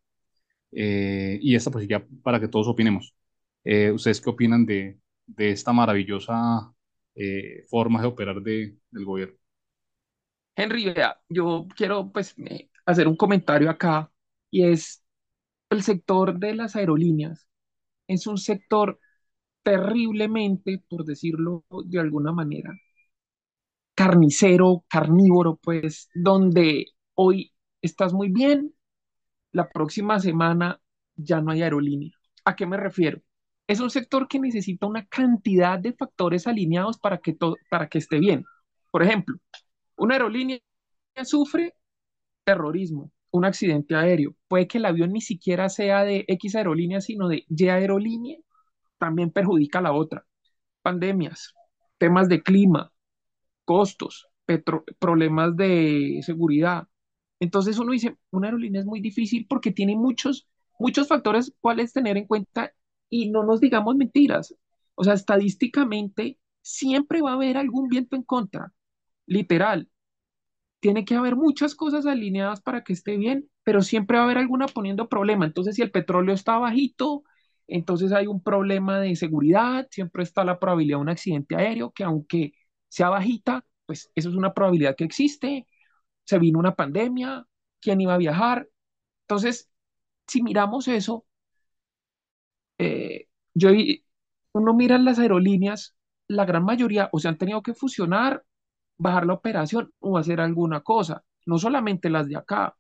Eh, 0.72 1.40
y 1.42 1.56
esta 1.56 1.72
pues 1.72 1.88
ya 1.88 2.06
para 2.24 2.40
que 2.40 2.48
todos 2.48 2.68
opinemos. 2.68 3.16
Eh, 3.64 3.92
¿ustedes 3.92 4.22
qué 4.22 4.30
opinan 4.30 4.66
de, 4.66 5.00
de 5.28 5.52
esta 5.52 5.74
maravillosa 5.74 6.74
eh, 7.16 7.66
forma 7.70 8.02
de 8.02 8.08
operar 8.08 8.42
de, 8.42 8.78
del 8.92 9.06
gobierno? 9.06 9.38
Henry, 10.56 10.86
vea, 10.94 11.20
yo 11.30 11.68
quiero 11.76 12.12
pues 12.12 12.34
eh, 12.38 12.70
hacer 12.86 13.08
un 13.08 13.16
comentario 13.18 13.70
acá 13.70 14.12
y 14.50 14.66
es 14.66 15.04
el 15.70 15.84
sector 15.84 16.40
de 16.40 16.56
las 16.56 16.76
aerolíneas. 16.76 17.48
Es 18.08 18.28
un 18.28 18.38
sector 18.38 19.00
terriblemente, 19.66 20.80
por 20.90 21.06
decirlo 21.06 21.66
de 21.86 22.00
alguna 22.00 22.32
manera, 22.32 22.72
carnicero, 23.96 24.86
carnívoro, 24.90 25.58
pues, 25.62 26.10
donde 26.14 26.88
hoy 27.16 27.54
estás 27.82 28.14
muy 28.14 28.30
bien, 28.30 28.74
la 29.52 29.70
próxima 29.70 30.20
semana 30.20 30.82
ya 31.16 31.42
no 31.42 31.52
hay 31.52 31.64
aerolínea. 31.64 32.14
¿A 32.46 32.56
qué 32.56 32.66
me 32.68 32.78
refiero? 32.78 33.22
es 33.68 33.80
un 33.80 33.90
sector 33.90 34.28
que 34.28 34.40
necesita 34.40 34.86
una 34.88 35.06
cantidad 35.08 35.80
de 35.80 35.94
factores 35.94 36.48
alineados 36.48 37.00
para 37.00 37.20
que, 37.20 37.36
para 37.70 37.90
que 37.90 37.98
esté 38.00 38.20
bien. 38.20 38.46
Por 38.92 39.04
ejemplo, 39.04 39.38
una 39.98 40.16
aerolínea 40.16 40.60
sufre 41.24 41.76
terrorismo, 42.46 43.12
un 43.32 43.46
accidente 43.46 43.96
aéreo. 43.96 44.36
Puede 44.48 44.68
que 44.68 44.80
el 44.80 44.86
avión 44.86 45.14
ni 45.14 45.22
siquiera 45.22 45.70
sea 45.70 46.04
de 46.04 46.26
X 46.28 46.56
aerolínea, 46.56 47.02
sino 47.02 47.28
de 47.28 47.46
Y 47.50 47.68
aerolínea, 47.70 48.38
también 48.98 49.32
perjudica 49.32 49.82
la 49.82 49.94
otra. 49.94 50.26
Pandemias, 50.82 51.54
temas 51.98 52.30
de 52.30 52.44
clima, 52.44 52.92
costos, 53.66 54.28
problemas 55.00 55.56
de 55.56 56.22
seguridad. 56.26 56.88
Entonces 57.40 57.80
uno 57.80 57.92
dice, 57.92 58.18
una 58.32 58.48
aerolínea 58.48 58.82
es 58.82 58.88
muy 58.88 59.02
difícil 59.02 59.46
porque 59.50 59.72
tiene 59.72 59.96
muchos, 59.96 60.48
muchos 60.80 61.08
factores 61.08 61.54
cuales 61.62 61.94
tener 61.94 62.18
en 62.18 62.28
cuenta 62.28 62.74
y 63.10 63.30
no 63.30 63.44
nos 63.44 63.60
digamos 63.62 63.96
mentiras. 63.96 64.56
O 64.96 65.04
sea, 65.04 65.14
estadísticamente 65.14 66.40
siempre 66.62 67.22
va 67.22 67.32
a 67.32 67.34
haber 67.36 67.58
algún 67.58 67.90
viento 67.90 68.16
en 68.16 68.24
contra, 68.24 68.74
literal. 69.26 69.90
Tiene 70.80 71.06
que 71.06 71.16
haber 71.16 71.36
muchas 71.36 71.76
cosas 71.76 72.06
alineadas 72.06 72.62
para 72.62 72.84
que 72.84 72.94
esté 72.94 73.18
bien, 73.18 73.50
pero 73.64 73.82
siempre 73.82 74.18
va 74.18 74.24
a 74.24 74.26
haber 74.26 74.38
alguna 74.38 74.68
poniendo 74.68 75.10
problema. 75.10 75.46
Entonces, 75.46 75.76
si 75.76 75.82
el 75.82 75.92
petróleo 75.92 76.34
está 76.36 76.58
bajito, 76.58 77.24
entonces 77.68 78.12
hay 78.12 78.28
un 78.28 78.42
problema 78.44 79.00
de 79.00 79.16
seguridad, 79.16 79.88
siempre 79.92 80.24
está 80.24 80.44
la 80.44 80.60
probabilidad 80.60 80.98
de 80.98 81.02
un 81.02 81.10
accidente 81.10 81.56
aéreo, 81.56 81.92
que 81.92 82.04
aunque 82.04 82.54
sea 82.90 83.10
bajita, 83.10 83.66
pues 83.86 84.12
eso 84.16 84.30
es 84.30 84.36
una 84.36 84.54
probabilidad 84.54 84.96
que 84.96 85.04
existe. 85.06 85.68
Se 86.26 86.40
vino 86.40 86.60
una 86.60 86.76
pandemia, 86.76 87.48
¿quién 87.82 88.02
iba 88.02 88.16
a 88.16 88.18
viajar? 88.18 88.70
Entonces, 89.24 89.70
si 90.28 90.44
miramos 90.44 90.88
eso, 90.90 91.26
eh, 92.78 93.28
yo, 93.54 93.70
uno 94.54 94.74
mira 94.74 94.98
las 94.98 95.20
aerolíneas, 95.20 95.96
la 96.28 96.46
gran 96.46 96.64
mayoría 96.66 97.10
o 97.12 97.20
se 97.20 97.28
han 97.28 97.38
tenido 97.38 97.62
que 97.62 97.74
fusionar, 97.74 98.44
bajar 98.98 99.26
la 99.28 99.34
operación 99.34 99.94
o 100.00 100.18
hacer 100.18 100.42
alguna 100.42 100.82
cosa, 100.82 101.24
no 101.46 101.58
solamente 101.60 102.10
las 102.10 102.28
de 102.28 102.38
acá. 102.38 102.76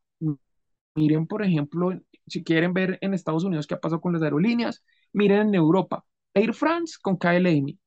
Miren, 0.95 1.27
por 1.27 1.43
ejemplo, 1.43 1.91
si 2.27 2.43
quieren 2.43 2.73
ver 2.73 2.97
en 3.01 3.13
Estados 3.13 3.43
Unidos 3.43 3.67
qué 3.67 3.73
ha 3.75 3.79
pasado 3.79 4.01
con 4.01 4.13
las 4.13 4.21
aerolíneas, 4.21 4.83
miren 5.13 5.49
en 5.49 5.55
Europa, 5.55 6.05
Air 6.33 6.53
France 6.53 6.95
con 7.01 7.17
KLM, 7.17 7.77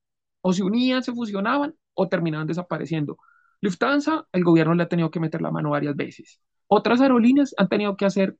o 0.43 0.53
se 0.53 0.63
unían, 0.63 1.03
se 1.03 1.13
fusionaban 1.13 1.75
o 1.95 2.09
terminaban 2.09 2.47
desapareciendo. 2.47 3.19
Lufthansa, 3.61 4.27
el 4.33 4.45
gobierno 4.45 4.75
le 4.75 4.83
ha 4.85 4.89
tenido 4.89 5.11
que 5.11 5.21
meter 5.21 5.41
la 5.43 5.51
mano 5.51 5.71
varias 5.71 5.97
veces. 5.97 6.41
Otras 6.67 7.01
aerolíneas 7.01 7.55
han 7.57 7.69
tenido 7.69 7.97
que 7.97 8.05
hacer 8.05 8.37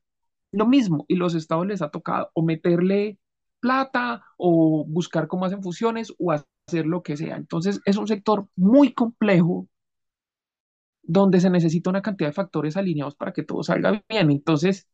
lo 0.53 0.67
mismo 0.67 1.05
y 1.09 1.17
los 1.17 1.35
estados 1.35 1.67
les 1.67 1.83
ha 1.83 1.91
tocado 1.91 2.31
o 2.35 2.43
meterle 2.43 3.19
plata 3.61 4.25
o 4.37 4.85
buscar 4.87 5.29
cómo 5.29 5.47
hacen 5.47 5.63
fusiones 5.63 6.15
o 6.19 6.33
hacer 6.33 6.87
lo 6.87 7.03
que 7.03 7.17
sea. 7.17 7.37
Entonces 7.37 7.81
es 7.85 7.97
un 7.97 8.07
sector 8.09 8.49
muy 8.57 8.93
complejo 8.93 9.69
donde 11.09 11.41
se 11.41 11.51
necesita 11.51 11.91
una 11.91 12.03
cantidad 12.03 12.29
de 12.29 12.35
factores 12.35 12.77
alineados 12.77 13.17
para 13.17 13.33
que 13.33 13.43
todo 13.43 13.63
salga 13.63 14.03
bien. 14.09 14.31
Entonces, 14.31 14.89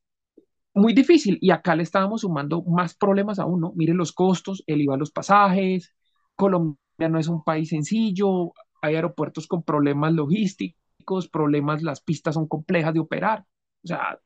muy 0.75 0.95
difícil. 0.95 1.39
Y 1.41 1.51
acá 1.51 1.75
le 1.77 1.83
estábamos 1.83 2.23
sumando 2.23 2.63
más 2.63 2.95
problemas 2.95 3.39
aún, 3.41 3.61
¿no? 3.61 3.73
Miren 3.77 3.97
los 3.97 4.13
costos, 4.13 4.63
el 4.67 4.81
IVA 4.83 4.95
a 4.95 4.99
los 4.99 5.11
pasajes, 5.11 5.93
Colombia 6.37 6.79
no 7.11 7.19
es 7.19 7.29
un 7.29 7.43
país 7.45 7.69
sencillo, 7.71 8.53
hay 8.83 8.95
aeropuertos 8.97 9.47
con 9.49 9.65
problemas 9.65 10.13
logísticos, 10.15 11.29
problemas, 11.29 11.83
las 11.83 12.01
pistas 12.01 12.35
son 12.35 12.49
complejas 12.49 12.95
de 12.95 13.01
operar. 13.01 13.45
O 13.85 13.89
sea, 13.89 14.21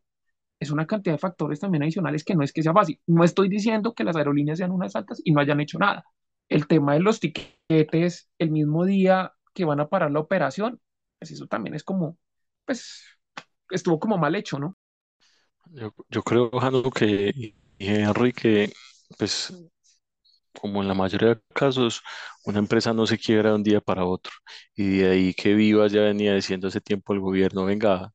es 0.61 0.71
una 0.71 0.87
cantidad 0.87 1.15
de 1.15 1.19
factores 1.19 1.61
también 1.61 1.83
adicionales 1.85 2.25
que 2.25 2.35
no 2.35 2.43
es 2.43 2.53
que 2.53 2.63
sea 2.63 2.73
fácil. 2.75 3.01
No 3.07 3.25
estoy 3.25 3.49
diciendo 3.49 3.95
que 3.95 4.05
las 4.05 4.17
aerolíneas 4.17 4.59
sean 4.59 4.73
unas 4.73 4.95
altas 4.97 5.21
y 5.25 5.33
no 5.33 5.41
hayan 5.41 5.61
hecho 5.61 5.79
nada. 5.79 6.05
El 6.51 6.67
tema 6.67 6.95
de 6.95 7.01
los 7.01 7.21
tiquetes 7.21 8.31
el 8.39 8.51
mismo 8.51 8.85
día 8.85 9.33
que 9.55 9.65
van 9.65 9.81
a 9.81 9.89
parar 9.89 10.11
la 10.11 10.21
operación, 10.21 10.81
pues 11.19 11.31
eso 11.33 11.47
también 11.47 11.75
es 11.75 11.85
como, 11.85 12.17
pues, 12.65 13.05
estuvo 13.71 13.99
como 13.99 14.19
mal 14.19 14.35
hecho, 14.35 14.59
¿no? 14.59 14.77
Yo, 15.73 15.95
yo 16.09 16.23
creo, 16.23 16.51
Jano, 16.51 16.91
que 16.91 17.55
Henry, 17.79 18.33
que 18.33 18.73
pues 19.19 19.53
como 20.61 20.83
en 20.83 20.89
la 20.89 20.95
mayoría 20.95 21.29
de 21.31 21.41
casos, 21.55 22.03
una 22.45 22.59
empresa 22.59 22.93
no 22.93 23.07
se 23.07 23.19
quiebra 23.19 23.51
de 23.51 23.57
un 23.57 23.63
día 23.63 23.81
para 23.81 24.05
otro. 24.05 24.33
Y 24.75 24.99
de 24.99 25.11
ahí 25.11 25.35
que 25.35 25.55
Viva 25.55 25.87
ya 25.89 26.03
venía 26.03 26.35
diciendo 26.35 26.69
hace 26.69 26.81
tiempo 26.81 27.13
el 27.15 27.21
gobierno, 27.21 27.65
venga, 27.65 28.13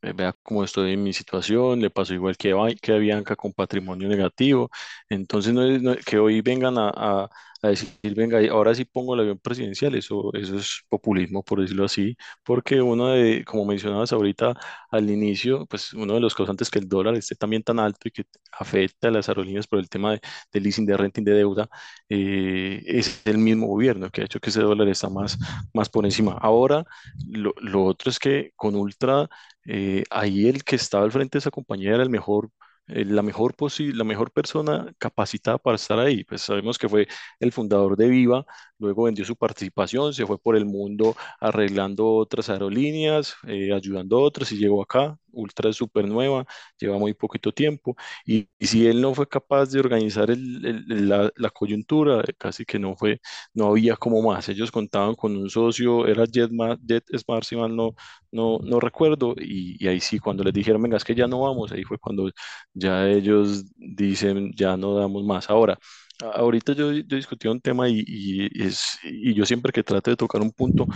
vea 0.00 0.34
cómo 0.42 0.64
estoy 0.64 0.92
en 0.94 1.02
mi 1.02 1.12
situación, 1.12 1.80
le 1.80 1.90
pasó 1.90 2.14
igual 2.14 2.36
que, 2.36 2.54
que 2.82 2.92
a 2.92 2.98
Bianca 2.98 3.36
con 3.36 3.52
patrimonio 3.52 4.08
negativo. 4.08 4.70
Entonces, 5.08 5.52
no 5.54 5.62
es, 5.64 6.04
que 6.04 6.18
hoy 6.18 6.40
vengan 6.42 6.76
a 6.78 7.28
decir, 7.70 7.88
venga, 8.16 8.38
ahora 8.50 8.74
sí 8.74 8.84
pongo 8.84 9.14
el 9.14 9.20
avión 9.20 9.38
presidencial, 9.38 9.94
eso, 9.94 10.32
eso 10.34 10.56
es 10.56 10.82
populismo, 10.88 11.44
por 11.44 11.60
decirlo 11.60 11.84
así, 11.84 12.16
porque 12.44 12.82
uno 12.82 13.08
de, 13.08 13.44
como 13.44 13.64
mencionabas 13.64 14.12
ahorita 14.12 14.54
al 14.90 15.10
inicio, 15.10 15.66
pues 15.66 15.92
uno 15.94 16.14
de 16.14 16.20
los 16.20 16.34
causantes 16.34 16.70
que 16.70 16.78
el 16.80 16.88
dólar 16.88 17.14
esté 17.14 17.34
también 17.36 17.62
tan 17.62 17.78
alto 17.78 18.08
y 18.08 18.10
que 18.10 18.24
afecta 18.58 19.08
a 19.08 19.10
las 19.12 19.28
aerolíneas 19.28 19.66
por 19.66 19.78
el 19.78 19.88
tema 19.88 20.12
de, 20.52 20.60
leasing, 20.60 20.86
de 20.86 20.96
renting, 20.96 21.24
de 21.24 21.32
deuda, 21.34 21.68
eh, 22.08 22.82
es 22.86 23.22
el 23.26 23.38
mismo 23.38 23.66
gobierno 23.66 24.10
que 24.10 24.22
ha 24.22 24.24
hecho 24.24 24.40
que 24.40 24.50
ese 24.50 24.60
dólar 24.62 24.88
está 24.88 25.08
más, 25.08 25.38
más 25.74 25.88
por 25.88 26.04
encima. 26.04 26.32
Ahora, 26.40 26.84
lo, 27.28 27.54
lo 27.60 27.84
otro 27.84 28.10
es 28.10 28.18
que 28.18 28.52
con 28.56 28.74
Ultra, 28.74 29.28
eh, 29.66 30.04
ahí 30.10 30.48
el 30.48 30.64
que 30.64 30.76
estaba 30.76 31.04
al 31.04 31.12
frente 31.12 31.38
de 31.38 31.40
esa 31.40 31.50
compañía 31.50 31.94
era 31.94 32.02
el 32.02 32.10
mejor 32.10 32.50
eh, 32.88 33.04
la 33.04 33.22
mejor 33.22 33.54
la 33.94 34.04
mejor 34.04 34.30
persona 34.32 34.92
capacitada 34.98 35.58
para 35.58 35.76
estar 35.76 35.98
ahí. 35.98 36.24
Pues 36.24 36.42
sabemos 36.42 36.78
que 36.78 36.88
fue 36.88 37.06
el 37.40 37.52
fundador 37.52 37.96
de 37.96 38.08
Viva, 38.08 38.44
luego 38.78 39.04
vendió 39.04 39.24
su 39.24 39.36
participación, 39.36 40.12
se 40.14 40.26
fue 40.26 40.38
por 40.38 40.56
el 40.56 40.66
mundo 40.66 41.16
arreglando 41.40 42.06
otras 42.14 42.48
aerolíneas, 42.50 43.34
eh, 43.46 43.72
ayudando 43.72 44.18
a 44.18 44.22
otras 44.22 44.52
y 44.52 44.56
llegó 44.58 44.82
acá. 44.82 45.18
Ultra 45.32 45.72
súper 45.72 46.06
nueva, 46.08 46.44
lleva 46.78 46.98
muy 46.98 47.14
poquito 47.14 47.52
tiempo 47.52 47.96
y, 48.26 48.48
si 48.60 48.86
él 48.86 49.00
no 49.00 49.14
fue 49.14 49.28
capaz 49.28 49.66
de 49.70 49.80
organizar 49.80 50.28
la, 50.36 51.50
coyuntura, 51.50 52.20
eh, 52.20 52.32
casi 52.38 52.64
que 52.64 52.78
no 52.78 52.96
fue, 52.96 53.20
no 53.54 53.66
había 53.68 53.96
como 53.96 54.22
más. 54.22 54.48
Ellos 54.48 54.70
contaban 54.70 55.14
con 55.14 55.36
un 55.36 55.50
socio, 55.50 56.06
era 56.06 56.24
JetSmart, 56.26 56.80
JetSmart 56.86 57.44
si 57.44 57.56
mal 57.56 57.74
no, 57.74 57.94
no, 58.30 58.58
no 58.62 58.80
recuerdo, 58.80 59.34
y, 59.38 59.86
ahí 59.86 60.00
sí, 60.00 60.18
cuando 60.18 60.44
les 60.44 60.54
dijeron, 60.54 60.82
venga, 60.82 60.96
es 60.96 61.04
que 61.04 61.14
ya 61.14 61.26
no 61.26 61.40
vamos, 61.40 61.72
ahí 61.72 61.84
fue 61.84 61.98
cuando 61.98 62.30
ya 62.74 63.08
ellos 63.08 63.64
dicen, 63.76 64.52
ya 64.54 64.76
no 64.76 64.94
damos 64.96 65.24
más. 65.24 65.50
Ahora, 65.50 65.78
ahorita 66.20 66.72
yo, 66.74 66.92
yo 66.92 67.16
discutí 67.16 67.48
un 67.48 67.60
tema 67.60 67.88
y, 67.88 68.02
y, 68.06 68.62
es, 68.64 68.98
y 69.02 69.34
yo 69.34 69.44
siempre 69.46 69.72
que 69.72 69.82
trato 69.82 70.10
de 70.10 70.16
tocar 70.16 70.40
un 70.42 70.52
punto 70.52 70.86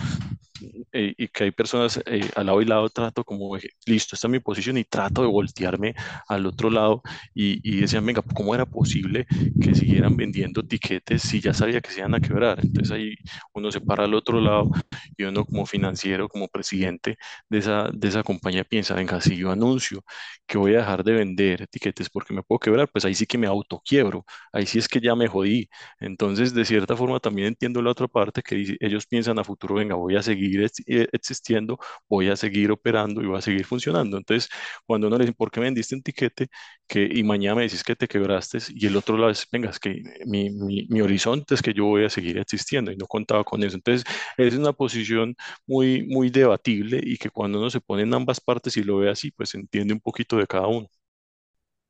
eh, 0.91 1.13
y 1.17 1.27
que 1.29 1.45
hay 1.45 1.51
personas 1.51 2.01
eh, 2.05 2.29
al 2.35 2.45
lado 2.47 2.61
y 2.61 2.65
lado, 2.65 2.89
trato 2.89 3.23
como, 3.23 3.55
listo, 3.85 4.15
esta 4.15 4.27
es 4.27 4.31
mi 4.31 4.39
posición 4.39 4.77
y 4.77 4.83
trato 4.83 5.21
de 5.21 5.27
voltearme 5.27 5.95
al 6.27 6.45
otro 6.45 6.69
lado 6.69 7.01
y, 7.33 7.59
y 7.63 7.81
decían, 7.81 8.05
venga, 8.05 8.21
¿cómo 8.33 8.55
era 8.55 8.65
posible 8.65 9.25
que 9.59 9.75
siguieran 9.75 10.15
vendiendo 10.17 10.63
tiquetes 10.63 11.21
si 11.23 11.39
ya 11.41 11.53
sabía 11.53 11.81
que 11.81 11.91
se 11.91 11.99
iban 11.99 12.15
a 12.15 12.19
quebrar? 12.19 12.59
Entonces 12.61 12.91
ahí 12.95 13.15
uno 13.53 13.71
se 13.71 13.81
para 13.81 14.05
al 14.05 14.13
otro 14.13 14.41
lado 14.41 14.69
y 15.17 15.23
uno 15.23 15.45
como 15.45 15.65
financiero, 15.65 16.27
como 16.29 16.47
presidente 16.47 17.17
de 17.49 17.57
esa, 17.59 17.89
de 17.93 18.07
esa 18.07 18.23
compañía 18.23 18.63
piensa, 18.63 18.95
venga, 18.95 19.19
si 19.21 19.35
yo 19.37 19.51
anuncio 19.51 20.03
que 20.45 20.57
voy 20.57 20.75
a 20.75 20.79
dejar 20.79 21.03
de 21.03 21.13
vender 21.13 21.67
tiquetes 21.67 22.09
porque 22.09 22.33
me 22.33 22.43
puedo 22.43 22.59
quebrar, 22.59 22.89
pues 22.91 23.05
ahí 23.05 23.15
sí 23.15 23.25
que 23.25 23.37
me 23.37 23.47
autoquiebro, 23.47 24.25
ahí 24.51 24.65
sí 24.65 24.79
es 24.79 24.87
que 24.87 24.99
ya 25.01 25.15
me 25.15 25.27
jodí. 25.27 25.69
Entonces, 25.99 26.53
de 26.53 26.65
cierta 26.65 26.95
forma, 26.95 27.19
también 27.19 27.47
entiendo 27.49 27.81
la 27.81 27.91
otra 27.91 28.07
parte 28.07 28.41
que 28.41 28.77
ellos 28.79 29.05
piensan 29.05 29.39
a 29.39 29.43
futuro, 29.43 29.75
venga, 29.75 29.95
voy 29.95 30.15
a 30.15 30.21
seguir 30.23 30.46
eh, 30.55 31.07
existiendo, 31.11 31.77
voy 32.09 32.29
a 32.29 32.35
seguir 32.35 32.71
operando 32.71 33.21
y 33.21 33.25
voy 33.25 33.37
a 33.37 33.41
seguir 33.41 33.65
funcionando. 33.65 34.17
Entonces, 34.17 34.49
cuando 34.85 35.07
uno 35.07 35.17
le 35.17 35.25
dice, 35.25 35.33
¿por 35.35 35.51
qué 35.51 35.59
vendiste 35.59 35.95
un 35.95 36.03
tiquete? 36.03 36.47
Que, 36.87 37.09
y 37.11 37.23
mañana 37.23 37.55
me 37.55 37.63
dices 37.63 37.83
que 37.83 37.95
te 37.95 38.07
quebraste 38.07 38.59
y 38.69 38.87
el 38.87 38.95
otro 38.95 39.17
lado 39.17 39.31
es, 39.31 39.47
venga, 39.51 39.69
es 39.69 39.79
que 39.79 40.01
mi, 40.25 40.49
mi, 40.51 41.01
horizonte 41.01 41.55
es 41.55 41.61
que 41.61 41.73
yo 41.73 41.85
voy 41.85 42.05
a 42.05 42.09
seguir 42.09 42.37
existiendo 42.37 42.91
y 42.91 42.97
no 42.97 43.07
contaba 43.07 43.43
con 43.43 43.63
eso. 43.63 43.75
Entonces, 43.75 44.05
es 44.37 44.55
una 44.55 44.73
posición 44.73 45.35
muy, 45.65 46.03
muy 46.07 46.29
debatible 46.29 46.99
y 47.03 47.17
que 47.17 47.29
cuando 47.29 47.59
uno 47.59 47.69
se 47.69 47.81
pone 47.81 48.03
en 48.03 48.13
ambas 48.13 48.39
partes 48.39 48.77
y 48.77 48.83
lo 48.83 48.97
ve 48.97 49.09
así, 49.09 49.31
pues 49.31 49.53
entiende 49.55 49.93
un 49.93 49.99
poquito 50.01 50.37
de 50.37 50.47
cada 50.47 50.67
uno. 50.67 50.87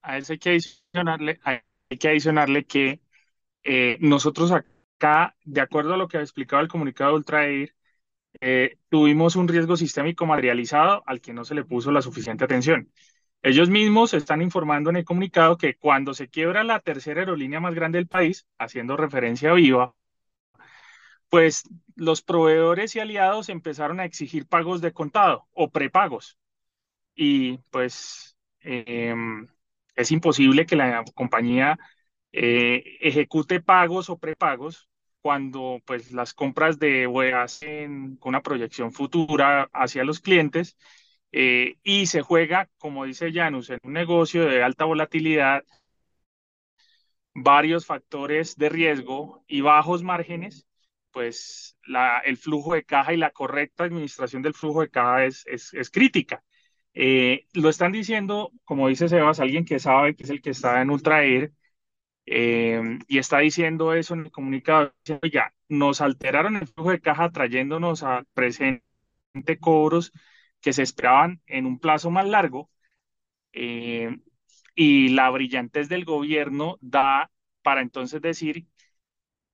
A 0.02 0.18
eso 0.18 0.34
hay 0.34 0.40
que 0.40 0.50
adicionarle, 0.52 1.40
hay 1.44 1.62
que 2.00 2.08
adicionarle 2.08 2.66
que 2.66 3.02
eh, 3.64 3.98
nosotros 4.00 4.52
acá, 4.52 5.36
de 5.44 5.62
acuerdo 5.62 5.94
a 5.94 5.98
lo 5.98 6.08
que 6.08 6.18
ha 6.18 6.22
explicado 6.22 6.62
el 6.62 6.70
comunicado 6.70 7.20
de 7.20 7.74
eh, 8.42 8.78
tuvimos 8.90 9.36
un 9.36 9.48
riesgo 9.48 9.78
sistémico 9.78 10.26
materializado 10.26 11.04
al 11.06 11.22
que 11.22 11.34
no 11.34 11.46
se 11.46 11.56
le 11.56 11.66
puso 11.66 11.92
la 11.92 12.02
suficiente 12.02 12.44
atención. 12.46 12.92
Ellos 13.44 13.70
mismos 13.70 14.14
están 14.14 14.42
informando 14.42 14.90
en 14.90 14.98
el 14.98 15.06
comunicado 15.06 15.58
que 15.58 15.76
cuando 15.76 16.14
se 16.14 16.30
quiebra 16.30 16.64
la 16.64 16.80
tercera 16.80 17.22
aerolínea 17.22 17.60
más 17.60 17.76
grande 17.76 17.98
del 18.00 18.08
país, 18.08 18.48
haciendo 18.58 18.98
referencia 18.98 19.52
a 19.52 19.54
Viva, 19.54 19.96
pues 21.30 21.64
los 21.96 22.22
proveedores 22.22 22.96
y 22.96 23.00
aliados 23.00 23.50
empezaron 23.50 24.00
a 24.00 24.06
exigir 24.06 24.48
pagos 24.48 24.82
de 24.82 24.94
contado 24.94 25.48
o 25.54 25.70
prepagos. 25.70 26.38
Y 27.16 27.58
pues 27.72 28.38
em, 28.62 29.48
es 29.96 30.12
imposible 30.12 30.66
que 30.66 30.76
la 30.76 31.04
compañía 31.16 31.78
ejecute 32.32 33.62
pagos 33.62 34.10
o 34.10 34.18
prepagos 34.20 34.88
cuando 35.22 35.80
pues 35.86 36.12
las 36.12 36.34
compras 36.34 36.80
de 36.80 37.08
web 37.08 37.36
hacen 37.36 38.18
con 38.18 38.30
una 38.30 38.42
proyección 38.44 38.92
futura 38.94 39.70
hacia 39.74 40.04
los 40.04 40.20
clientes 40.20 40.78
y 41.32 42.06
se 42.08 42.22
juega, 42.22 42.70
como 42.78 43.06
dice 43.06 43.32
Janus, 43.34 43.70
en 43.70 43.80
un 43.84 43.94
negocio 43.94 44.46
de 44.46 44.64
alta 44.64 44.86
volatilidad 44.86 45.64
varios 47.34 47.86
factores 47.86 48.56
de 48.58 48.70
riesgo 48.70 49.44
y 49.48 49.62
bajos 49.62 50.04
márgenes, 50.04 50.68
pues 51.12 51.78
la, 51.86 52.20
el 52.20 52.38
flujo 52.38 52.74
de 52.74 52.84
caja 52.84 53.14
y 53.14 53.18
la 53.18 53.32
correcta 53.32 53.84
administración 53.84 54.42
del 54.42 54.54
flujo 54.54 54.82
de 54.82 54.90
caja 54.90 55.26
es, 55.26 55.46
es, 55.48 55.74
es 55.74 55.90
crítica. 55.92 56.44
Eh, 56.94 57.46
lo 57.54 57.70
están 57.70 57.92
diciendo, 57.92 58.52
como 58.66 58.88
dice 58.88 59.08
Sebas, 59.08 59.40
alguien 59.40 59.66
que 59.66 59.80
sabe 59.80 60.16
que 60.16 60.24
es 60.24 60.30
el 60.32 60.42
que 60.42 60.50
está 60.52 60.82
en 60.82 60.90
Ultra 60.90 61.24
Air, 61.24 61.54
eh, 62.28 63.00
y 63.08 63.20
está 63.20 63.40
diciendo 63.40 63.94
eso 63.94 64.14
en 64.14 64.22
el 64.26 64.32
comunicado, 64.32 64.94
ya, 65.32 65.54
nos 65.70 66.02
alteraron 66.02 66.58
el 66.58 66.68
flujo 66.68 66.92
de 66.92 67.00
caja 67.02 67.32
trayéndonos 67.32 68.04
al 68.04 68.26
presente 68.34 68.84
cobros 69.62 70.12
que 70.62 70.74
se 70.74 70.84
esperaban 70.84 71.42
en 71.48 71.66
un 71.66 71.80
plazo 71.80 72.12
más 72.12 72.28
largo. 72.28 72.70
Eh, 73.54 74.18
y 74.76 75.10
la 75.10 75.30
brillantez 75.32 75.90
del 75.90 76.06
gobierno 76.06 76.78
da 76.82 77.32
para 77.64 77.82
entonces 77.82 78.22
decir 78.22 78.68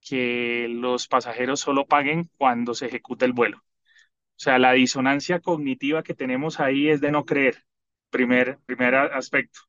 que 0.02 0.68
los 0.70 1.08
pasajeros 1.08 1.60
solo 1.62 1.86
paguen 1.88 2.30
cuando 2.38 2.74
se 2.76 2.88
ejecute 2.88 3.26
el 3.26 3.34
vuelo. 3.34 3.60
O 3.60 4.40
sea, 4.44 4.60
la 4.60 4.74
disonancia 4.74 5.40
cognitiva 5.42 6.04
que 6.04 6.16
tenemos 6.16 6.60
ahí 6.60 6.90
es 6.90 7.02
de 7.02 7.12
no 7.12 7.26
creer. 7.26 7.66
Primer, 8.10 8.60
primer 8.66 8.96
aspecto. 8.96 9.62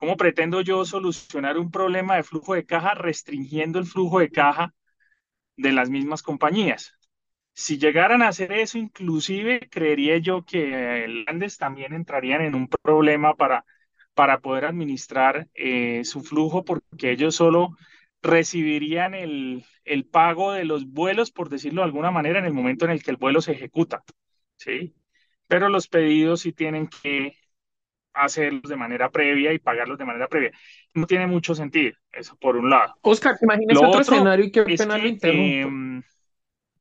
¿Cómo 0.00 0.16
pretendo 0.16 0.62
yo 0.62 0.84
solucionar 0.84 1.58
un 1.58 1.70
problema 1.70 2.16
de 2.16 2.22
flujo 2.24 2.54
de 2.54 2.64
caja 2.64 2.94
restringiendo 2.94 3.78
el 3.78 3.86
flujo 3.86 4.18
de 4.18 4.30
caja 4.30 4.74
de 5.56 5.72
las 5.72 5.90
mismas 5.90 6.22
compañías? 6.22 6.94
Si 7.52 7.78
llegaran 7.78 8.22
a 8.22 8.28
hacer 8.28 8.52
eso, 8.52 8.78
inclusive 8.78 9.68
creería 9.70 10.18
yo 10.18 10.44
que 10.44 11.04
el 11.04 11.24
Andes 11.28 11.58
también 11.58 11.92
entrarían 11.92 12.40
en 12.42 12.54
un 12.54 12.68
problema 12.68 13.34
para 13.36 13.64
para 14.14 14.40
poder 14.40 14.64
administrar 14.66 15.48
eh, 15.54 16.02
su 16.04 16.22
flujo 16.22 16.64
porque 16.64 17.10
ellos 17.10 17.34
solo 17.36 17.76
recibirían 18.22 19.14
el, 19.14 19.64
el, 19.84 20.04
pago 20.04 20.52
de 20.52 20.64
los 20.64 20.86
vuelos, 20.86 21.30
por 21.30 21.48
decirlo 21.48 21.82
de 21.82 21.86
alguna 21.86 22.10
manera, 22.10 22.38
en 22.38 22.44
el 22.44 22.52
momento 22.52 22.84
en 22.84 22.90
el 22.90 23.02
que 23.02 23.12
el 23.12 23.16
vuelo 23.16 23.40
se 23.40 23.52
ejecuta, 23.52 24.04
¿sí? 24.56 24.94
Pero 25.46 25.68
los 25.68 25.88
pedidos 25.88 26.42
sí 26.42 26.52
tienen 26.52 26.88
que 26.88 27.34
hacerlos 28.14 28.62
de 28.68 28.76
manera 28.76 29.10
previa 29.10 29.52
y 29.52 29.58
pagarlos 29.58 29.98
de 29.98 30.04
manera 30.04 30.28
previa. 30.28 30.52
No 30.94 31.06
tiene 31.06 31.26
mucho 31.26 31.54
sentido, 31.54 31.96
eso 32.12 32.36
por 32.36 32.56
un 32.56 32.70
lado. 32.70 32.94
Oscar, 33.02 33.36
imagínese 33.40 33.84
otro, 33.84 34.00
escenario 34.00 34.44
y 34.44 34.50
qué 34.50 34.62
pena 34.62 34.98
lo 34.98 35.06
interrumpo. 35.06 35.68
Em, 35.68 36.02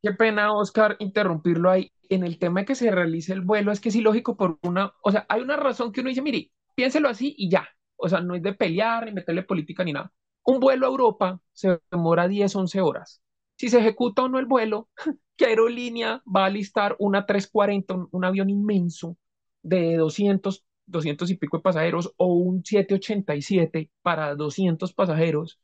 qué 0.01 0.11
pena, 0.13 0.53
Oscar, 0.53 0.95
interrumpirlo 0.99 1.69
ahí. 1.69 1.91
En 2.09 2.23
el 2.23 2.39
tema 2.39 2.61
de 2.61 2.65
que 2.65 2.75
se 2.75 2.89
realice 2.89 3.33
el 3.33 3.41
vuelo, 3.41 3.71
es 3.71 3.79
que 3.79 3.89
es 3.89 3.95
ilógico 3.95 4.35
por 4.35 4.57
una, 4.63 4.91
o 5.03 5.11
sea, 5.11 5.25
hay 5.29 5.41
una 5.41 5.57
razón 5.57 5.91
que 5.91 6.01
uno 6.01 6.09
dice, 6.09 6.23
mire, 6.23 6.49
piénselo 6.75 7.09
así 7.09 7.35
y 7.37 7.49
ya. 7.49 7.67
O 7.95 8.07
sea, 8.07 8.21
no 8.21 8.33
es 8.33 8.41
de 8.41 8.53
pelear 8.53 9.05
ni 9.05 9.11
meterle 9.11 9.43
política 9.43 9.83
ni 9.83 9.93
nada. 9.93 10.11
Un 10.43 10.59
vuelo 10.59 10.87
a 10.87 10.89
Europa 10.89 11.39
se 11.51 11.79
demora 11.91 12.27
10, 12.27 12.55
11 12.55 12.81
horas. 12.81 13.21
Si 13.55 13.67
se 13.67 13.79
ejecuta 13.79 14.23
o 14.23 14.29
no 14.29 14.39
el 14.39 14.45
vuelo, 14.45 14.87
¿qué 15.35 15.47
aerolínea 15.47 16.23
va 16.25 16.45
a 16.45 16.49
listar 16.49 16.95
una 16.97 17.25
340, 17.25 18.07
un, 18.11 18.25
avión 18.25 18.49
inmenso 18.49 19.17
de 19.61 19.97
200, 19.97 20.63
200 20.89 21.29
y 21.31 21.37
pico 21.37 21.57
de 21.57 21.63
pasajeros 21.63 22.13
o 22.17 22.27
un 22.33 22.63
787 22.65 23.91
para 24.01 24.35
200 24.35 24.93
pasajeros? 24.93 25.59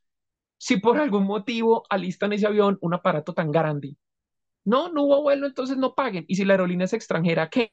Si 0.57 0.77
por 0.77 0.97
algún 0.97 1.25
motivo 1.25 1.83
alistan 1.89 2.33
ese 2.33 2.47
avión 2.47 2.77
un 2.81 2.93
aparato 2.93 3.33
tan 3.33 3.51
grande. 3.51 3.97
No, 4.65 4.89
no 4.91 5.03
hubo 5.03 5.21
vuelo, 5.23 5.47
entonces 5.47 5.77
no 5.77 5.95
paguen. 5.95 6.25
Y 6.27 6.35
si 6.35 6.45
la 6.45 6.53
aerolínea 6.53 6.85
es 6.85 6.93
extranjera, 6.93 7.49
¿qué? 7.49 7.71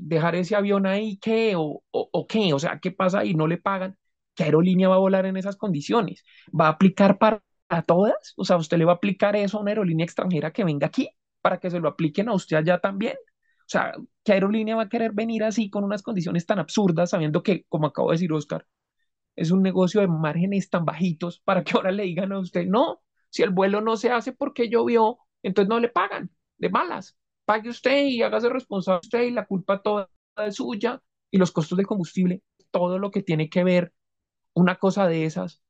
dejar 0.00 0.34
ese 0.34 0.54
avión 0.54 0.86
ahí, 0.86 1.18
¿qué? 1.18 1.54
O, 1.56 1.82
qué? 2.28 2.52
O 2.52 2.58
sea, 2.58 2.78
¿qué 2.80 2.90
pasa 2.90 3.20
ahí? 3.20 3.34
¿No 3.34 3.46
le 3.46 3.58
pagan? 3.58 3.96
¿Qué 4.34 4.44
aerolínea 4.44 4.88
va 4.88 4.96
a 4.96 4.98
volar 4.98 5.26
en 5.26 5.36
esas 5.36 5.56
condiciones? 5.56 6.24
¿Va 6.58 6.66
a 6.66 6.70
aplicar 6.70 7.18
para 7.18 7.42
todas? 7.86 8.34
O 8.36 8.44
sea, 8.44 8.56
¿usted 8.56 8.78
le 8.78 8.84
va 8.84 8.92
a 8.92 8.96
aplicar 8.96 9.36
eso 9.36 9.58
a 9.58 9.60
una 9.60 9.70
aerolínea 9.70 10.04
extranjera 10.04 10.52
que 10.52 10.64
venga 10.64 10.86
aquí 10.86 11.10
para 11.40 11.58
que 11.58 11.70
se 11.70 11.80
lo 11.80 11.88
apliquen 11.88 12.28
a 12.28 12.34
usted 12.34 12.56
allá 12.56 12.78
también? 12.78 13.16
Sea, 13.72 13.94
¿qué 14.24 14.32
aerolínea 14.32 14.76
va 14.76 14.82
a 14.82 14.88
querer 14.88 15.12
venir 15.12 15.44
así 15.44 15.70
con 15.70 15.84
unas 15.84 16.02
condiciones 16.02 16.46
tan 16.46 16.58
absurdas 16.58 17.10
sabiendo 17.10 17.42
que, 17.42 17.64
como 17.68 17.86
acabo 17.86 18.10
de 18.10 18.16
decir 18.16 18.32
Oscar, 18.32 18.66
es 19.36 19.50
un 19.50 19.62
negocio 19.62 20.00
de 20.02 20.08
márgenes 20.08 20.68
tan 20.70 20.84
bajitos 20.84 21.40
para 21.40 21.64
que 21.64 21.72
ahora 21.76 21.90
le 21.90 22.04
digan 22.04 22.32
a 22.32 22.38
usted, 22.38 22.66
no, 22.66 23.02
si 23.30 23.42
el 23.42 23.50
vuelo 23.50 23.80
no 23.80 23.96
se 23.96 24.10
hace 24.10 24.32
porque 24.32 24.68
llovió, 24.68 25.18
entonces 25.42 25.68
no 25.68 25.80
le 25.80 25.88
pagan, 25.88 26.30
de 26.58 26.68
malas 26.70 27.16
pague 27.44 27.70
usted 27.70 28.04
y 28.06 28.22
hágase 28.22 28.48
responsable 28.48 29.00
usted 29.02 29.22
y 29.22 29.30
la 29.30 29.46
culpa 29.46 29.82
toda 29.82 30.08
es 30.46 30.56
suya 30.56 31.02
y 31.30 31.38
los 31.38 31.52
costos 31.52 31.76
del 31.76 31.86
combustible, 31.86 32.42
todo 32.70 32.98
lo 32.98 33.10
que 33.10 33.22
tiene 33.22 33.48
que 33.48 33.64
ver 33.64 33.92
una 34.54 34.76
cosa 34.76 35.06
de 35.06 35.24
esas. 35.24 35.62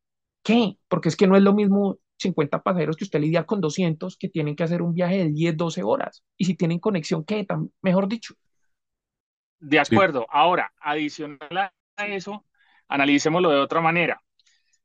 ¿Qué? 0.42 0.78
Porque 0.88 1.08
es 1.08 1.16
que 1.16 1.26
no 1.26 1.36
es 1.36 1.42
lo 1.42 1.54
mismo 1.54 1.98
50 2.22 2.62
pasajeros 2.62 2.96
que 2.96 3.04
usted 3.04 3.20
lidia 3.20 3.44
con 3.44 3.60
200 3.60 4.16
que 4.16 4.28
tienen 4.28 4.56
que 4.56 4.64
hacer 4.64 4.82
un 4.82 4.94
viaje 4.94 5.18
de 5.18 5.30
10, 5.30 5.56
12 5.56 5.82
horas. 5.82 6.24
Y 6.36 6.44
si 6.44 6.54
tienen 6.54 6.78
conexión, 6.78 7.24
¿qué? 7.24 7.46
Mejor 7.82 8.08
dicho. 8.08 8.34
De 9.58 9.78
acuerdo. 9.78 10.26
Ahora, 10.30 10.72
adicional 10.80 11.72
a 11.96 12.06
eso, 12.06 12.44
analicémoslo 12.88 13.50
de 13.50 13.58
otra 13.58 13.80
manera. 13.80 14.22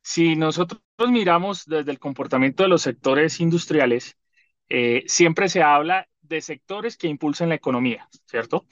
Si 0.02 0.36
nosotros 0.36 0.82
miramos 1.10 1.66
desde 1.66 1.92
el 1.92 2.00
comportamiento 2.00 2.64
de 2.64 2.70
los 2.70 2.82
sectores 2.82 3.40
industriales, 3.40 4.18
eh, 4.70 5.04
siempre 5.08 5.50
se 5.50 5.64
habla 5.64 6.08
de 6.22 6.42
sectores 6.42 6.98
que 6.98 7.08
impulsan 7.08 7.50
la 7.50 7.56
economía, 7.56 8.08
¿cierto? 8.26 8.66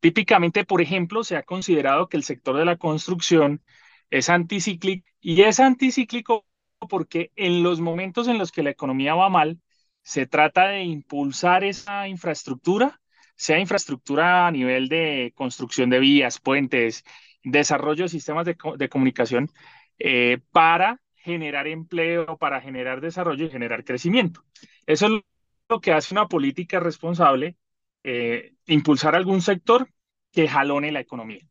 Típicamente, 0.00 0.64
por 0.64 0.80
ejemplo, 0.80 1.24
se 1.24 1.36
ha 1.36 1.42
considerado 1.42 2.08
que 2.08 2.16
el 2.16 2.24
sector 2.24 2.56
de 2.56 2.64
la 2.64 2.76
construcción 2.76 3.62
es 4.10 4.28
anticíclico 4.28 5.06
y 5.20 5.42
es 5.42 5.60
anticíclico 5.60 6.46
porque 6.88 7.32
en 7.36 7.62
los 7.62 7.80
momentos 7.80 8.28
en 8.28 8.38
los 8.38 8.52
que 8.52 8.62
la 8.62 8.70
economía 8.70 9.14
va 9.14 9.28
mal, 9.28 9.60
se 10.02 10.26
trata 10.26 10.68
de 10.68 10.82
impulsar 10.82 11.64
esa 11.64 12.08
infraestructura, 12.08 13.00
sea 13.36 13.58
infraestructura 13.58 14.46
a 14.46 14.50
nivel 14.50 14.88
de 14.88 15.32
construcción 15.36 15.90
de 15.90 16.00
vías, 16.00 16.40
puentes, 16.40 17.04
desarrollo 17.42 18.04
de 18.04 18.08
sistemas 18.08 18.46
de, 18.46 18.88
comunicación, 18.88 19.50
eh, 19.98 20.38
para 20.52 21.00
generar 21.14 21.66
empleo, 21.66 22.38
para 22.38 22.60
generar 22.60 23.00
desarrollo 23.00 23.46
y 23.46 23.50
generar 23.50 23.84
crecimiento. 23.84 24.42
Eso 24.86 25.06
es 25.06 25.22
lo 25.68 25.80
que 25.80 25.92
hace 25.92 26.14
una 26.14 26.28
política 26.28 26.80
responsable, 26.80 27.56
eh, 28.02 28.54
impulsar 28.66 29.14
algún 29.14 29.42
sector 29.42 29.88
que 30.32 30.48
jalone 30.48 30.92
la 30.92 31.00
economía. 31.00 31.46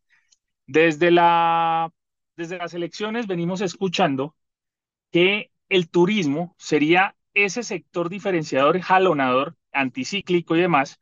Desde, 0.65 1.11
la, 1.11 1.91
desde 2.36 2.57
las 2.57 2.73
elecciones 2.73 3.27
venimos 3.27 3.61
escuchando 3.61 4.36
que 5.12 5.51
el 5.70 5.89
turismo 5.89 6.55
sería 6.57 7.16
ese 7.34 7.64
sector 7.64 8.10
diferenciador, 8.10 8.80
jalonador, 8.82 9.57
anticíclico 9.72 10.55
y 10.55 10.62
demás, 10.62 10.99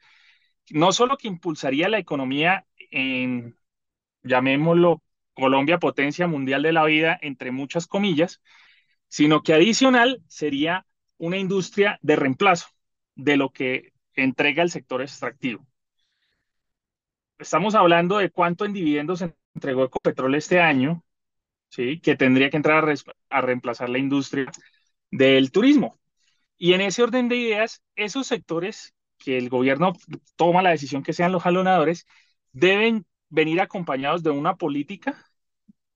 no 0.70 0.92
solo 0.92 1.18
que 1.18 1.28
impulsaría 1.28 1.90
la 1.90 2.00
economía 2.00 2.66
en, 2.92 3.58
llamémoslo, 4.24 5.02
Colombia, 5.34 5.78
potencia 5.78 6.28
mundial 6.28 6.64
de 6.64 6.72
la 6.74 6.84
vida, 6.84 7.18
entre 7.22 7.52
muchas 7.52 7.88
comillas, 7.88 8.42
sino 9.08 9.44
que 9.44 9.54
adicional 9.54 10.24
sería 10.28 10.86
una 11.18 11.38
industria 11.38 12.00
de 12.02 12.16
reemplazo 12.16 12.68
de 13.16 13.38
lo 13.38 13.52
que 13.52 13.94
entrega 14.16 14.64
el 14.64 14.72
sector 14.72 15.02
extractivo. 15.02 15.66
Estamos 17.38 17.76
hablando 17.76 18.18
de 18.18 18.32
cuánto 18.32 18.66
en 18.66 18.74
dividendos 18.74 19.24
entregó 19.54 19.84
Ecopetrol 19.84 20.34
este 20.36 20.60
año, 20.60 21.04
¿sí? 21.70 22.00
que 22.00 22.16
tendría 22.16 22.50
que 22.50 22.58
entrar 22.58 22.86
a, 23.30 23.42
reemplazar 23.42 23.90
la 23.90 23.98
industria 23.98 24.52
del 25.12 25.52
turismo. 25.52 26.00
Y 26.58 26.74
en 26.74 26.82
ese 26.82 27.04
orden 27.04 27.30
de 27.30 27.38
ideas, 27.38 27.84
esos 27.96 28.28
sectores 28.28 28.94
que 29.18 29.38
el 29.38 29.50
gobierno 29.50 29.94
toma 30.36 30.62
la 30.62 30.72
decisión 30.72 31.04
que 31.04 31.14
sean 31.14 31.32
los 31.32 31.44
jalonadores, 31.44 32.06
deben 32.52 33.06
venir 33.30 33.62
acompañados 33.62 34.24
de 34.24 34.30
una 34.32 34.56
política 34.56 35.26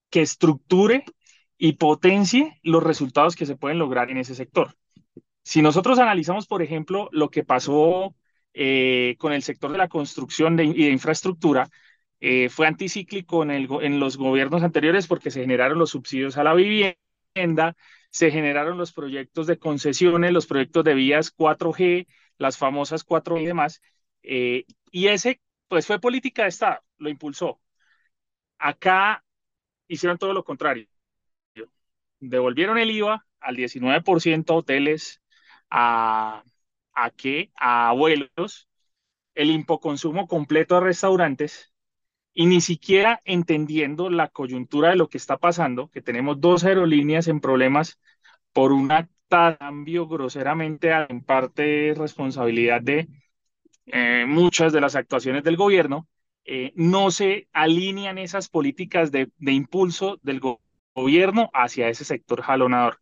que 0.09 0.21
estructure 0.21 1.03
y 1.57 1.73
potencie 1.73 2.59
los 2.63 2.83
resultados 2.83 3.35
que 3.35 3.45
se 3.45 3.55
pueden 3.55 3.79
lograr 3.79 4.09
en 4.09 4.17
ese 4.17 4.35
sector. 4.35 4.75
Si 5.43 5.61
nosotros 5.61 5.99
analizamos, 5.99 6.47
por 6.47 6.61
ejemplo, 6.61 7.09
lo 7.11 7.29
que 7.29 7.43
pasó 7.43 8.15
eh, 8.53 9.15
con 9.19 9.33
el 9.33 9.43
sector 9.43 9.71
de 9.71 9.77
la 9.77 9.87
construcción 9.87 10.59
y 10.59 10.85
de 10.85 10.91
infraestructura, 10.91 11.69
eh, 12.21 12.49
fue 12.49 12.67
anticíclico 12.67 13.43
en, 13.43 13.99
los 13.99 14.17
gobiernos 14.17 14.63
anteriores 14.63 15.07
porque 15.07 15.31
se 15.31 15.41
generaron 15.41 15.79
los 15.79 15.89
subsidios 15.89 16.37
a 16.37 16.43
la 16.43 16.53
vivienda, 16.53 17.75
se 18.11 18.29
generaron 18.31 18.77
los 18.77 18.93
proyectos 18.93 19.47
de 19.47 19.57
concesiones, 19.57 20.31
los 20.31 20.45
proyectos 20.45 20.83
de 20.83 20.93
vías 20.93 21.31
4G, 21.35 22.07
las 22.37 22.57
famosas 22.57 23.03
4G 23.05 23.41
y 23.41 23.45
demás, 23.47 23.81
eh, 24.23 24.65
y 24.91 25.07
ese 25.07 25.41
pues 25.67 25.87
fue 25.87 25.99
política 25.99 26.43
de 26.43 26.49
Estado, 26.49 26.81
lo 26.99 27.09
impulsó. 27.09 27.59
Acá 28.59 29.23
hicieron 29.87 30.17
todo 30.17 30.33
lo 30.33 30.43
contrario. 30.43 30.87
Devolvieron 32.19 32.77
el 32.77 32.91
IVA 32.91 33.25
al 33.39 33.55
19% 33.55 34.55
hoteles, 34.55 35.21
a, 35.69 36.43
a 36.93 37.09
qué, 37.11 37.51
a 37.55 37.93
vuelos, 37.93 38.69
el 39.35 39.51
impoconsumo 39.51 40.27
completo 40.27 40.77
a 40.77 40.81
restaurantes 40.81 41.70
y 42.33 42.45
ni 42.45 42.61
siquiera 42.61 43.21
entendiendo 43.25 44.09
la 44.09 44.29
coyuntura 44.29 44.89
de 44.89 44.95
lo 44.95 45.09
que 45.09 45.17
está 45.17 45.37
pasando, 45.37 45.89
que 45.89 46.01
tenemos 46.01 46.39
dos 46.39 46.63
aerolíneas 46.63 47.27
en 47.27 47.41
problemas 47.41 47.99
por 48.53 48.71
un 48.71 48.89
cambio 49.29 50.07
groseramente 50.07 50.91
en 51.09 51.23
parte 51.23 51.93
responsabilidad 51.97 52.81
de 52.81 53.07
eh, 53.85 54.25
muchas 54.27 54.73
de 54.73 54.81
las 54.81 54.95
actuaciones 54.95 55.43
del 55.43 55.57
gobierno, 55.57 56.07
eh, 56.45 56.71
no 56.75 57.11
se 57.11 57.47
alinean 57.53 58.17
esas 58.17 58.49
políticas 58.49 59.11
de, 59.11 59.29
de 59.37 59.51
impulso 59.51 60.19
del 60.23 60.41
gobierno 60.95 61.49
hacia 61.53 61.89
ese 61.89 62.05
sector 62.05 62.41
jalonador. 62.41 62.99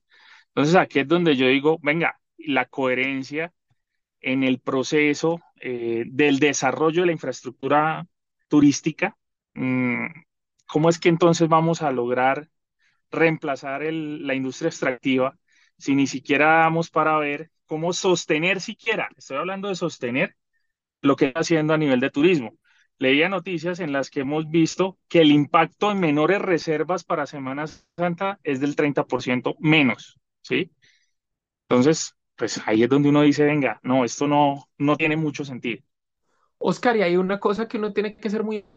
Entonces 0.49 0.75
aquí 0.75 0.99
es 0.99 1.07
donde 1.07 1.35
yo 1.35 1.47
digo, 1.47 1.79
venga, 1.81 2.19
la 2.37 2.65
coherencia 2.65 3.53
en 4.21 4.43
el 4.43 4.59
proceso 4.59 5.39
eh, 5.61 6.03
del 6.07 6.39
desarrollo 6.39 7.01
de 7.01 7.07
la 7.07 7.13
infraestructura 7.13 8.05
turística, 8.49 9.17
mm, 9.55 10.07
¿cómo 10.67 10.89
es 10.89 10.99
que 10.99 11.09
entonces 11.09 11.49
vamos 11.49 11.81
a 11.83 11.91
lograr 11.91 12.49
reemplazar 13.11 13.83
la 13.83 14.35
industria 14.35 14.69
extractiva 14.69 15.37
si 15.77 15.95
ni 15.95 16.07
siquiera 16.07 16.59
damos 16.59 16.89
para 16.89 17.17
ver 17.17 17.51
cómo 17.67 17.93
sostener 17.93 18.61
siquiera, 18.61 19.09
estoy 19.17 19.37
hablando 19.37 19.69
de 19.69 19.75
sostener 19.75 20.35
lo 21.01 21.15
que 21.15 21.27
está 21.27 21.41
haciendo 21.41 21.73
a 21.73 21.77
nivel 21.77 21.99
de 21.99 22.11
turismo? 22.11 22.57
Leía 22.99 23.29
noticias 23.29 23.79
en 23.79 23.93
las 23.93 24.09
que 24.09 24.21
hemos 24.21 24.49
visto 24.49 24.99
que 25.07 25.21
el 25.21 25.31
impacto 25.31 25.91
en 25.91 25.99
menores 26.01 26.41
reservas 26.41 27.03
para 27.05 27.25
Semana 27.27 27.65
Santa 27.97 28.39
es 28.43 28.59
del 28.59 28.75
30% 28.75 29.55
menos, 29.59 30.19
¿sí? 30.41 30.71
Entonces, 31.69 32.15
pues 32.35 32.61
ahí 32.65 32.83
es 32.83 32.89
donde 32.89 33.09
uno 33.09 33.21
dice, 33.21 33.45
venga, 33.45 33.79
no, 33.83 34.03
esto 34.05 34.27
no, 34.27 34.69
no 34.77 34.97
tiene 34.97 35.15
mucho 35.17 35.45
sentido. 35.45 35.83
Oscar, 36.59 36.97
y 36.97 37.03
hay 37.03 37.17
una 37.17 37.39
cosa 37.39 37.67
que 37.67 37.77
uno 37.77 37.93
tiene 37.93 38.17
que 38.17 38.29
ser 38.31 38.43
muy 38.43 38.67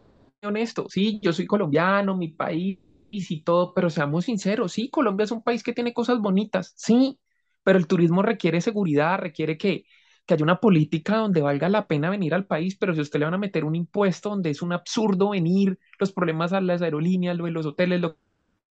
honesto. 0.42 0.86
Sí, 0.88 1.20
yo 1.22 1.32
soy 1.32 1.46
colombiano, 1.46 2.16
mi 2.16 2.28
país 2.30 2.78
y 3.10 3.42
todo, 3.44 3.74
pero 3.74 3.90
seamos 3.90 4.26
sinceros, 4.26 4.72
sí, 4.72 4.90
Colombia 4.90 5.24
es 5.24 5.32
un 5.32 5.42
país 5.42 5.62
que 5.62 5.72
tiene 5.74 5.92
cosas 5.94 6.20
bonitas, 6.20 6.72
sí, 6.76 7.18
pero 7.62 7.78
el 7.78 7.86
turismo 7.86 8.22
requiere 8.22 8.60
seguridad, 8.62 9.18
requiere 9.18 9.58
que, 9.58 9.84
que 10.26 10.34
haya 10.34 10.44
una 10.44 10.60
política 10.60 11.16
donde 11.18 11.42
valga 11.42 11.68
la 11.68 11.86
pena 11.86 12.10
venir 12.10 12.34
al 12.34 12.46
país, 12.46 12.76
pero 12.78 12.94
si 12.94 13.00
usted 13.02 13.18
le 13.20 13.26
van 13.26 13.34
a 13.34 13.38
meter 13.38 13.64
un 13.64 13.76
impuesto 13.76 14.30
donde 14.30 14.50
es 14.50 14.62
un 14.62 14.72
absurdo 14.72 15.30
venir, 15.30 15.78
los 15.98 16.12
problemas 16.12 16.52
a 16.54 16.60
las 16.62 16.82
aerolíneas, 16.82 17.36
lo 17.36 17.44
de 17.46 17.50
los 17.52 17.66
hoteles, 17.66 18.00
lo 18.00 18.16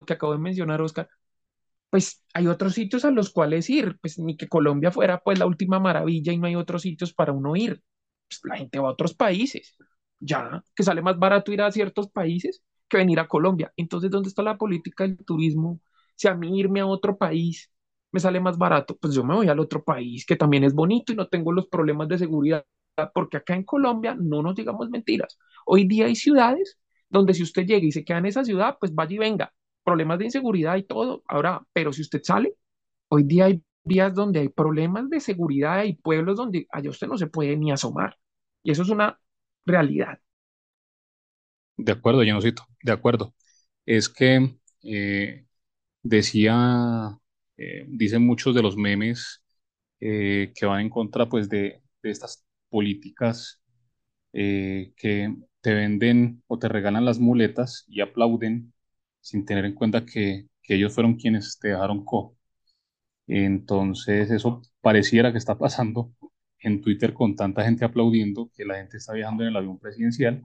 que 0.06 0.14
acabo 0.14 0.32
de 0.34 0.38
mencionar, 0.40 0.82
Oscar, 0.82 1.08
pues 1.90 2.24
hay 2.34 2.46
otros 2.48 2.74
sitios 2.74 3.04
a 3.04 3.10
los 3.12 3.30
cuales 3.32 3.70
ir, 3.70 3.98
pues 4.00 4.18
ni 4.18 4.36
que 4.36 4.48
Colombia 4.48 4.90
fuera 4.92 5.20
pues 5.20 5.38
la 5.38 5.46
última 5.46 5.78
maravilla 5.80 6.32
y 6.32 6.38
no 6.38 6.46
hay 6.48 6.56
otros 6.56 6.82
sitios 6.82 7.12
para 7.14 7.32
uno 7.32 7.56
ir. 7.56 7.82
Pues 8.40 8.50
la 8.52 8.58
gente 8.58 8.78
va 8.78 8.88
a 8.88 8.92
otros 8.92 9.14
países, 9.14 9.76
ya, 10.20 10.62
que 10.74 10.82
sale 10.82 11.02
más 11.02 11.18
barato 11.18 11.52
ir 11.52 11.62
a 11.62 11.70
ciertos 11.72 12.08
países 12.10 12.62
que 12.88 12.96
venir 12.98 13.20
a 13.20 13.28
Colombia. 13.28 13.72
Entonces, 13.76 14.10
¿dónde 14.10 14.28
está 14.28 14.42
la 14.42 14.58
política 14.58 15.04
del 15.04 15.18
turismo? 15.24 15.80
Si 16.16 16.28
a 16.28 16.34
mí 16.34 16.58
irme 16.58 16.80
a 16.80 16.86
otro 16.86 17.16
país 17.16 17.70
me 18.12 18.20
sale 18.20 18.40
más 18.40 18.58
barato, 18.58 18.96
pues 18.98 19.14
yo 19.14 19.24
me 19.24 19.34
voy 19.34 19.48
al 19.48 19.58
otro 19.58 19.82
país 19.82 20.26
que 20.26 20.36
también 20.36 20.64
es 20.64 20.74
bonito 20.74 21.12
y 21.12 21.16
no 21.16 21.28
tengo 21.28 21.52
los 21.52 21.66
problemas 21.68 22.08
de 22.08 22.18
seguridad, 22.18 22.64
porque 23.14 23.38
acá 23.38 23.54
en 23.54 23.64
Colombia 23.64 24.14
no 24.18 24.42
nos 24.42 24.54
digamos 24.54 24.90
mentiras. 24.90 25.38
Hoy 25.66 25.86
día 25.86 26.06
hay 26.06 26.14
ciudades 26.16 26.78
donde 27.08 27.34
si 27.34 27.42
usted 27.42 27.64
llega 27.66 27.86
y 27.86 27.92
se 27.92 28.04
queda 28.04 28.18
en 28.18 28.26
esa 28.26 28.44
ciudad, 28.44 28.76
pues 28.78 28.94
vaya 28.94 29.14
y 29.14 29.18
venga 29.18 29.52
problemas 29.84 30.18
de 30.18 30.26
inseguridad 30.26 30.76
y 30.76 30.84
todo. 30.84 31.22
Ahora, 31.26 31.66
pero 31.72 31.92
si 31.92 32.02
usted 32.02 32.22
sale, 32.22 32.54
hoy 33.08 33.24
día 33.24 33.46
hay 33.46 33.62
vías 33.84 34.14
donde 34.14 34.40
hay 34.40 34.48
problemas 34.48 35.08
de 35.10 35.20
seguridad 35.20 35.84
y 35.84 35.94
pueblos 35.94 36.36
donde 36.36 36.66
allá 36.70 36.90
usted 36.90 37.08
no 37.08 37.18
se 37.18 37.26
puede 37.28 37.56
ni 37.56 37.72
asomar. 37.72 38.18
Y 38.62 38.72
eso 38.72 38.82
es 38.82 38.88
una 38.90 39.18
realidad. 39.66 40.20
De 41.76 41.92
acuerdo, 41.92 42.20
Janocito, 42.24 42.64
de 42.82 42.92
acuerdo. 42.92 43.34
Es 43.86 44.08
que 44.08 44.56
eh, 44.82 45.46
decía, 46.02 47.18
eh, 47.56 47.86
dicen 47.88 48.26
muchos 48.26 48.54
de 48.54 48.62
los 48.62 48.76
memes 48.76 49.42
eh, 50.00 50.52
que 50.56 50.66
van 50.66 50.82
en 50.82 50.90
contra 50.90 51.28
pues 51.28 51.48
de, 51.48 51.82
de 52.02 52.10
estas 52.10 52.44
políticas 52.70 53.60
que 54.32 55.36
te 55.62 55.74
venden 55.74 56.42
o 56.48 56.58
te 56.58 56.68
regalan 56.68 57.04
las 57.04 57.18
muletas 57.18 57.84
y 57.88 58.00
aplauden 58.00 58.72
sin 59.20 59.44
tener 59.46 59.64
en 59.66 59.74
cuenta 59.74 60.04
que, 60.06 60.48
que 60.62 60.74
ellos 60.76 60.94
fueron 60.94 61.16
quienes 61.16 61.58
te 61.60 61.68
dejaron 61.68 62.04
co. 62.04 62.36
Entonces, 63.26 64.30
eso 64.30 64.62
pareciera 64.80 65.32
que 65.32 65.38
está 65.38 65.56
pasando 65.58 66.12
en 66.62 66.80
Twitter 66.80 67.12
con 67.14 67.36
tanta 67.36 67.64
gente 67.64 67.84
aplaudiendo 67.84 68.50
que 68.56 68.64
la 68.64 68.76
gente 68.76 68.96
está 68.98 69.12
viajando 69.14 69.42
en 69.44 69.50
el 69.50 69.56
avión 69.56 69.78
presidencial, 69.78 70.42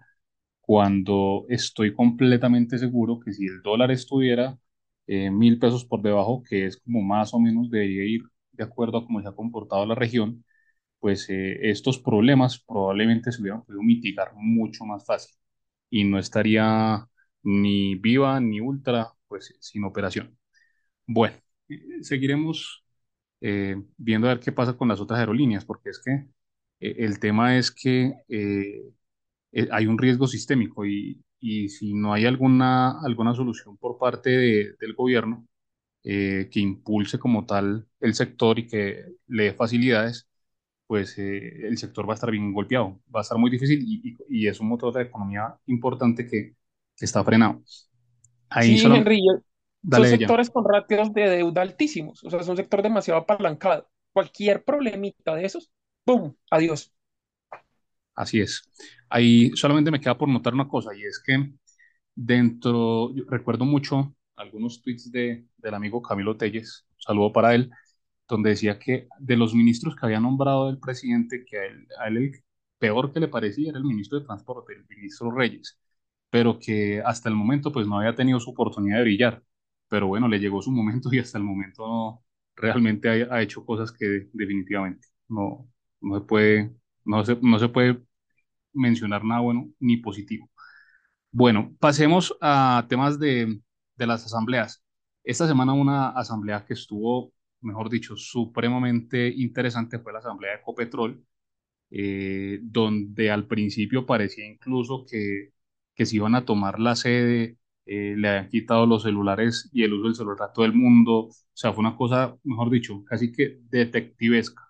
cuando 0.61 1.45
estoy 1.49 1.93
completamente 1.93 2.77
seguro 2.77 3.19
que 3.19 3.33
si 3.33 3.45
el 3.45 3.61
dólar 3.61 3.91
estuviera 3.91 4.57
eh, 5.07 5.29
mil 5.31 5.59
pesos 5.59 5.85
por 5.85 6.01
debajo, 6.01 6.43
que 6.43 6.65
es 6.65 6.77
como 6.77 7.01
más 7.01 7.33
o 7.33 7.39
menos 7.39 7.69
debería 7.69 8.05
ir 8.05 8.23
de 8.51 8.63
acuerdo 8.63 8.97
a 8.99 9.05
cómo 9.05 9.21
se 9.21 9.27
ha 9.29 9.31
comportado 9.33 9.85
la 9.85 9.95
región, 9.95 10.43
pues 10.99 11.29
eh, 11.29 11.69
estos 11.69 11.99
problemas 11.99 12.59
probablemente 12.67 13.31
se 13.31 13.41
hubieran 13.41 13.63
podido 13.65 13.83
mitigar 13.83 14.33
mucho 14.35 14.85
más 14.85 15.05
fácil 15.05 15.35
y 15.89 16.03
no 16.03 16.19
estaría 16.19 17.07
ni 17.43 17.95
Viva 17.95 18.39
ni 18.39 18.59
Ultra, 18.61 19.13
pues 19.27 19.55
sin 19.61 19.83
operación. 19.85 20.37
Bueno, 21.07 21.37
eh, 21.69 21.79
seguiremos 22.03 22.83
eh, 23.41 23.75
viendo 23.97 24.27
a 24.27 24.33
ver 24.33 24.39
qué 24.39 24.51
pasa 24.51 24.73
con 24.77 24.87
las 24.87 24.99
otras 24.99 25.19
aerolíneas, 25.19 25.65
porque 25.65 25.89
es 25.89 26.01
que 26.03 26.11
eh, 26.79 26.95
el 26.99 27.19
tema 27.19 27.57
es 27.57 27.71
que 27.71 28.13
hay 29.71 29.87
un 29.87 29.97
riesgo 29.97 30.27
sistémico 30.27 30.85
y, 30.85 31.21
y, 31.39 31.69
si 31.69 31.93
no 31.93 32.13
hay 32.13 32.25
alguna, 32.25 32.99
alguna 33.01 33.33
solución 33.33 33.77
por 33.77 33.97
parte 33.97 34.29
del 34.79 34.93
gobierno 34.95 35.47
que 36.03 36.49
impulse 36.55 37.19
como 37.19 37.45
tal 37.45 37.85
el 37.99 38.13
sector 38.13 38.59
y 38.59 38.67
que 38.67 39.03
le 39.27 39.43
dé 39.43 39.53
facilidades, 39.53 40.29
pues 40.85 41.17
el 41.17 41.77
sector 41.77 42.07
va 42.07 42.13
a 42.13 42.15
estar 42.15 42.31
bien 42.31 42.53
golpeado, 42.53 43.01
va 43.13 43.19
a 43.19 43.23
estar 43.23 43.37
muy 43.37 43.51
difícil 43.51 43.83
y, 43.85 44.09
y, 44.09 44.17
y 44.29 44.47
es 44.47 44.59
un 44.59 44.69
motor 44.69 44.93
de 44.93 45.03
economía 45.03 45.53
importante 45.65 46.25
que, 46.25 46.55
está 46.99 47.23
frenado. 47.23 47.61
Ahí 48.49 48.69
sí, 48.69 48.77
solo... 48.79 48.95
Henry, 48.95 49.21
son 49.89 50.05
sectores 50.05 50.49
con 50.49 50.65
ratios 50.65 51.13
de 51.13 51.29
deuda 51.29 51.61
altísimos, 51.61 52.23
o 52.23 52.29
sea, 52.29 52.39
es 52.39 52.47
un 52.47 52.57
sector 52.57 52.81
demasiado 52.81 53.19
apalancado. 53.21 53.89
Cualquier 54.11 54.63
problemita 54.63 55.35
de 55.35 55.45
esos, 55.45 55.71
¡pum! 56.03 56.33
Adiós. 56.49 56.91
Así 58.15 58.39
es. 58.39 58.63
Ahí 59.09 59.51
solamente 59.55 59.91
me 59.91 59.99
queda 59.99 60.17
por 60.17 60.27
notar 60.27 60.53
una 60.53 60.67
cosa, 60.67 60.95
y 60.95 61.03
es 61.03 61.21
que 61.23 61.51
dentro, 62.15 63.13
yo 63.15 63.23
recuerdo 63.27 63.65
mucho 63.65 64.15
algunos 64.35 64.81
tweets 64.81 65.11
de, 65.11 65.45
del 65.57 65.73
amigo 65.73 66.01
Camilo 66.01 66.35
Telles, 66.37 66.85
un 66.91 67.01
saludo 67.01 67.31
para 67.31 67.53
él, 67.55 67.69
donde 68.27 68.51
decía 68.51 68.79
que 68.79 69.07
de 69.19 69.37
los 69.37 69.53
ministros 69.53 69.95
que 69.95 70.05
había 70.05 70.19
nombrado 70.19 70.69
el 70.69 70.79
presidente, 70.79 71.45
que 71.45 71.57
a 71.59 71.65
él, 71.65 71.87
a 71.99 72.07
él 72.07 72.17
el 72.17 72.31
peor 72.79 73.13
que 73.13 73.19
le 73.19 73.27
parecía 73.27 73.69
era 73.69 73.77
el 73.77 73.85
ministro 73.85 74.19
de 74.19 74.25
Transporte, 74.25 74.73
el 74.73 74.85
ministro 74.87 75.31
Reyes 75.31 75.77
pero 76.29 76.59
que 76.59 77.01
hasta 77.05 77.29
el 77.29 77.35
momento 77.35 77.71
pues 77.71 77.87
no 77.87 77.99
había 77.99 78.15
tenido 78.15 78.39
su 78.39 78.51
oportunidad 78.51 78.97
de 78.97 79.03
brillar. 79.03 79.43
Pero 79.89 80.07
bueno, 80.07 80.27
le 80.27 80.39
llegó 80.39 80.61
su 80.61 80.71
momento 80.71 81.09
y 81.13 81.19
hasta 81.19 81.37
el 81.37 81.43
momento 81.43 82.23
realmente 82.55 83.09
ha, 83.29 83.35
ha 83.35 83.41
hecho 83.41 83.65
cosas 83.65 83.91
que 83.91 84.29
definitivamente 84.33 85.07
no, 85.29 85.69
no, 86.01 86.15
se 86.19 86.21
puede, 86.25 86.75
no, 87.05 87.25
se, 87.25 87.37
no 87.41 87.59
se 87.59 87.69
puede 87.69 88.01
mencionar 88.73 89.23
nada 89.25 89.41
bueno 89.41 89.69
ni 89.79 89.97
positivo. 89.97 90.49
Bueno, 91.31 91.75
pasemos 91.79 92.35
a 92.41 92.85
temas 92.89 93.19
de, 93.19 93.61
de 93.95 94.07
las 94.07 94.25
asambleas. 94.25 94.83
Esta 95.23 95.47
semana 95.47 95.73
una 95.73 96.09
asamblea 96.09 96.65
que 96.65 96.73
estuvo, 96.73 97.33
mejor 97.61 97.89
dicho, 97.89 98.15
supremamente 98.15 99.27
interesante 99.35 99.99
fue 99.99 100.13
la 100.13 100.19
asamblea 100.19 100.53
de 100.53 100.57
Ecopetrol, 100.59 101.23
eh, 101.91 102.59
donde 102.63 103.31
al 103.31 103.47
principio 103.47 104.05
parecía 104.05 104.45
incluso 104.45 105.05
que 105.09 105.51
que 105.95 106.05
se 106.05 106.15
iban 106.17 106.35
a 106.35 106.45
tomar 106.45 106.79
la 106.79 106.95
sede, 106.95 107.57
eh, 107.87 108.15
le 108.17 108.27
habían 108.29 108.49
quitado 108.49 108.85
los 108.85 109.03
celulares 109.03 109.69
y 109.73 109.83
el 109.83 109.93
uso 109.93 110.05
del 110.05 110.15
celular 110.15 110.49
a 110.49 110.53
todo 110.53 110.65
el 110.65 110.73
mundo. 110.73 111.27
O 111.27 111.31
sea, 111.53 111.73
fue 111.73 111.81
una 111.81 111.95
cosa, 111.97 112.37
mejor 112.43 112.69
dicho, 112.71 113.03
casi 113.05 113.31
que 113.31 113.59
detectivesca. 113.69 114.63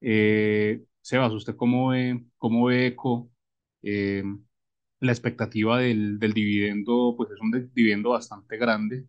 Eh, 0.00 0.84
Sebas, 1.00 1.32
¿usted 1.32 1.56
cómo 1.56 1.88
ve, 1.90 2.24
cómo 2.38 2.66
ve 2.66 2.86
ECO? 2.88 3.30
Eh, 3.82 4.22
la 5.00 5.12
expectativa 5.12 5.78
del, 5.78 6.18
del, 6.18 6.32
dividendo, 6.32 7.14
pues 7.16 7.30
es 7.30 7.40
un 7.40 7.70
dividendo 7.74 8.10
bastante 8.10 8.56
grande, 8.58 9.06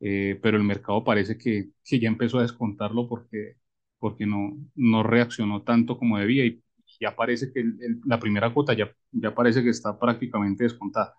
eh, 0.00 0.38
pero 0.42 0.56
el 0.58 0.64
mercado 0.64 1.04
parece 1.04 1.38
que, 1.38 1.70
que, 1.84 2.00
ya 2.00 2.08
empezó 2.08 2.38
a 2.38 2.42
descontarlo 2.42 3.08
porque, 3.08 3.56
porque 3.98 4.26
no, 4.26 4.58
no 4.74 5.02
reaccionó 5.02 5.62
tanto 5.62 5.98
como 5.98 6.18
debía 6.18 6.46
y 6.46 6.62
ya 7.00 7.16
parece 7.16 7.52
que 7.52 7.64
la 8.06 8.20
primera 8.20 8.52
cuota 8.52 8.74
ya, 8.74 8.92
ya 9.12 9.34
parece 9.34 9.62
que 9.62 9.70
está 9.70 9.98
prácticamente 9.98 10.64
descontada. 10.64 11.14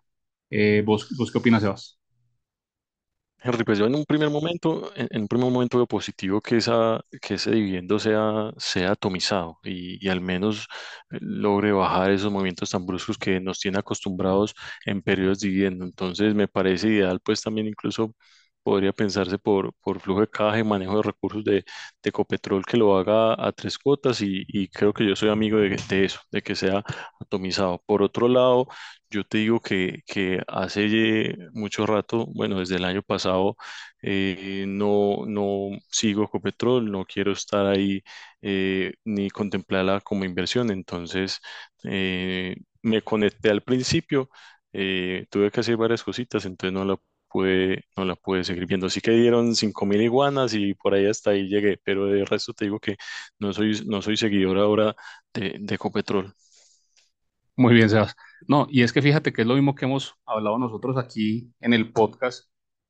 Eh, 0.55 0.83
¿vos, 0.85 1.07
¿Vos 1.17 1.31
qué 1.31 1.37
opinas, 1.39 1.61
Sebas? 1.63 1.99
Henry, 3.45 3.65
pues 3.65 3.77
yo 3.77 3.85
en 3.87 3.95
un 3.95 4.05
primer 4.05 4.29
momento, 4.29 4.91
en, 4.95 5.21
un 5.23 5.27
primer 5.27 5.51
momento 5.51 5.77
veo 5.77 5.85
positivo 5.87 6.39
que 6.39 6.57
esa, 6.57 7.01
que 7.21 7.33
ese 7.33 7.51
dividendo 7.51 7.99
sea, 7.99 8.51
sea 8.57 8.91
atomizado 8.91 9.59
y, 9.63 10.05
y 10.05 10.09
al 10.09 10.21
menos 10.21 10.67
eh, 11.11 11.17
logre 11.19 11.73
bajar 11.73 12.11
esos 12.11 12.31
movimientos 12.31 12.69
tan 12.69 12.85
bruscos 12.85 13.17
que 13.17 13.41
nos 13.41 13.59
tiene 13.59 13.79
acostumbrados 13.79 14.55
en 14.85 15.01
periodos 15.01 15.39
de 15.41 15.49
dividendo. 15.49 15.83
Entonces 15.83 16.33
me 16.35 16.47
parece 16.47 16.87
ideal, 16.87 17.19
pues 17.19 17.41
también 17.41 17.67
incluso 17.67 18.15
podría 18.63 18.93
pensarse 18.93 19.37
por, 19.37 19.73
por 19.81 19.99
flujo 19.99 20.21
de 20.21 20.27
caja 20.29 20.59
y 20.59 20.63
manejo 20.63 20.97
de 20.97 21.03
recursos 21.03 21.43
de, 21.43 21.53
de 22.03 22.09
Ecopetrol 22.09 22.65
que 22.65 22.77
lo 22.77 22.97
haga 22.97 23.33
a 23.37 23.51
tres 23.51 23.77
cuotas 23.77 24.21
y, 24.21 24.45
y 24.47 24.67
creo 24.69 24.93
que 24.93 25.05
yo 25.07 25.15
soy 25.15 25.29
amigo 25.29 25.57
de, 25.59 25.77
de 25.89 26.05
eso, 26.05 26.19
de 26.31 26.41
que 26.41 26.55
sea 26.55 26.83
atomizado. 27.19 27.81
Por 27.85 28.01
otro 28.03 28.27
lado, 28.27 28.67
yo 29.09 29.23
te 29.25 29.39
digo 29.39 29.59
que, 29.61 30.01
que 30.07 30.41
hace 30.47 31.35
mucho 31.53 31.85
rato, 31.85 32.25
bueno, 32.33 32.59
desde 32.59 32.75
el 32.77 32.85
año 32.85 33.01
pasado, 33.03 33.57
eh, 34.01 34.65
no, 34.67 35.25
no 35.27 35.69
sigo 35.89 36.23
Ecopetrol, 36.25 36.91
no 36.91 37.05
quiero 37.05 37.31
estar 37.31 37.65
ahí 37.67 38.03
eh, 38.41 38.93
ni 39.05 39.29
contemplarla 39.29 40.01
como 40.01 40.25
inversión. 40.25 40.71
Entonces, 40.71 41.39
eh, 41.83 42.55
me 42.81 43.01
conecté 43.01 43.49
al 43.49 43.61
principio, 43.63 44.29
tuve 45.29 45.51
que 45.51 45.59
hacer 45.59 45.77
varias 45.77 46.03
cositas, 46.03 46.45
entonces 46.45 46.73
no 46.73 46.85
la 46.85 46.97
pude, 47.33 47.85
no 47.97 48.05
la 48.05 48.15
pude 48.15 48.45
seguir 48.45 48.67
viendo. 48.67 48.89
Sí 48.89 49.01
que 49.01 49.11
dieron 49.11 49.55
5.000 49.55 50.01
iguanas 50.03 50.53
y 50.55 50.75
por 50.75 50.93
ahí 50.95 51.07
hasta 51.07 51.31
ahí 51.31 51.49
llegué, 51.49 51.79
pero 51.83 52.07
de 52.07 52.25
resto 52.25 52.53
te 52.53 52.65
digo 52.65 52.79
que 52.79 52.97
no 53.39 53.53
soy, 53.53 53.81
no 53.87 54.01
soy 54.03 54.17
seguidor 54.17 54.59
ahora 54.59 54.95
de, 55.33 55.57
de 55.59 55.75
Ecopetrol. 55.75 56.33
Muy 57.55 57.75
bien, 57.75 57.89
Sebas. 57.89 58.15
No, 58.47 58.67
y 58.69 58.81
es 58.83 58.91
que 58.93 59.01
fíjate 59.01 59.31
que 59.31 59.41
es 59.43 59.47
lo 59.47 59.55
mismo 59.55 59.75
que 59.75 59.85
hemos 59.85 60.15
hablado 60.25 60.57
nosotros 60.57 60.97
aquí 60.97 61.53
en 61.59 61.73
el 61.73 61.91
podcast, 61.91 62.49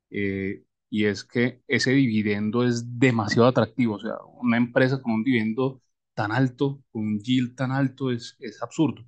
eh, 0.09 0.63
y 0.89 1.05
es 1.05 1.23
que 1.25 1.61
ese 1.67 1.91
dividendo 1.91 2.63
es 2.63 2.99
demasiado 2.99 3.47
atractivo. 3.47 3.95
O 3.95 3.99
sea, 3.99 4.15
una 4.41 4.57
empresa 4.57 5.01
con 5.01 5.13
un 5.13 5.23
dividendo 5.23 5.81
tan 6.13 6.31
alto, 6.31 6.81
con 6.91 7.03
un 7.03 7.19
yield 7.19 7.55
tan 7.55 7.71
alto, 7.71 8.11
es, 8.11 8.35
es 8.39 8.61
absurdo. 8.61 9.03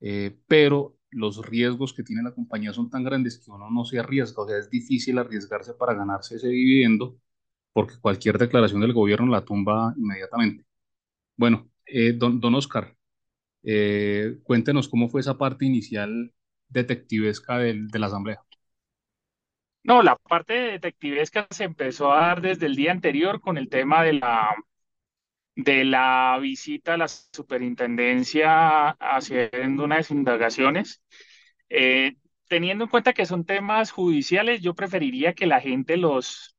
Eh, 0.00 0.38
pero 0.48 0.96
los 1.12 1.44
riesgos 1.46 1.92
que 1.94 2.02
tiene 2.04 2.22
la 2.22 2.32
compañía 2.34 2.72
son 2.72 2.90
tan 2.90 3.04
grandes 3.04 3.38
que 3.38 3.50
uno 3.50 3.70
no 3.70 3.84
se 3.84 3.98
arriesga. 3.98 4.42
O 4.42 4.48
sea, 4.48 4.58
es 4.58 4.70
difícil 4.70 5.18
arriesgarse 5.18 5.74
para 5.74 5.94
ganarse 5.94 6.36
ese 6.36 6.48
dividendo 6.48 7.18
porque 7.72 7.94
cualquier 8.00 8.38
declaración 8.38 8.80
del 8.82 8.92
gobierno 8.94 9.28
la 9.32 9.44
tumba 9.44 9.94
inmediatamente. 9.96 10.64
Bueno, 11.36 11.70
eh, 11.86 12.12
don, 12.14 12.40
don 12.40 12.54
Oscar. 12.56 12.96
Eh, 13.64 14.40
cuéntenos 14.44 14.88
cómo 14.88 15.08
fue 15.10 15.20
esa 15.22 15.38
parte 15.38 15.66
inicial 15.66 16.32
detectivesca 16.68 17.58
del- 17.58 17.88
de 17.88 17.98
la 18.00 18.06
asamblea. 18.08 18.40
No, 19.82 20.02
la 20.02 20.16
parte 20.16 20.52
de 20.54 20.72
detectivesca 20.72 21.46
se 21.50 21.64
empezó 21.64 22.12
a 22.12 22.20
dar 22.20 22.40
desde 22.42 22.66
el 22.66 22.76
día 22.76 22.92
anterior 22.92 23.40
con 23.40 23.56
el 23.58 23.68
tema 23.68 24.02
de 24.02 24.14
la, 24.14 24.54
de 25.56 25.84
la 25.84 26.38
visita 26.40 26.94
a 26.94 26.96
la 26.96 27.08
superintendencia 27.08 28.90
haciendo 28.90 29.84
unas 29.84 30.10
indagaciones. 30.10 31.02
Eh, 31.68 32.16
teniendo 32.48 32.84
en 32.84 32.90
cuenta 32.90 33.12
que 33.12 33.26
son 33.26 33.44
temas 33.44 33.90
judiciales, 33.92 34.60
yo 34.62 34.74
preferiría 34.74 35.34
que 35.34 35.46
la 35.46 35.60
gente 35.60 35.96
los, 35.96 36.56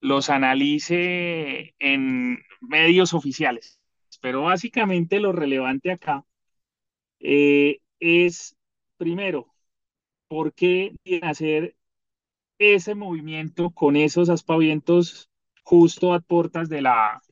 los 0.00 0.30
analice 0.30 1.74
en 1.78 2.38
medios 2.60 3.14
oficiales. 3.14 3.80
Pero 4.20 4.42
básicamente 4.42 5.20
lo 5.20 5.32
relevante 5.32 5.90
acá 5.92 6.24
eh, 7.20 7.80
es, 8.00 8.56
primero, 8.96 9.54
¿por 10.28 10.54
qué 10.54 10.94
hacer 11.22 11.76
ese 12.58 12.94
movimiento 12.94 13.70
con 13.70 13.96
esos 13.96 14.28
aspavientos 14.28 15.30
justo 15.64 16.14
a 16.14 16.20
puertas 16.20 16.68
de 16.68 16.82
la, 16.82 17.22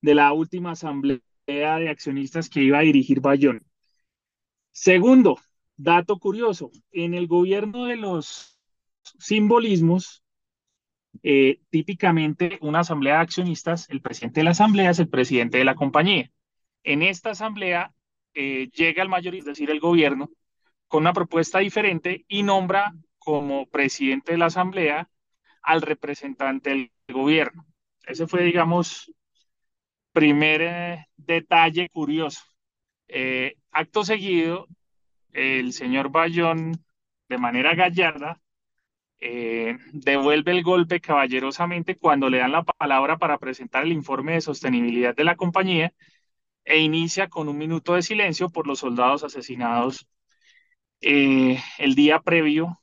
de 0.00 0.14
la 0.14 0.32
última 0.32 0.72
asamblea 0.72 1.20
de 1.46 1.88
accionistas 1.88 2.48
que 2.48 2.62
iba 2.62 2.78
a 2.78 2.82
dirigir 2.82 3.20
Bayón. 3.20 3.64
Segundo, 4.72 5.38
dato 5.76 6.18
curioso, 6.18 6.70
en 6.92 7.14
el 7.14 7.26
gobierno 7.26 7.86
de 7.86 7.96
los 7.96 8.58
simbolismos, 9.18 10.22
eh, 11.22 11.60
típicamente 11.70 12.58
una 12.60 12.80
asamblea 12.80 13.14
de 13.14 13.20
accionistas, 13.20 13.88
el 13.90 14.02
presidente 14.02 14.40
de 14.40 14.44
la 14.44 14.50
asamblea 14.50 14.90
es 14.90 14.98
el 14.98 15.08
presidente 15.08 15.58
de 15.58 15.64
la 15.64 15.74
compañía. 15.74 16.30
En 16.82 17.02
esta 17.02 17.30
asamblea 17.30 17.94
eh, 18.34 18.68
llega 18.74 19.02
el 19.02 19.08
mayorista, 19.08 19.50
es 19.50 19.56
decir, 19.56 19.70
el 19.70 19.80
gobierno, 19.80 20.30
con 20.88 21.02
una 21.02 21.12
propuesta 21.12 21.58
diferente 21.60 22.24
y 22.28 22.42
nombra 22.42 22.94
como 23.18 23.66
presidente 23.66 24.32
de 24.32 24.38
la 24.38 24.46
asamblea 24.46 25.08
al 25.62 25.82
representante 25.82 26.70
del 26.70 26.92
gobierno. 27.08 27.66
Ese 28.06 28.26
fue, 28.26 28.44
digamos, 28.44 29.12
primer 30.16 30.62
eh, 30.62 31.06
detalle 31.18 31.90
curioso. 31.90 32.40
Eh, 33.06 33.56
acto 33.70 34.02
seguido, 34.02 34.66
el 35.32 35.74
señor 35.74 36.10
Bayón, 36.10 36.72
de 37.28 37.36
manera 37.36 37.74
gallarda, 37.74 38.40
eh, 39.20 39.76
devuelve 39.92 40.52
el 40.52 40.62
golpe 40.62 41.00
caballerosamente 41.00 41.96
cuando 41.98 42.30
le 42.30 42.38
dan 42.38 42.52
la 42.52 42.62
palabra 42.64 43.18
para 43.18 43.36
presentar 43.36 43.84
el 43.84 43.92
informe 43.92 44.32
de 44.32 44.40
sostenibilidad 44.40 45.14
de 45.14 45.24
la 45.24 45.36
compañía 45.36 45.92
e 46.64 46.78
inicia 46.80 47.28
con 47.28 47.48
un 47.48 47.58
minuto 47.58 47.94
de 47.94 48.02
silencio 48.02 48.48
por 48.50 48.66
los 48.66 48.78
soldados 48.80 49.22
asesinados 49.24 50.08
el 51.00 51.94
día 51.94 52.20
previo 52.20 52.80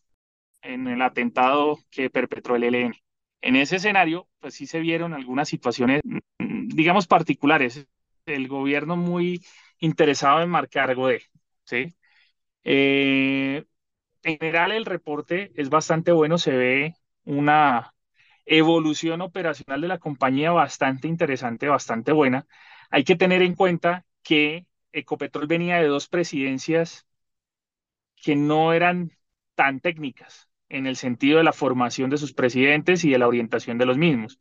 en 0.62 0.88
el 0.88 1.02
atentado 1.02 1.80
que 1.92 2.10
perpetró 2.12 2.56
el 2.56 2.64
ELN. 2.66 2.94
En 3.44 3.56
ese 3.58 3.76
escenario, 3.78 4.28
pues 4.40 4.56
sí 4.56 4.68
se 4.68 4.80
vieron 4.80 5.14
algunas 5.14 5.50
situaciones, 5.50 6.02
mm, 6.06 6.70
digamos, 6.70 7.08
particulares. 7.08 7.88
El 8.26 8.48
gobierno 8.48 8.96
muy 8.98 9.44
interesado 9.80 10.42
en 10.42 10.50
marcar 10.50 10.90
algo 10.90 11.08
de, 11.08 11.22
¿sí? 11.66 11.94
Eh, 12.66 13.66
en 14.24 14.40
general, 14.40 14.72
el 14.74 14.86
reporte 14.86 15.52
es 15.56 15.70
bastante 15.70 16.12
bueno, 16.14 16.38
se 16.40 16.52
ve 16.58 16.96
una 17.26 17.94
evolución 18.46 19.22
operacional 19.22 19.82
de 19.82 19.90
la 19.90 20.00
compañía 20.00 20.52
bastante 20.52 21.08
interesante, 21.10 21.68
bastante 21.70 22.12
buena. 22.14 22.48
Hay 22.92 23.04
que 23.06 23.16
tener 23.18 23.42
en 23.44 23.56
cuenta 23.56 24.06
que 24.24 24.68
Ecopetrol 24.94 25.48
venía 25.48 25.78
de 25.78 25.88
dos 25.88 26.08
presidencias 26.10 27.08
que 28.16 28.36
no 28.36 28.74
eran 28.74 29.12
tan 29.56 29.80
técnicas 29.80 30.50
en 30.74 30.88
el 30.88 30.96
sentido 30.98 31.38
de 31.38 31.44
la 31.44 31.54
formación 31.54 32.10
de 32.10 32.18
sus 32.18 32.34
presidentes 32.34 33.04
y 33.06 33.12
de 33.12 33.20
la 33.20 33.28
orientación 33.28 33.78
de 33.78 33.86
los 33.86 33.98
mismos. 33.98 34.40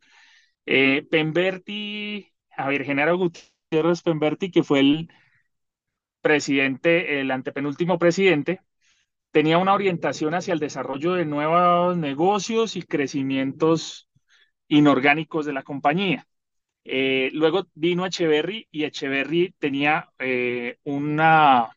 Eh, 0.65 1.05
Pemberti, 1.09 2.33
Javier 2.49 2.85
Genaro 2.85 3.17
Gutiérrez 3.17 4.01
Pemberti, 4.03 4.51
que 4.51 4.63
fue 4.63 4.79
el 4.79 5.09
presidente, 6.21 7.21
el 7.21 7.31
antepenúltimo 7.31 7.99
presidente, 7.99 8.61
tenía 9.31 9.57
una 9.57 9.73
orientación 9.73 10.35
hacia 10.35 10.53
el 10.53 10.59
desarrollo 10.59 11.13
de 11.13 11.25
nuevos 11.25 11.97
negocios 11.97 12.75
y 12.75 12.83
crecimientos 12.83 14.09
inorgánicos 14.67 15.45
de 15.45 15.53
la 15.53 15.63
compañía. 15.63 16.27
Eh, 16.85 17.29
luego 17.33 17.67
vino 17.75 18.05
Echeverry 18.05 18.67
y 18.71 18.85
Echeverry 18.85 19.55
tenía 19.59 20.11
eh, 20.19 20.77
una 20.83 21.69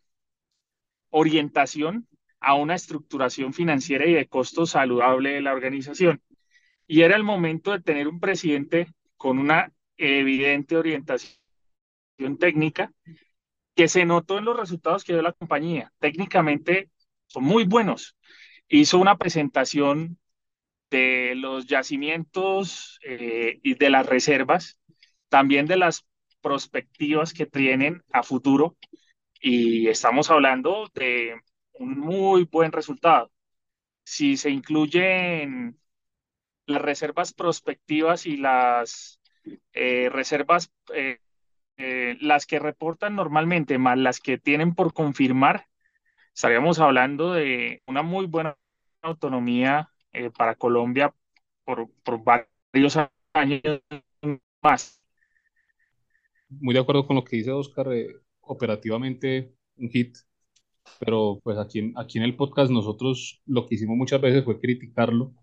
orientación 1.10 2.06
a 2.46 2.54
una 2.54 2.76
estructuración 2.76 3.52
financiera 3.52 4.06
y 4.06 4.14
de 4.14 4.28
costo 4.28 4.66
saludable 4.66 5.30
de 5.32 5.40
la 5.40 5.52
organización. 5.52 6.22
Y 6.86 7.00
era 7.00 7.16
el 7.16 7.24
momento 7.24 7.72
de 7.72 7.80
tener 7.80 8.06
un 8.06 8.20
presidente 8.20 8.86
con 9.16 9.40
una 9.40 9.72
evidente 9.96 10.76
orientación 10.76 11.34
técnica 12.38 12.92
que 13.74 13.88
se 13.88 14.04
notó 14.04 14.38
en 14.38 14.44
los 14.44 14.56
resultados 14.56 15.02
que 15.02 15.12
dio 15.12 15.22
la 15.22 15.32
compañía. 15.32 15.92
Técnicamente 15.98 16.88
son 17.26 17.42
muy 17.42 17.64
buenos. 17.64 18.16
Hizo 18.68 18.98
una 18.98 19.18
presentación 19.18 20.16
de 20.88 21.34
los 21.34 21.66
yacimientos 21.66 23.00
eh, 23.02 23.58
y 23.64 23.74
de 23.74 23.90
las 23.90 24.06
reservas, 24.06 24.78
también 25.28 25.66
de 25.66 25.78
las 25.78 26.06
perspectivas 26.40 27.32
que 27.32 27.46
tienen 27.46 28.04
a 28.12 28.22
futuro 28.22 28.76
y 29.40 29.88
estamos 29.88 30.30
hablando 30.30 30.88
de 30.94 31.40
un 31.78 31.98
muy 31.98 32.44
buen 32.44 32.72
resultado. 32.72 33.30
Si 34.04 34.36
se 34.36 34.50
incluyen 34.50 35.78
las 36.66 36.82
reservas 36.82 37.32
prospectivas 37.32 38.26
y 38.26 38.36
las 38.36 39.20
eh, 39.72 40.08
reservas, 40.10 40.72
eh, 40.94 41.18
eh, 41.76 42.16
las 42.20 42.46
que 42.46 42.58
reportan 42.58 43.14
normalmente, 43.14 43.78
más 43.78 43.98
las 43.98 44.20
que 44.20 44.38
tienen 44.38 44.74
por 44.74 44.92
confirmar, 44.92 45.66
estaríamos 46.34 46.78
hablando 46.80 47.32
de 47.32 47.82
una 47.86 48.02
muy 48.02 48.26
buena 48.26 48.56
autonomía 49.02 49.90
para 50.36 50.54
Colombia 50.54 51.14
por, 51.64 51.90
por 52.02 52.22
varios 52.24 52.98
años 53.34 53.82
más. 54.62 55.02
Muy 56.48 56.72
de 56.72 56.80
acuerdo 56.80 57.06
con 57.06 57.16
lo 57.16 57.24
que 57.24 57.36
dice 57.36 57.52
Oscar, 57.52 57.88
operativamente 58.40 59.54
un 59.76 59.90
hit, 59.90 60.16
pero 60.98 61.40
pues 61.42 61.58
aquí, 61.58 61.80
en- 61.80 61.92
aquí 61.96 62.18
en 62.18 62.24
el 62.24 62.36
podcast 62.36 62.70
nosotros 62.70 63.42
lo 63.46 63.66
que 63.66 63.74
hicimos 63.76 63.96
muchas 63.96 64.20
veces 64.20 64.44
fue 64.44 64.60
criticarlo 64.60 65.34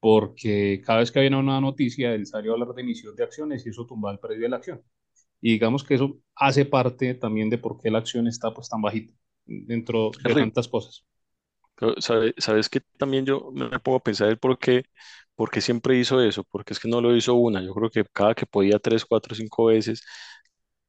porque 0.00 0.82
cada 0.84 1.00
vez 1.00 1.12
que 1.12 1.20
había 1.20 1.38
una 1.38 1.60
noticia, 1.60 2.14
él 2.14 2.26
salió 2.26 2.52
a 2.52 2.54
hablar 2.54 2.74
de 2.74 2.82
emisión 2.82 3.16
de 3.16 3.24
acciones 3.24 3.66
y 3.66 3.70
eso 3.70 3.86
tumbaba 3.86 4.14
el 4.14 4.20
precio 4.20 4.42
de 4.44 4.48
la 4.50 4.56
acción. 4.56 4.82
Y 5.40 5.52
digamos 5.52 5.84
que 5.84 5.94
eso 5.96 6.18
hace 6.36 6.66
parte 6.66 7.14
también 7.14 7.50
de 7.50 7.58
por 7.58 7.80
qué 7.80 7.90
la 7.90 7.98
acción 7.98 8.26
está 8.28 8.54
pues 8.54 8.68
tan 8.70 8.82
bajita 8.82 9.14
dentro 9.46 10.18
de 10.20 10.36
tantas 10.36 10.68
cosas. 10.68 11.06
pero 11.74 11.94
sabe- 12.00 12.34
sabes 12.38 12.68
que 12.68 12.80
también 12.98 13.24
yo 13.26 13.50
me 13.52 13.78
pongo 13.80 13.98
a 13.98 14.02
pensar 14.02 14.28
el 14.28 14.38
por 14.38 14.58
qué, 14.58 14.84
por 15.34 15.50
qué 15.50 15.60
siempre 15.60 15.98
hizo 15.98 16.20
eso, 16.22 16.44
porque 16.44 16.72
es 16.72 16.80
que 16.80 16.88
no 16.88 17.00
lo 17.00 17.16
hizo 17.16 17.34
una, 17.34 17.62
yo 17.62 17.74
creo 17.74 17.90
que 17.90 18.04
cada 18.12 18.34
que 18.34 18.46
podía 18.46 18.78
tres, 18.78 19.04
cuatro, 19.04 19.34
cinco 19.34 19.66
veces 19.66 20.02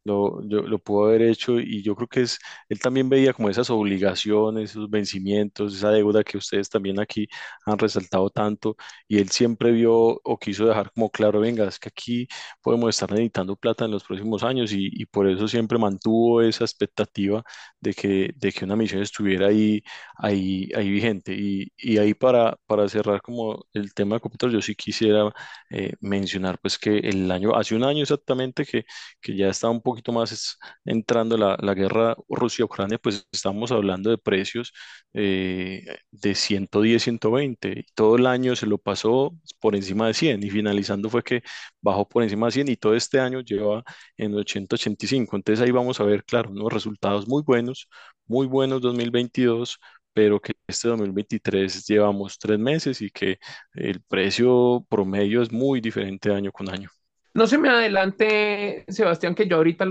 lo, 0.05 0.41
yo- 0.47 0.61
lo 0.63 0.79
pudo 0.79 1.07
haber 1.07 1.23
hecho 1.23 1.59
y 1.59 1.83
yo 1.83 1.95
creo 1.95 2.07
que 2.07 2.21
es, 2.21 2.39
él 2.69 2.79
también 2.79 3.09
veía 3.09 3.33
como 3.33 3.49
esas 3.49 3.69
obligaciones, 3.69 4.71
esos 4.71 4.89
vencimientos, 4.89 5.75
esa 5.75 5.91
deuda 5.91 6.23
que 6.23 6.37
ustedes 6.37 6.69
también 6.69 6.99
aquí 6.99 7.27
han 7.65 7.77
resaltado 7.79 8.29
tanto 8.29 8.75
y 9.07 9.17
él 9.19 9.29
siempre 9.29 9.71
vio 9.71 9.91
o 10.23 10.37
quiso 10.39 10.65
dejar 10.67 10.91
como 10.91 11.09
claro, 11.11 11.39
venga, 11.39 11.67
es 11.67 11.79
que 11.79 11.89
aquí 11.89 12.27
podemos 12.61 12.89
estar 12.89 13.09
necesitando 13.11 13.55
plata 13.55 13.85
en 13.85 13.91
los 13.91 14.03
próximos 14.03 14.43
años 14.43 14.71
y, 14.73 14.89
y 14.91 15.05
por 15.05 15.27
eso 15.29 15.47
siempre 15.47 15.77
mantuvo 15.77 16.41
esa 16.41 16.63
expectativa 16.63 17.43
de 17.79 17.93
que, 17.93 18.31
de 18.35 18.51
que 18.51 18.65
una 18.65 18.75
misión 18.75 19.01
estuviera 19.01 19.47
ahí, 19.47 19.81
ahí, 20.17 20.69
ahí 20.75 20.89
vigente. 20.89 21.33
Y, 21.35 21.71
y 21.77 21.97
ahí 21.97 22.13
para, 22.13 22.57
para 22.65 22.87
cerrar 22.89 23.21
como 23.21 23.65
el 23.73 23.93
tema 23.93 24.15
de 24.15 24.21
computador, 24.21 24.53
yo 24.53 24.61
sí 24.61 24.75
quisiera 24.75 25.31
eh, 25.69 25.93
mencionar 26.01 26.59
pues 26.59 26.77
que 26.77 26.97
el 26.99 27.29
año, 27.31 27.55
hace 27.55 27.75
un 27.75 27.83
año 27.83 28.01
exactamente 28.03 28.65
que 28.65 28.85
que 29.21 29.35
ya 29.35 29.49
está 29.49 29.69
un 29.69 29.81
poquito 29.95 30.11
más 30.13 30.31
es- 30.31 30.57
entrando 30.85 31.37
la, 31.37 31.57
la 31.61 31.73
guerra 31.73 32.15
Rusia-Ucrania, 32.29 32.97
pues 32.99 33.27
estamos 33.31 33.71
hablando 33.71 34.09
de 34.09 34.17
precios 34.17 34.73
eh, 35.13 35.83
de 36.11 36.35
110, 36.35 37.03
120. 37.03 37.69
y 37.79 37.83
todo 37.93 38.15
el 38.17 38.27
año 38.27 38.55
se 38.55 38.65
lo 38.67 38.77
pasó 38.77 39.35
por 39.59 39.75
encima 39.75 40.07
de 40.07 40.13
100 40.13 40.43
y 40.43 40.49
finalizando 40.49 41.09
fue 41.09 41.23
que 41.23 41.41
bajó 41.81 42.07
por 42.07 42.23
encima 42.23 42.47
de 42.47 42.51
100 42.51 42.67
y 42.69 42.75
todo 42.77 42.95
este 42.95 43.19
año 43.19 43.41
lleva 43.41 43.83
en 44.17 44.33
80, 44.35 44.75
85. 44.75 45.35
Entonces 45.35 45.63
ahí 45.65 45.71
vamos 45.71 45.99
a 45.99 46.03
ver, 46.03 46.23
claro, 46.25 46.49
unos 46.51 46.71
resultados 46.73 47.27
muy 47.27 47.43
buenos, 47.43 47.87
muy 48.27 48.47
buenos 48.47 48.81
2022 48.81 49.79
pero 50.13 50.39
que 50.39 50.53
este 50.67 50.87
2023 50.87 51.85
llevamos 51.87 52.39
tres 52.39 52.57
meses 52.57 53.01
y 53.01 53.09
que 53.11 53.37
el 53.73 54.01
precio 54.01 54.85
promedio 54.89 55.41
es 55.41 55.51
muy 55.51 55.81
diferente 55.81 56.31
año 56.33 56.51
con 56.53 56.69
año. 56.69 56.89
No 57.35 57.45
se 57.47 57.57
me 57.59 57.69
adelante, 57.69 58.85
Sebastián, 58.87 59.35
que 59.35 59.47
yo 59.47 59.57
ahorita 59.57 59.85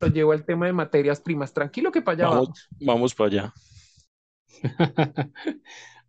lo 0.00 0.08
llevo 0.08 0.32
al 0.32 0.44
tema 0.44 0.66
de 0.66 0.72
materias 0.74 1.20
primas. 1.20 1.54
Tranquilo 1.54 1.92
que 1.92 2.02
para 2.02 2.16
allá 2.16 2.28
Vamos, 2.28 2.38
vamos. 2.38 2.70
vamos 2.80 3.14
para 3.14 3.28
allá. 3.30 3.54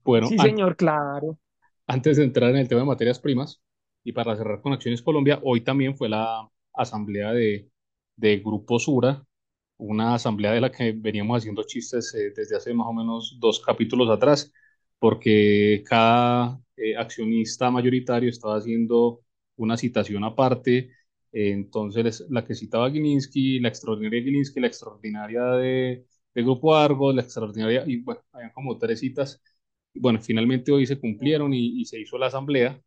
Bueno, 0.03 0.27
Sí, 0.27 0.37
señor, 0.37 0.75
claro. 0.75 1.39
antes 1.87 2.17
de 2.17 2.23
entrar 2.23 2.49
en 2.51 2.57
el 2.57 2.67
tema 2.67 2.81
de 2.81 2.87
materias 2.87 3.19
primas 3.19 3.61
y 4.03 4.11
para 4.13 4.35
cerrar 4.35 4.61
con 4.61 4.73
Acciones 4.73 5.01
Colombia, 5.01 5.39
hoy 5.43 5.61
también 5.61 5.95
fue 5.97 6.09
la 6.09 6.47
asamblea 6.73 7.31
de, 7.33 7.69
de 8.15 8.37
Grupo 8.39 8.79
Sura, 8.79 9.25
una 9.77 10.15
asamblea 10.15 10.51
de 10.53 10.61
la 10.61 10.71
que 10.71 10.93
veníamos 10.93 11.37
haciendo 11.39 11.63
chistes 11.63 12.13
eh, 12.15 12.31
desde 12.35 12.55
hace 12.57 12.73
más 12.73 12.87
o 12.87 12.93
menos 12.93 13.37
dos 13.39 13.59
capítulos 13.59 14.09
atrás, 14.09 14.51
porque 14.99 15.83
cada 15.87 16.59
eh, 16.77 16.95
accionista 16.97 17.69
mayoritario 17.71 18.29
estaba 18.29 18.57
haciendo 18.57 19.21
una 19.57 19.77
citación 19.77 20.23
aparte. 20.23 20.91
eh, 21.31 21.51
entonces, 21.51 22.25
la 22.29 22.45
que 22.45 22.55
citaba 22.55 22.89
Gilinski, 22.91 23.59
la 23.59 23.69
extraordinaria 23.69 24.23
Gilinski, 24.23 24.59
la 24.59 24.67
extraordinaria 24.67 25.43
de, 25.53 26.05
de 26.33 26.43
Grupo 26.43 26.75
Argos, 26.75 27.15
la 27.15 27.21
extraordinaria, 27.23 27.83
y 27.87 27.97
bueno, 28.01 28.21
habían 28.31 28.51
como 28.53 28.77
tres 28.77 28.99
citas. 29.01 29.41
Bueno, 29.93 30.21
finalmente 30.21 30.71
hoy 30.71 30.85
se 30.85 30.99
cumplieron 30.99 31.53
y, 31.53 31.81
y 31.81 31.85
se 31.85 31.99
hizo 31.99 32.17
la 32.17 32.27
asamblea. 32.27 32.81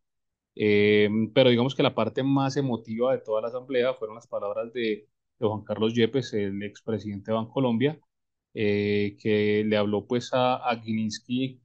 Eh, 0.54 1.08
pero 1.34 1.50
digamos 1.50 1.74
que 1.74 1.82
la 1.82 1.94
parte 1.94 2.22
más 2.22 2.56
emotiva 2.56 3.12
de 3.12 3.20
toda 3.20 3.40
la 3.42 3.48
asamblea 3.48 3.94
fueron 3.94 4.16
las 4.16 4.26
palabras 4.26 4.72
de, 4.72 5.08
de 5.38 5.46
Juan 5.46 5.62
Carlos 5.64 5.94
Yepes, 5.94 6.34
el 6.34 6.62
expresidente 6.62 7.30
de 7.30 7.36
Bancolombia, 7.36 7.98
eh, 8.54 9.16
que 9.20 9.64
le 9.66 9.76
habló 9.76 10.06
pues 10.06 10.30
a, 10.34 10.56
a 10.68 10.80
Gilinski 10.80 11.62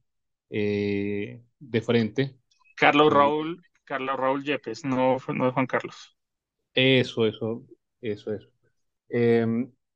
eh, 0.50 1.42
de 1.58 1.80
frente. 1.82 2.38
Carlos 2.76 3.12
Eh, 3.12 3.12
Raúl, 3.12 3.60
Carlos 3.86 4.16
Raúl 4.18 4.44
Yepes, 4.44 4.84
no, 4.84 5.16
no 5.28 5.52
Juan 5.52 5.66
Carlos. 5.66 6.16
eso, 6.74 7.26
eso, 7.26 7.64
eso, 8.00 8.32
eso. 8.34 8.48
Eh, 9.08 9.46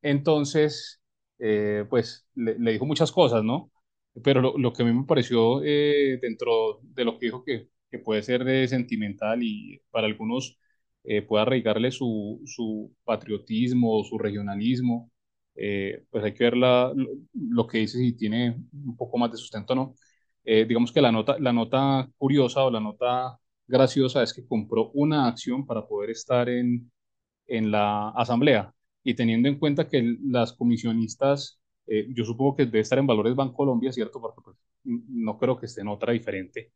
entonces, 0.03 1.01
eh, 1.38 1.86
pues 1.91 2.26
le, 2.34 2.55
dijo 2.72 2.86
muchas 2.86 3.12
cosas, 3.12 3.45
¿no? 3.45 3.72
Pero 4.24 4.41
lo, 4.43 4.59
lo 4.59 4.72
que 4.72 4.82
a 4.82 4.86
mí 4.86 4.93
me 4.93 5.05
pareció 5.07 5.62
eh, 5.64 6.18
dentro 6.22 6.80
de 6.82 7.05
lo 7.05 7.18
que 7.18 7.26
dijo 7.26 7.45
que, 7.45 7.68
puede 8.05 8.22
ser 8.22 8.68
sentimental 8.68 9.43
y 9.43 9.80
para 9.91 10.07
algunos 10.07 10.59
eh, 11.05 11.22
puede 11.22 11.43
arraigarle 11.43 11.91
su, 11.93 12.41
su 12.47 12.95
patriotismo 13.05 13.99
o 13.99 14.05
su 14.05 14.18
regionalismo, 14.18 15.11
pues 16.11 16.24
hay 16.24 16.34
que 16.34 16.45
ver 16.45 16.57
la- 16.57 16.93
lo, 17.34 17.66
que 17.66 17.78
dice 17.78 17.99
si 17.99 18.12
tiene 18.16 18.57
un 18.72 18.97
poco 18.97 19.18
más 19.18 19.30
de 19.32 19.38
sustento 19.38 19.72
o 19.74 19.76
no. 19.76 19.95
Digamos 20.45 20.93
que 20.93 21.01
la 21.03 21.12
nota, 21.12 21.38
la 21.41 21.53
nota 21.53 22.11
curiosa 22.18 22.64
o 22.64 22.70
la 22.70 22.80
nota 22.80 23.38
graciosa 23.70 24.22
es 24.22 24.34
que 24.34 24.46
compró 24.46 24.90
una 24.92 25.28
acción 25.28 25.66
para 25.66 25.86
poder 25.86 26.10
estar 26.10 26.48
en 26.48 26.90
en 27.46 27.70
la 27.70 28.10
asamblea 28.10 28.72
y 29.04 29.14
teniendo 29.14 29.48
en 29.48 29.58
cuenta 29.58 29.88
que 29.88 30.16
las 30.24 30.52
comisionistas, 30.54 31.60
eh, 31.86 32.06
yo 32.14 32.24
supongo 32.24 32.56
que 32.56 32.66
debe 32.66 32.80
estar 32.80 32.98
en 32.98 33.06
Valores 33.06 33.36
Bancolombia, 33.36 33.92
¿cierto? 33.92 34.20
Porque 34.20 34.40
pues, 34.44 34.56
no 34.84 35.38
creo 35.38 35.58
que 35.58 35.66
esté 35.66 35.82
en 35.82 35.88
otra 35.88 36.12
diferente, 36.12 36.72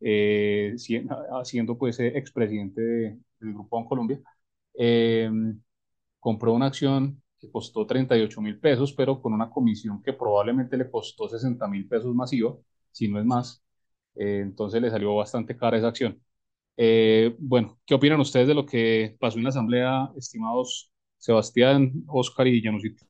eh, 0.00 0.74
si- 0.78 1.02
siendo 1.44 1.78
pues 1.78 2.00
eh, 2.00 2.08
expresidente 2.18 2.80
de- 2.82 3.18
del 3.40 3.54
Grupo 3.54 3.78
Bancolombia, 3.80 4.20
eh, 4.78 5.30
compró 6.20 6.52
una 6.54 6.66
acción 6.66 7.22
que 7.38 7.50
costó 7.50 7.86
38 7.86 8.40
mil 8.40 8.58
pesos, 8.58 8.92
pero 8.92 9.20
con 9.22 9.32
una 9.32 9.50
comisión 9.50 10.02
que 10.02 10.12
probablemente 10.12 10.76
le 10.76 10.90
costó 10.90 11.28
60 11.28 11.68
mil 11.68 11.86
pesos 11.88 12.14
masivo, 12.14 12.64
si 12.92 13.08
no 13.08 13.18
es 13.20 13.26
más, 13.26 13.62
Eh, 14.20 14.40
entonces 14.42 14.82
le 14.82 14.90
salió 14.90 15.14
bastante 15.14 15.56
cara 15.56 15.78
esa 15.78 15.88
acción. 15.88 16.20
Eh, 16.80 17.34
bueno, 17.40 17.78
¿qué 17.86 17.94
opinan 17.94 18.20
ustedes 18.20 18.46
de 18.48 18.54
lo 18.54 18.64
que 18.66 19.16
pasó 19.20 19.38
en 19.38 19.44
la 19.44 19.50
asamblea, 19.50 20.10
estimados 20.16 20.92
Sebastián, 21.18 21.92
Oscar 22.08 22.46
y 22.46 22.62
Janusito? 22.62 23.04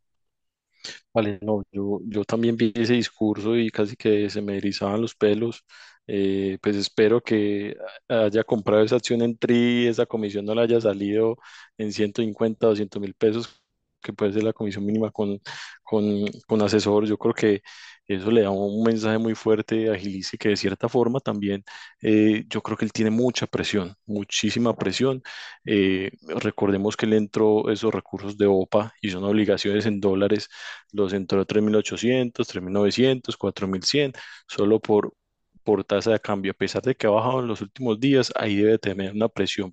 Vale, 1.13 1.39
no, 1.43 1.63
yo, 1.73 2.25
también 2.25 2.57
vi 2.57 2.73
ese 2.75 2.95
discurso 2.95 3.57
y 3.57 3.71
casi 3.71 3.97
que 3.97 4.31
se 4.31 4.41
me 4.43 4.57
erizaban 4.57 5.01
los 5.01 5.15
pelos. 5.15 5.65
Eh, 6.07 6.59
pues 6.63 6.77
espero 6.77 7.21
que 7.21 7.77
haya 8.09 8.45
comprado 8.45 8.83
esa 8.83 8.97
acción 8.97 9.21
en 9.23 9.37
TRI, 9.37 9.87
esa 9.89 10.07
comisión 10.07 10.45
no 10.47 10.55
le 10.55 10.63
haya 10.63 10.81
salido 10.81 11.37
en 11.77 11.93
150, 11.93 12.67
200 12.67 13.01
mil 13.03 13.15
pesos, 13.15 13.58
que 14.03 14.13
puede 14.13 14.33
ser 14.33 14.43
la 14.45 14.53
comisión 14.53 14.85
mínima 14.87 15.11
con, 15.11 15.41
con, 15.83 16.27
con 16.47 16.63
asesor. 16.63 17.07
Yo 17.07 17.17
creo 17.19 17.35
que 17.35 17.63
eso 18.07 18.31
le 18.31 18.43
da 18.43 18.51
un 18.51 18.83
mensaje 18.83 19.19
muy 19.19 19.35
fuerte 19.35 19.91
a 19.91 19.97
Gilici, 19.97 20.39
que 20.39 20.49
de 20.51 20.57
cierta 20.57 20.89
forma 20.89 21.21
también 21.21 21.63
eh, 22.01 22.45
yo 22.49 22.63
creo 22.63 22.77
que 22.77 22.85
él 22.87 22.93
tiene 22.93 23.11
mucha 23.11 23.47
presión, 23.47 23.95
muchísima 24.07 24.75
presión. 24.77 25.23
Eh, 25.65 26.11
recordemos 26.41 26.97
que 26.97 27.07
él 27.07 27.13
entró 27.15 27.71
esos 27.71 27.93
recursos 27.93 28.39
de 28.39 28.47
OPA 28.47 28.95
y 29.03 29.11
son 29.11 29.25
obligaciones 29.25 29.87
en 29.87 30.01
dólares 30.01 30.49
los 30.93 31.13
entró 31.13 31.41
a 31.41 31.47
3.800, 31.47 32.47
3.900, 32.47 33.37
4.100, 33.37 34.13
solo 34.47 34.81
por, 34.81 35.13
por 35.69 35.85
tasa 35.85 36.13
de 36.13 36.21
cambio. 36.21 36.53
A 36.53 36.55
pesar 36.55 36.83
de 36.83 36.95
que 36.95 37.07
ha 37.07 37.11
bajado 37.11 37.41
en 37.41 37.49
los 37.49 37.61
últimos 37.63 38.01
días, 38.01 38.33
ahí 38.37 38.57
debe 38.57 38.79
tener 38.79 39.13
una 39.13 39.29
presión 39.29 39.73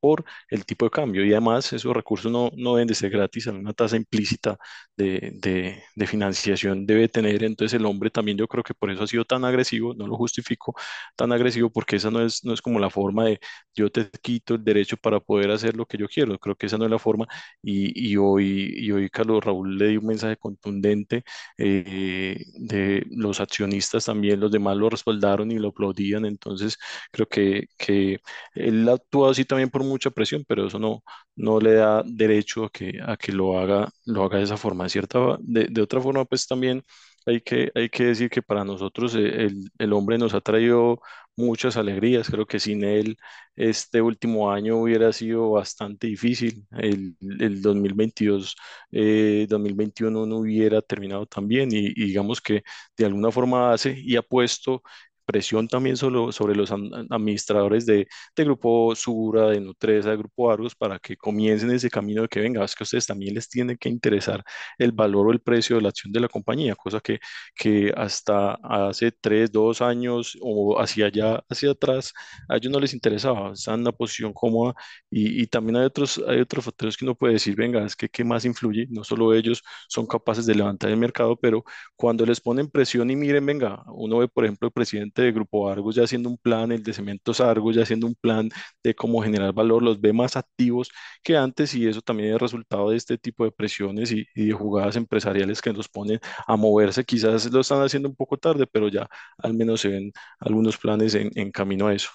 por 0.00 0.24
el 0.50 0.64
tipo 0.66 0.84
de 0.86 0.90
cambio. 0.90 1.24
Y 1.24 1.32
además, 1.32 1.72
esos 1.72 1.94
recursos 1.94 2.30
no, 2.30 2.50
no 2.56 2.74
deben 2.76 2.88
de 2.88 2.94
ser 2.94 3.10
gratis, 3.10 3.46
una 3.46 3.72
tasa 3.72 3.96
implícita 3.96 4.58
de, 4.96 5.32
de, 5.40 5.82
de 5.94 6.06
financiación 6.06 6.86
debe 6.86 7.08
tener. 7.08 7.42
Entonces, 7.44 7.78
el 7.78 7.86
hombre 7.86 8.10
también 8.10 8.36
yo 8.38 8.46
creo 8.48 8.62
que 8.64 8.74
por 8.74 8.90
eso 8.90 9.02
ha 9.04 9.06
sido 9.06 9.24
tan 9.24 9.44
agresivo, 9.44 9.94
no 9.94 10.06
lo 10.06 10.16
justifico, 10.16 10.74
tan 11.16 11.32
agresivo, 11.32 11.70
porque 11.70 11.96
esa 11.96 12.10
no 12.10 12.20
es, 12.24 12.44
no 12.44 12.52
es 12.54 12.62
como 12.62 12.78
la 12.78 12.90
forma 12.90 13.24
de 13.26 13.40
yo 13.74 13.90
te 13.90 14.08
quito 14.22 14.54
el 14.54 14.64
derecho 14.64 14.96
para 14.96 15.20
poder 15.20 15.50
hacer 15.50 15.76
lo 15.76 15.86
que 15.86 15.98
yo 15.98 16.08
quiero. 16.08 16.38
Creo 16.38 16.56
que 16.56 16.66
esa 16.66 16.78
no 16.78 16.84
es 16.84 16.90
la 16.90 16.98
forma 16.98 17.26
y, 17.62 18.10
y 18.12 18.16
hoy, 18.16 18.72
y 18.76 18.90
hoy 18.92 19.08
Carlos 19.10 19.44
Raúl 19.44 19.76
le 19.78 19.88
dio 19.88 20.00
un 20.00 20.06
mensaje 20.06 20.36
contundente 20.36 21.24
eh, 21.58 22.36
de 22.58 23.04
los 23.10 23.40
accionistas 23.40 24.04
también, 24.06 24.40
los 24.40 24.50
demás 24.50 24.76
lo 24.76 24.88
respaldaron 24.90 25.35
y 25.44 25.58
lo 25.58 25.68
aplaudían, 25.68 26.24
entonces 26.24 26.76
creo 27.12 27.26
que, 27.28 27.66
que 27.78 28.20
él 28.54 28.88
actuó 28.88 29.28
así 29.30 29.44
también 29.44 29.70
por 29.70 29.84
mucha 29.84 30.10
presión, 30.10 30.44
pero 30.46 30.66
eso 30.66 30.78
no, 30.78 31.02
no 31.36 31.60
le 31.60 31.74
da 31.74 32.02
derecho 32.06 32.64
a 32.64 32.70
que, 32.70 33.00
a 33.04 33.16
que 33.16 33.32
lo 33.32 33.58
haga, 33.58 33.88
lo 34.04 34.24
haga 34.24 34.38
de 34.38 34.44
esa 34.44 34.56
forma, 34.56 34.84
de 34.84 34.90
cierta, 34.90 35.18
de, 35.40 35.66
de 35.70 35.82
otra 35.82 36.00
forma 36.00 36.24
pues 36.24 36.46
también 36.46 36.82
hay 37.26 37.40
que, 37.40 37.70
hay 37.74 37.88
que 37.88 38.04
decir 38.04 38.30
que 38.30 38.42
para 38.42 38.64
nosotros 38.64 39.14
eh, 39.16 39.44
el, 39.46 39.70
el 39.78 39.92
hombre 39.92 40.16
nos 40.18 40.34
ha 40.34 40.40
traído 40.40 41.00
muchas 41.36 41.76
alegrías, 41.76 42.28
creo 42.30 42.46
que 42.46 42.58
sin 42.60 42.82
él 42.84 43.16
este 43.56 44.00
último 44.00 44.50
año 44.50 44.76
hubiera 44.80 45.12
sido 45.12 45.50
bastante 45.52 46.06
difícil. 46.06 46.66
El, 46.72 47.16
el 47.40 47.60
2022, 47.62 48.56
eh, 48.92 49.46
2021 49.48 50.24
no 50.26 50.38
hubiera 50.38 50.80
terminado 50.82 51.26
tan 51.26 51.48
bien 51.48 51.70
y, 51.72 51.78
y 51.88 52.06
digamos 52.06 52.40
que 52.40 52.62
de 52.96 53.04
alguna 53.06 53.30
forma 53.30 53.72
hace 53.72 53.94
y 53.98 54.16
ha 54.16 54.22
puesto 54.22 54.82
presión 55.26 55.68
también 55.68 55.96
sobre, 55.96 56.32
sobre 56.32 56.54
los 56.56 56.70
administradores 56.72 57.86
de, 57.86 58.06
de 58.36 58.44
Grupo 58.44 58.94
Sura, 58.96 59.48
de 59.50 59.60
Nutresa, 59.60 60.10
de 60.10 60.16
Grupo 60.16 60.50
Argos, 60.50 60.74
para 60.74 60.98
que 60.98 61.16
comiencen 61.16 61.70
ese 61.72 61.90
camino 61.90 62.22
de 62.22 62.28
que 62.28 62.40
venga, 62.40 62.64
es 62.64 62.74
que 62.74 62.84
a 62.84 62.86
ustedes 62.86 63.06
también 63.06 63.34
les 63.34 63.48
tiene 63.48 63.76
que 63.76 63.88
interesar 63.88 64.44
el 64.78 64.92
valor 64.92 65.28
o 65.28 65.32
el 65.32 65.40
precio 65.40 65.76
de 65.76 65.82
la 65.82 65.88
acción 65.90 66.12
de 66.12 66.20
la 66.20 66.28
compañía, 66.28 66.74
cosa 66.76 67.00
que, 67.00 67.18
que 67.54 67.92
hasta 67.96 68.54
hace 68.62 69.12
tres, 69.12 69.50
dos 69.52 69.80
años 69.82 70.36
o 70.40 70.80
hacia 70.80 71.06
allá, 71.06 71.42
hacia 71.48 71.70
atrás, 71.72 72.12
a 72.48 72.56
ellos 72.56 72.72
no 72.72 72.80
les 72.80 72.94
interesaba, 72.94 73.52
están 73.52 73.74
en 73.76 73.80
una 73.82 73.92
posición 73.92 74.32
cómoda 74.32 74.74
y, 75.10 75.42
y 75.42 75.46
también 75.46 75.76
hay 75.76 75.84
otros, 75.86 76.22
hay 76.26 76.40
otros 76.40 76.64
factores 76.64 76.96
que 76.96 77.04
uno 77.04 77.14
puede 77.14 77.34
decir, 77.34 77.54
venga, 77.56 77.84
es 77.84 77.96
que 77.96 78.08
qué 78.08 78.24
más 78.24 78.44
influye, 78.44 78.86
no 78.90 79.04
solo 79.04 79.34
ellos 79.34 79.62
son 79.88 80.06
capaces 80.06 80.46
de 80.46 80.54
levantar 80.54 80.90
el 80.90 80.96
mercado, 80.96 81.36
pero 81.36 81.64
cuando 81.96 82.24
les 82.26 82.40
ponen 82.40 82.70
presión 82.70 83.10
y 83.10 83.16
miren, 83.16 83.44
venga, 83.46 83.82
uno 83.88 84.18
ve, 84.18 84.28
por 84.28 84.44
ejemplo, 84.44 84.68
el 84.68 84.72
presidente 84.72 85.15
de 85.22 85.32
Grupo 85.32 85.68
Argos 85.68 85.94
ya 85.94 86.04
haciendo 86.04 86.28
un 86.28 86.38
plan, 86.38 86.72
el 86.72 86.82
de 86.82 86.92
Cementos 86.92 87.40
Argos 87.40 87.76
ya 87.76 87.82
haciendo 87.82 88.06
un 88.06 88.14
plan 88.14 88.48
de 88.82 88.94
cómo 88.94 89.22
generar 89.22 89.52
valor, 89.52 89.82
los 89.82 90.00
ve 90.00 90.12
más 90.12 90.36
activos 90.36 90.90
que 91.22 91.36
antes 91.36 91.74
y 91.74 91.86
eso 91.86 92.00
también 92.02 92.34
es 92.34 92.40
resultado 92.40 92.90
de 92.90 92.96
este 92.96 93.18
tipo 93.18 93.44
de 93.44 93.52
presiones 93.52 94.12
y, 94.12 94.26
de 94.34 94.52
jugadas 94.52 94.96
empresariales 94.96 95.60
que 95.62 95.72
los 95.72 95.88
ponen 95.88 96.20
a 96.46 96.56
moverse. 96.56 97.04
Quizás 97.04 97.50
lo 97.52 97.60
están 97.60 97.82
haciendo 97.82 98.08
un 98.08 98.16
poco 98.16 98.36
tarde, 98.36 98.66
pero 98.66 98.88
ya 98.88 99.08
al 99.38 99.54
menos 99.54 99.80
se 99.80 99.88
ven 99.88 100.12
algunos 100.40 100.76
planes 100.78 101.14
en, 101.14 101.30
en 101.34 101.50
camino 101.50 101.86
a 101.88 101.94
eso. 101.94 102.10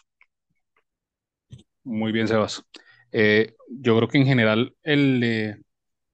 Muy 1.84 2.12
bien, 2.12 2.28
Sebas. 2.28 2.64
Eh, 3.12 3.56
yo 3.70 3.98
creo 3.98 4.08
que 4.08 4.18
en 4.20 4.26
general 4.26 4.76
el, 4.84 5.24
eh, 5.24 5.62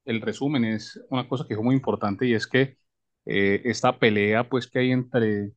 el 0.06 0.22
resumen 0.22 0.66
es 0.66 1.00
una 1.10 1.28
cosa 1.28 1.46
que 1.48 1.54
es 1.56 1.60
muy 1.62 1.76
importante 1.76 2.26
y 2.28 2.34
es 2.34 2.48
que 2.48 2.78
eh, 3.26 3.62
esta 3.66 4.00
pelea 4.00 4.50
pues 4.50 4.68
que 4.68 4.80
hay 4.80 4.92
entre, 4.92 5.54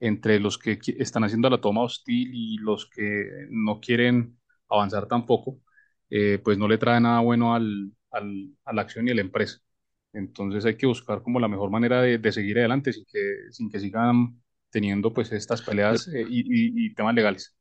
entre 0.00 0.40
los 0.40 0.58
que 0.58 0.78
están 0.98 1.24
haciendo 1.24 1.50
la 1.50 1.60
toma 1.60 1.82
hostil 1.82 2.30
y 2.34 2.58
los 2.58 2.86
que 2.88 3.46
no 3.50 3.80
quieren 3.80 4.38
avanzar 4.68 5.06
tampoco, 5.06 5.58
eh, 6.10 6.40
pues 6.42 6.58
no 6.58 6.68
le 6.68 6.78
trae 6.78 7.00
nada 7.00 7.20
bueno 7.20 7.54
al, 7.54 7.92
al- 8.10 8.50
a 8.64 8.72
la 8.72 8.82
acción 8.82 9.08
y 9.08 9.10
a 9.12 9.14
la 9.14 9.20
empresa. 9.22 9.58
Entonces 10.12 10.64
hay 10.64 10.76
que 10.76 10.86
buscar 10.86 11.22
como 11.22 11.38
la 11.40 11.48
mejor 11.48 11.70
manera 11.70 12.02
de, 12.02 12.18
de 12.18 12.32
seguir 12.32 12.58
adelante 12.58 12.92
sin 12.92 13.04
que, 13.06 13.20
sin 13.50 13.70
que 13.70 13.78
sigan 13.80 14.42
teniendo 14.70 15.12
pues 15.12 15.32
estas 15.32 15.62
peleas 15.62 16.08
eh, 16.08 16.24
y, 16.28 16.40
y- 16.40 16.86
y 16.86 16.94
temas 16.94 17.14
legales. 17.14 17.56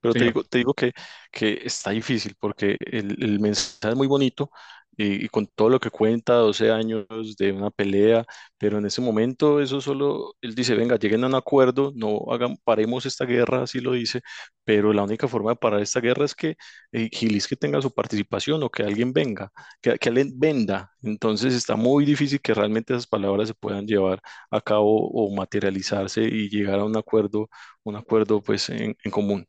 Pero 0.00 0.14
te 0.16 0.24
Señor. 0.24 0.26
digo, 0.26 0.42
te 0.44 0.58
digo 0.58 0.74
que, 0.74 0.92
que 1.30 1.60
está 1.64 1.90
difícil 1.90 2.34
porque 2.40 2.76
el, 2.80 3.22
el 3.22 3.38
mensaje 3.40 3.90
es 3.92 3.96
muy 3.96 4.06
bonito 4.08 4.50
y, 4.96 5.28
con 5.28 5.46
todo 5.46 5.68
lo 5.70 5.80
que 5.80 5.90
cuenta, 5.90 6.34
12 6.34 6.70
años 6.70 7.06
de 7.38 7.52
una 7.52 7.70
pelea, 7.70 8.24
pero 8.58 8.78
en 8.78 8.86
ese 8.86 9.00
momento 9.00 9.60
eso 9.60 9.80
solo, 9.80 10.34
él 10.42 10.54
dice, 10.54 10.74
venga, 10.74 10.96
lleguen 10.98 11.24
a 11.24 11.26
un 11.28 11.34
acuerdo, 11.34 11.92
no 11.96 12.20
hagan, 12.32 12.56
paremos 12.64 13.06
esta 13.06 13.24
guerra, 13.24 13.62
así 13.62 13.80
lo 13.80 13.92
dice, 13.92 14.20
pero 14.64 14.92
la 14.92 15.02
única 15.02 15.28
forma 15.28 15.50
de 15.52 15.56
parar 15.56 15.80
esta 15.82 16.00
guerra 16.00 16.24
es 16.24 16.34
que 16.34 16.56
eh, 16.92 17.08
Gilis 17.12 17.48
que 17.48 17.56
tenga 17.56 17.80
su 17.82 17.92
participación 17.92 18.62
o 18.62 18.70
que 18.70 18.82
alguien 18.82 19.12
venga, 19.12 19.50
que, 19.80 19.98
que 19.98 20.08
alguien 20.08 20.32
venda. 20.38 20.92
Entonces 21.02 21.54
está 21.54 21.76
muy 21.76 22.04
difícil 22.04 22.40
que 22.40 22.54
realmente 22.54 22.92
esas 22.94 23.06
palabras 23.06 23.48
se 23.48 23.54
puedan 23.54 23.86
llevar 23.86 24.20
a 24.50 24.60
cabo 24.60 25.08
o 25.10 25.34
materializarse 25.34 26.22
y 26.22 26.48
llegar 26.48 26.78
a 26.80 26.84
un 26.84 26.96
acuerdo, 26.96 27.48
un 27.84 27.96
acuerdo 27.96 28.42
pues 28.42 28.68
en 28.70 28.96
en 29.04 29.10
común. 29.10 29.46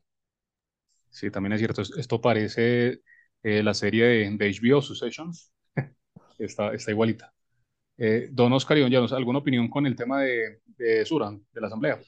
Sí, 1.10 1.30
también 1.30 1.52
es 1.52 1.60
cierto. 1.60 1.82
Es- 1.82 1.92
Esto 1.96 2.20
parece 2.20 3.00
eh, 3.44 3.62
la 3.64 3.74
serie 3.74 4.06
de, 4.06 4.30
de 4.38 4.46
HBO, 4.48 4.82
Succession. 4.82 5.32
Está, 6.38 6.74
está 6.74 6.92
igualita. 6.92 7.32
Eh, 7.98 8.28
don 8.32 8.52
Oscar 8.54 8.78
y 8.78 8.90
don 8.90 9.14
¿alguna 9.14 9.40
opinión 9.40 9.68
con 9.70 9.86
el 9.86 9.96
tema 9.96 10.22
de, 10.22 10.60
de 10.78 11.04
Suran, 11.06 11.44
de 11.52 11.60
la 11.62 11.68
Asamblea? 11.68 12.00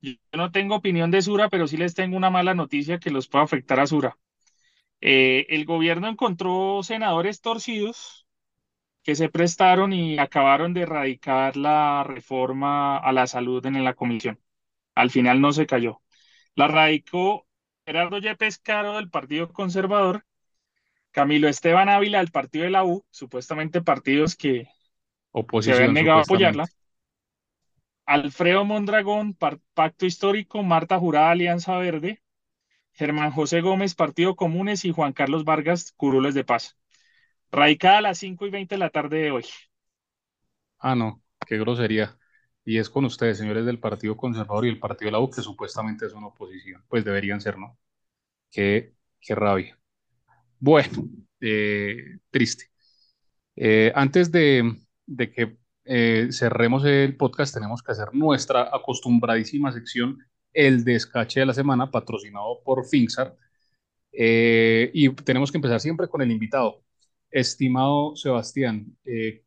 Yo 0.00 0.12
no 0.34 0.52
tengo 0.52 0.76
opinión 0.76 1.10
de 1.10 1.22
Sura, 1.22 1.48
pero 1.48 1.66
sí 1.66 1.76
les 1.76 1.94
tengo 1.94 2.16
una 2.16 2.30
mala 2.30 2.54
noticia 2.54 2.98
que 2.98 3.10
los 3.10 3.28
puede 3.28 3.44
afectar 3.44 3.80
a 3.80 3.86
Sura. 3.86 4.16
Eh, 5.00 5.46
el 5.50 5.66
gobierno 5.66 6.08
encontró 6.08 6.82
senadores 6.84 7.40
torcidos 7.42 8.26
que 9.04 9.16
se 9.16 9.30
prestaron 9.30 9.92
y 9.94 10.18
acabaron 10.18 10.74
de 10.74 10.82
erradicar 10.82 11.56
la 11.56 12.04
reforma 12.04 12.98
a 12.98 13.12
la 13.12 13.26
salud 13.28 13.64
en 13.66 13.84
la 13.84 13.94
comisión. 13.94 14.40
Al 14.96 15.10
final 15.10 15.40
no 15.42 15.52
se 15.52 15.66
cayó. 15.68 16.02
La 16.56 16.68
radicó 16.68 17.47
Gerardo 17.88 18.18
Yepes 18.18 18.58
Caro 18.58 18.96
del 18.96 19.08
Partido 19.08 19.50
Conservador, 19.50 20.26
Camilo 21.10 21.48
Esteban 21.48 21.88
Ávila 21.88 22.18
del 22.18 22.30
Partido 22.30 22.64
de 22.64 22.70
la 22.70 22.84
U, 22.84 23.02
supuestamente 23.10 23.80
partidos 23.80 24.36
que 24.36 24.68
se 25.58 25.72
habían 25.72 25.92
Oposición, 25.92 25.94
negado 25.94 26.18
a 26.18 26.22
apoyarla, 26.22 26.68
Alfredo 28.04 28.66
Mondragón, 28.66 29.34
Pacto 29.72 30.04
Histórico, 30.04 30.62
Marta 30.62 30.98
Jurada, 30.98 31.30
Alianza 31.30 31.78
Verde, 31.78 32.20
Germán 32.92 33.30
José 33.30 33.62
Gómez, 33.62 33.94
Partido 33.94 34.36
Comunes 34.36 34.84
y 34.84 34.92
Juan 34.92 35.14
Carlos 35.14 35.44
Vargas, 35.44 35.94
Curules 35.96 36.34
de 36.34 36.44
Paz. 36.44 36.76
Radicada 37.50 37.96
a 37.98 38.02
las 38.02 38.18
5 38.18 38.46
y 38.46 38.50
20 38.50 38.74
de 38.74 38.78
la 38.80 38.90
tarde 38.90 39.16
de 39.16 39.30
hoy. 39.30 39.46
Ah, 40.78 40.94
no, 40.94 41.22
qué 41.46 41.56
grosería. 41.56 42.17
Y 42.68 42.76
es 42.76 42.90
con 42.90 43.06
ustedes, 43.06 43.38
señores 43.38 43.64
del 43.64 43.78
Partido 43.80 44.14
Conservador 44.14 44.66
y 44.66 44.68
el 44.68 44.78
Partido 44.78 45.06
de 45.08 45.12
la 45.12 45.20
U, 45.20 45.30
que 45.30 45.40
supuestamente 45.40 46.10
son 46.10 46.24
oposición. 46.24 46.84
Pues 46.86 47.02
deberían 47.02 47.40
ser, 47.40 47.56
¿no? 47.58 47.78
Qué, 48.50 48.94
qué 49.20 49.34
rabia. 49.34 49.78
Bueno, 50.60 51.08
eh, 51.40 52.18
triste. 52.30 52.66
Eh, 53.56 53.90
antes 53.94 54.30
de, 54.30 54.76
de 55.06 55.32
que 55.32 55.56
eh, 55.86 56.28
cerremos 56.30 56.84
el 56.84 57.16
podcast, 57.16 57.54
tenemos 57.54 57.82
que 57.82 57.92
hacer 57.92 58.14
nuestra 58.14 58.64
acostumbradísima 58.70 59.72
sección, 59.72 60.18
el 60.52 60.84
descache 60.84 61.40
de 61.40 61.46
la 61.46 61.54
semana, 61.54 61.90
patrocinado 61.90 62.62
por 62.64 62.86
Finxar. 62.86 63.34
Y 64.12 65.08
tenemos 65.24 65.50
que 65.50 65.58
empezar 65.58 65.80
siempre 65.80 66.08
con 66.08 66.20
el 66.20 66.30
invitado. 66.30 66.82
Estimado 67.30 68.14
Sebastián, 68.14 68.94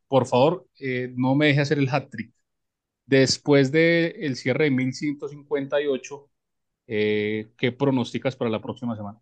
por 0.07 0.25
favor, 0.25 0.67
no 1.15 1.35
me 1.35 1.47
deje 1.47 1.61
hacer 1.61 1.77
el 1.77 1.87
hat-trick. 1.87 2.33
Después 3.11 3.71
del 3.71 4.35
cierre 4.37 4.65
de 4.65 4.71
1158, 4.71 6.31
eh, 6.87 7.51
¿qué 7.57 7.71
pronosticas 7.73 8.35
para 8.37 8.49
la 8.51 8.61
próxima 8.61 8.95
semana? 8.95 9.19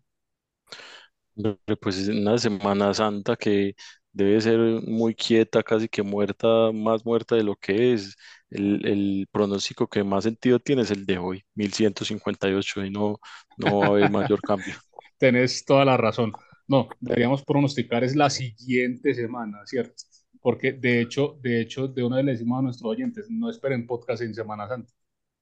Pues 1.80 1.96
es 1.98 2.08
una 2.08 2.36
Semana 2.38 2.92
Santa 2.92 3.36
que 3.36 3.74
debe 4.12 4.40
ser 4.40 4.58
muy 4.82 5.14
quieta, 5.14 5.62
casi 5.62 5.88
que 5.88 6.02
muerta, 6.02 6.70
más 6.72 7.04
muerta 7.04 7.36
de 7.36 7.44
lo 7.44 7.56
que 7.56 7.92
es. 7.94 8.16
El, 8.50 8.84
el 8.86 9.28
pronóstico 9.30 9.88
que 9.88 10.02
más 10.04 10.24
sentido 10.24 10.58
tiene 10.58 10.82
es 10.82 10.90
el 10.90 11.06
de 11.06 11.18
hoy, 11.18 11.44
1158, 11.54 12.84
y 12.84 12.90
no, 12.90 13.20
no 13.56 13.78
va 13.78 13.86
a 13.86 13.88
haber 13.90 14.08
mayor 14.08 14.42
cambio. 14.42 14.74
Tenés 15.18 15.64
toda 15.64 15.84
la 15.84 15.96
razón. 15.96 16.32
No, 16.66 16.88
deberíamos 17.00 17.44
pronosticar 17.44 18.04
es 18.04 18.16
la 18.16 18.30
siguiente 18.30 19.14
semana, 19.14 19.64
¿cierto? 19.66 20.04
Porque 20.40 20.72
de 20.72 21.00
hecho, 21.00 21.38
de 21.42 21.60
hecho, 21.60 21.88
de 21.88 22.02
una 22.04 22.16
vez 22.16 22.24
le 22.24 22.32
decimos 22.32 22.58
a 22.58 22.62
nuestros 22.62 22.90
oyentes, 22.90 23.30
no 23.30 23.50
esperen 23.50 23.86
podcast 23.86 24.22
en 24.22 24.34
Semana 24.34 24.68
Santa, 24.68 24.92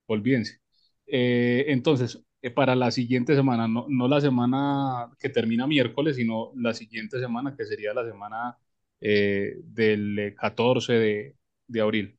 olvídense. 0.07 0.61
Eh, 1.07 1.67
entonces, 1.69 2.23
eh, 2.43 2.51
para 2.51 2.75
la 2.77 2.91
siguiente 2.91 3.35
semana, 3.35 3.69
no, 3.69 3.87
no 3.89 4.09
la 4.09 4.21
semana 4.21 5.11
que 5.19 5.29
termina 5.31 5.67
miércoles, 5.67 6.17
sino 6.17 6.53
la 6.57 6.75
siguiente 6.75 7.21
semana, 7.21 7.55
que 7.57 7.67
sería 7.67 7.95
la 7.95 8.05
semana 8.07 8.59
eh, 9.01 9.55
del 9.65 10.19
eh, 10.19 10.35
14 10.35 10.93
de, 10.95 11.37
de 11.67 11.81
abril. 11.81 12.19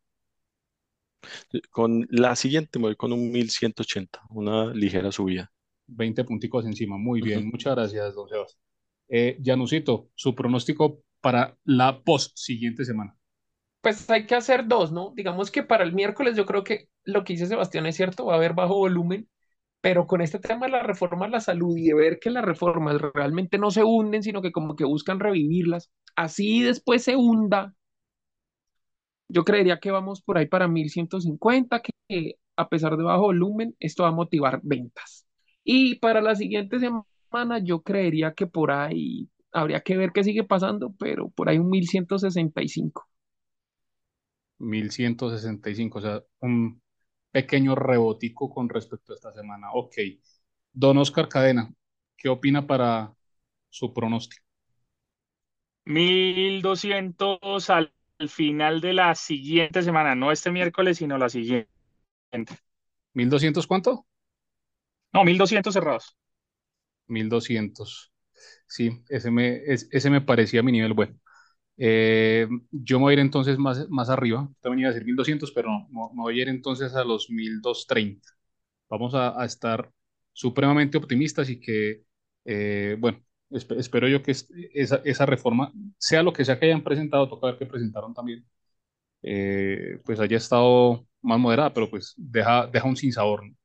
Con 1.72 2.08
la 2.10 2.36
siguiente 2.36 2.80
me 2.80 2.86
voy 2.86 2.96
con 2.96 3.12
un 3.14 3.32
1180, 3.32 4.22
una 4.30 4.74
ligera 4.74 5.12
subida. 5.12 5.52
20 5.88 6.24
punticos 6.24 6.66
encima. 6.66 6.98
Muy 6.98 7.22
bien, 7.22 7.48
muchas 7.48 7.76
gracias, 7.76 8.16
don 8.16 8.30
Sebas. 8.30 8.58
Eh, 9.08 9.40
Janusito, 9.44 10.10
su 10.16 10.36
pronóstico 10.36 11.04
para 11.22 11.58
la 11.64 12.02
post 12.04 12.38
siguiente 12.38 12.86
semana. 12.86 13.16
Pues 13.82 14.10
hay 14.10 14.26
que 14.26 14.36
hacer 14.36 14.68
dos, 14.68 14.92
¿no? 14.92 15.14
Digamos 15.16 15.52
que 15.52 15.64
para 15.64 15.84
el 15.84 15.94
miércoles 15.94 16.36
yo 16.36 16.46
creo 16.46 16.64
que 16.64 16.90
lo 17.06 17.24
que 17.24 17.34
dice 17.34 17.48
Sebastián 17.48 17.86
es 17.86 17.96
cierto, 17.96 18.26
va 18.26 18.34
a 18.34 18.38
haber 18.38 18.54
bajo 18.54 18.76
volumen, 18.76 19.30
pero 19.82 20.08
con 20.08 20.22
este 20.22 20.40
tema 20.40 20.66
de 20.68 20.74
la 20.74 20.84
reforma 20.84 21.28
la 21.30 21.40
salud 21.40 21.78
y 21.78 21.88
de 21.88 21.94
ver 21.96 22.20
que 22.20 22.30
las 22.30 22.44
reformas 22.46 22.98
realmente 23.14 23.58
no 23.58 23.72
se 23.72 23.84
hunden, 23.84 24.24
sino 24.24 24.42
que 24.42 24.52
como 24.52 24.76
que 24.76 24.86
buscan 24.86 25.20
revivirlas, 25.20 25.92
así 26.16 26.62
después 26.62 27.04
se 27.04 27.16
hunda, 27.16 27.74
yo 29.28 29.44
creería 29.46 29.80
que 29.80 29.92
vamos 29.92 30.22
por 30.22 30.38
ahí 30.38 30.48
para 30.48 30.68
1150, 30.68 31.82
que, 31.82 31.92
que 32.08 32.36
a 32.56 32.70
pesar 32.70 32.98
de 32.98 33.04
bajo 33.04 33.24
volumen, 33.24 33.76
esto 33.80 34.04
va 34.04 34.10
a 34.10 34.12
motivar 34.12 34.60
ventas. 34.64 35.26
Y 35.64 35.96
para 36.00 36.22
la 36.22 36.36
siguiente 36.36 36.80
semana 36.80 37.60
yo 37.64 37.82
creería 37.84 38.34
que 38.34 38.48
por 38.48 38.72
ahí 38.72 39.30
habría 39.54 39.82
que 39.82 39.98
ver 39.98 40.12
qué 40.14 40.24
sigue 40.24 40.44
pasando, 40.44 40.94
pero 41.00 41.30
por 41.30 41.50
ahí 41.50 41.58
un 41.60 41.70
1165. 41.70 43.08
1165, 44.60 46.00
o 46.00 46.02
sea, 46.02 46.24
un 46.42 46.82
pequeño 47.32 47.76
rebotico 47.76 48.50
con 48.50 48.70
respecto 48.70 49.14
a 49.14 49.16
esta 49.16 49.34
semana. 49.34 49.72
Ok. 49.74 49.96
Don 50.74 50.98
Oscar 50.98 51.28
Cadena, 51.30 51.74
¿qué 52.18 52.30
opina 52.30 52.66
para 52.68 53.14
su 53.70 53.94
pronóstico? 53.94 54.44
1200 55.86 57.70
al, 57.70 57.94
al 58.20 58.30
final 58.30 58.82
de 58.82 58.94
la 58.94 59.14
siguiente 59.16 59.82
semana, 59.84 60.16
no 60.16 60.32
este 60.32 60.52
miércoles, 60.52 60.98
sino 60.98 61.18
la 61.18 61.30
siguiente. 61.30 61.68
¿1200 63.14 63.68
cuánto? 63.68 64.06
No, 65.14 65.24
1200 65.24 65.74
cerrados. 65.74 66.16
1200. 67.08 68.09
Sí, 68.68 69.04
ese 69.10 69.32
me, 69.32 69.62
ese 69.66 70.10
me 70.10 70.22
parecía 70.22 70.64
mi 70.64 70.72
nivel 70.72 70.94
bueno. 70.94 71.16
Eh, 71.78 72.48
yo 72.72 73.00
me 73.00 73.04
voy 73.06 73.12
a 73.14 73.16
ir 73.16 73.20
entonces 73.20 73.58
más, 73.58 73.90
más 73.90 74.10
arriba. 74.10 74.50
También 74.62 74.82
iba 74.82 74.90
a 74.90 74.94
decir 74.94 75.06
1200, 75.06 75.52
pero 75.52 75.70
no, 75.92 76.12
me 76.14 76.24
voy 76.24 76.40
a 76.40 76.44
ir 76.44 76.50
entonces 76.50 76.94
a 76.96 77.04
los 77.04 77.30
1230. 77.30 78.30
Vamos 78.90 79.14
a, 79.16 79.44
estar 79.46 79.92
supremamente 80.34 80.98
optimistas 80.98 81.50
y 81.50 81.60
que, 81.60 82.04
eh, 82.46 82.98
bueno, 83.00 83.24
espero 83.52 84.08
yo 84.08 84.24
que 84.24 84.32
esa, 84.32 85.02
esa, 85.06 85.26
reforma, 85.26 85.72
sea 85.98 86.24
lo 86.24 86.34
que 86.34 86.46
sea 86.46 86.60
que 86.60 86.68
hayan 86.68 86.84
presentado, 86.84 87.30
toca 87.30 87.48
ver 87.48 87.58
que 87.58 87.66
presentaron 87.66 88.14
también, 88.14 88.46
eh, 89.24 90.02
pues 90.06 90.20
haya 90.20 90.38
estado 90.38 91.08
más 91.22 91.40
moderada, 91.40 91.74
pero 91.74 91.90
pues 91.90 92.14
deja, 92.18 92.68
deja 92.68 92.88
un 92.88 92.98
sinsabor. 92.98 93.46
¿no? 93.46 93.56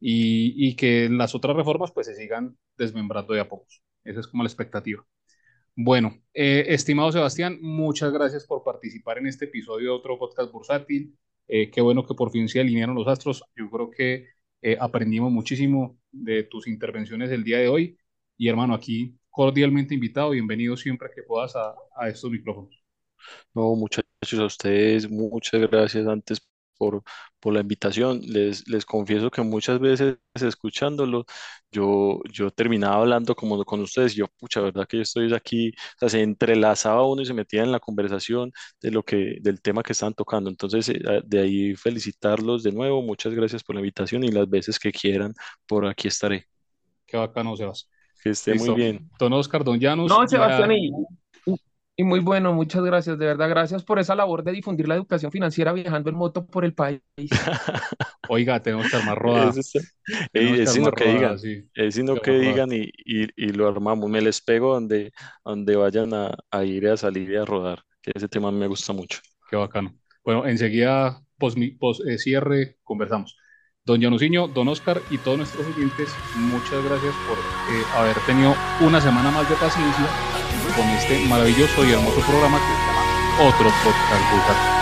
Y, 0.00 0.54
y 0.68 0.76
que 0.76 1.08
las 1.10 1.34
otras 1.34 1.56
reformas 1.56 1.92
pues 1.92 2.06
se 2.08 2.16
sigan 2.16 2.56
desmembrando 2.76 3.34
de 3.34 3.40
a 3.40 3.48
pocos. 3.48 3.82
Esa 4.08 4.20
es 4.20 4.26
como 4.26 4.42
la 4.42 4.48
expectativa. 4.48 5.04
Bueno, 5.76 6.18
eh, 6.34 6.64
estimado 6.68 7.12
Sebastián, 7.12 7.58
muchas 7.60 8.12
gracias 8.12 8.46
por 8.46 8.64
participar 8.64 9.18
en 9.18 9.26
este 9.26 9.44
episodio 9.44 9.90
de 9.90 9.96
otro 9.96 10.18
podcast 10.18 10.50
bursátil. 10.50 11.16
Eh, 11.46 11.70
qué 11.70 11.80
bueno 11.80 12.06
que 12.06 12.14
por 12.14 12.30
fin 12.30 12.48
se 12.48 12.60
alinearon 12.60 12.96
los 12.96 13.06
astros. 13.06 13.44
Yo 13.54 13.70
creo 13.70 13.90
que 13.90 14.26
eh, 14.62 14.76
aprendimos 14.80 15.30
muchísimo 15.30 15.98
de 16.10 16.44
tus 16.44 16.66
intervenciones 16.66 17.30
el 17.30 17.44
día 17.44 17.58
de 17.58 17.68
hoy. 17.68 17.98
Y 18.36 18.48
hermano, 18.48 18.74
aquí 18.74 19.16
cordialmente 19.30 19.94
invitado, 19.94 20.30
bienvenido 20.30 20.76
siempre 20.76 21.10
que 21.14 21.22
puedas 21.22 21.54
a, 21.54 21.74
a 21.96 22.08
estos 22.08 22.30
micrófonos. 22.30 22.82
No, 23.54 23.74
muchachos, 23.76 24.06
a 24.38 24.46
ustedes, 24.46 25.08
muchas 25.08 25.60
gracias 25.60 26.06
antes 26.06 26.40
por, 26.78 27.02
por 27.40 27.52
la 27.52 27.60
invitación. 27.60 28.20
Les, 28.22 28.66
les 28.68 28.86
confieso 28.86 29.30
que 29.30 29.42
muchas 29.42 29.80
veces 29.80 30.18
escuchándolo, 30.34 31.26
yo, 31.70 32.20
yo 32.32 32.50
terminaba 32.50 32.96
hablando 32.96 33.34
como 33.34 33.62
con 33.64 33.80
ustedes, 33.80 34.14
y 34.14 34.18
yo, 34.18 34.28
pucha, 34.38 34.60
verdad 34.60 34.86
que 34.88 34.98
yo 34.98 35.02
estoy 35.02 35.32
aquí, 35.34 35.70
o 35.70 35.98
sea, 35.98 36.08
se 36.08 36.22
entrelazaba 36.22 37.04
uno 37.06 37.22
y 37.22 37.26
se 37.26 37.34
metía 37.34 37.62
en 37.62 37.72
la 37.72 37.80
conversación 37.80 38.52
de 38.80 38.90
lo 38.90 39.02
que, 39.02 39.36
del 39.40 39.60
tema 39.60 39.82
que 39.82 39.92
estaban 39.92 40.14
tocando. 40.14 40.48
Entonces, 40.48 40.88
eh, 40.88 41.22
de 41.24 41.40
ahí 41.40 41.74
felicitarlos 41.76 42.62
de 42.62 42.72
nuevo, 42.72 43.02
muchas 43.02 43.34
gracias 43.34 43.62
por 43.62 43.74
la 43.74 43.80
invitación 43.80 44.24
y 44.24 44.30
las 44.30 44.48
veces 44.48 44.78
que 44.78 44.92
quieran, 44.92 45.34
por 45.66 45.86
aquí 45.86 46.08
estaré. 46.08 46.46
Qué 47.06 47.16
bacano, 47.16 47.56
Sebas. 47.56 47.90
Que 48.22 48.30
esté 48.30 48.54
muy 48.54 48.70
bien. 48.74 49.08
Don 49.18 49.32
Oscar, 49.32 49.64
Don 49.64 49.78
Llanos. 49.78 50.08
No, 50.08 50.26
Sebastián, 50.26 50.72
y, 50.72 50.90
y 52.00 52.04
muy 52.04 52.20
bueno, 52.20 52.52
muchas 52.52 52.84
gracias, 52.84 53.18
de 53.18 53.26
verdad, 53.26 53.48
gracias 53.48 53.82
por 53.82 53.98
esa 53.98 54.14
labor 54.14 54.44
de 54.44 54.52
difundir 54.52 54.86
la 54.86 54.94
educación 54.94 55.32
financiera 55.32 55.72
viajando 55.72 56.08
en 56.08 56.16
moto 56.16 56.46
por 56.46 56.64
el 56.64 56.72
país. 56.72 57.00
Oiga, 58.28 58.62
tenemos 58.62 58.88
que 58.88 58.96
armar 58.96 59.18
roda. 59.18 59.48
Es, 59.48 59.74
es 60.32 60.72
sino 60.72 60.92
que 60.92 61.08
digan, 61.08 61.36
es 61.74 61.94
sino 61.96 62.14
que 62.14 62.30
digan 62.38 62.70
y, 62.72 62.88
y, 63.04 63.48
lo 63.48 63.66
armamos. 63.66 64.08
Me 64.08 64.20
les 64.20 64.40
pego 64.40 64.74
donde, 64.74 65.10
donde 65.44 65.74
vayan 65.74 66.14
a, 66.14 66.36
a, 66.52 66.64
ir 66.64 66.86
a 66.86 66.96
salir 66.96 67.30
y 67.32 67.36
a 67.36 67.44
rodar, 67.44 67.82
que 68.00 68.12
ese 68.14 68.28
tema 68.28 68.52
me 68.52 68.68
gusta 68.68 68.92
mucho. 68.92 69.18
Qué 69.50 69.56
bacano. 69.56 69.92
Bueno, 70.22 70.46
enseguida, 70.46 71.20
post, 71.36 71.58
post 71.80 72.06
eh, 72.06 72.16
cierre, 72.16 72.76
conversamos. 72.84 73.36
Don 73.84 74.00
Januciño, 74.00 74.46
Don 74.46 74.68
Oscar 74.68 75.02
y 75.10 75.18
todos 75.18 75.38
nuestros 75.38 75.66
oyentes, 75.66 76.14
muchas 76.36 76.84
gracias 76.84 77.14
por 77.26 77.38
eh, 77.38 77.82
haber 77.96 78.16
tenido 78.24 78.54
una 78.82 79.00
semana 79.00 79.32
más 79.32 79.50
de 79.50 79.56
paciencia 79.56 80.37
con 80.78 80.88
este 80.90 81.18
maravilloso 81.26 81.84
y 81.84 81.90
hermoso 81.90 82.20
programa 82.20 82.58
que 82.58 82.64
se 82.64 82.86
llama 82.86 83.50
Otro 83.50 83.68
Podcast 83.82 84.77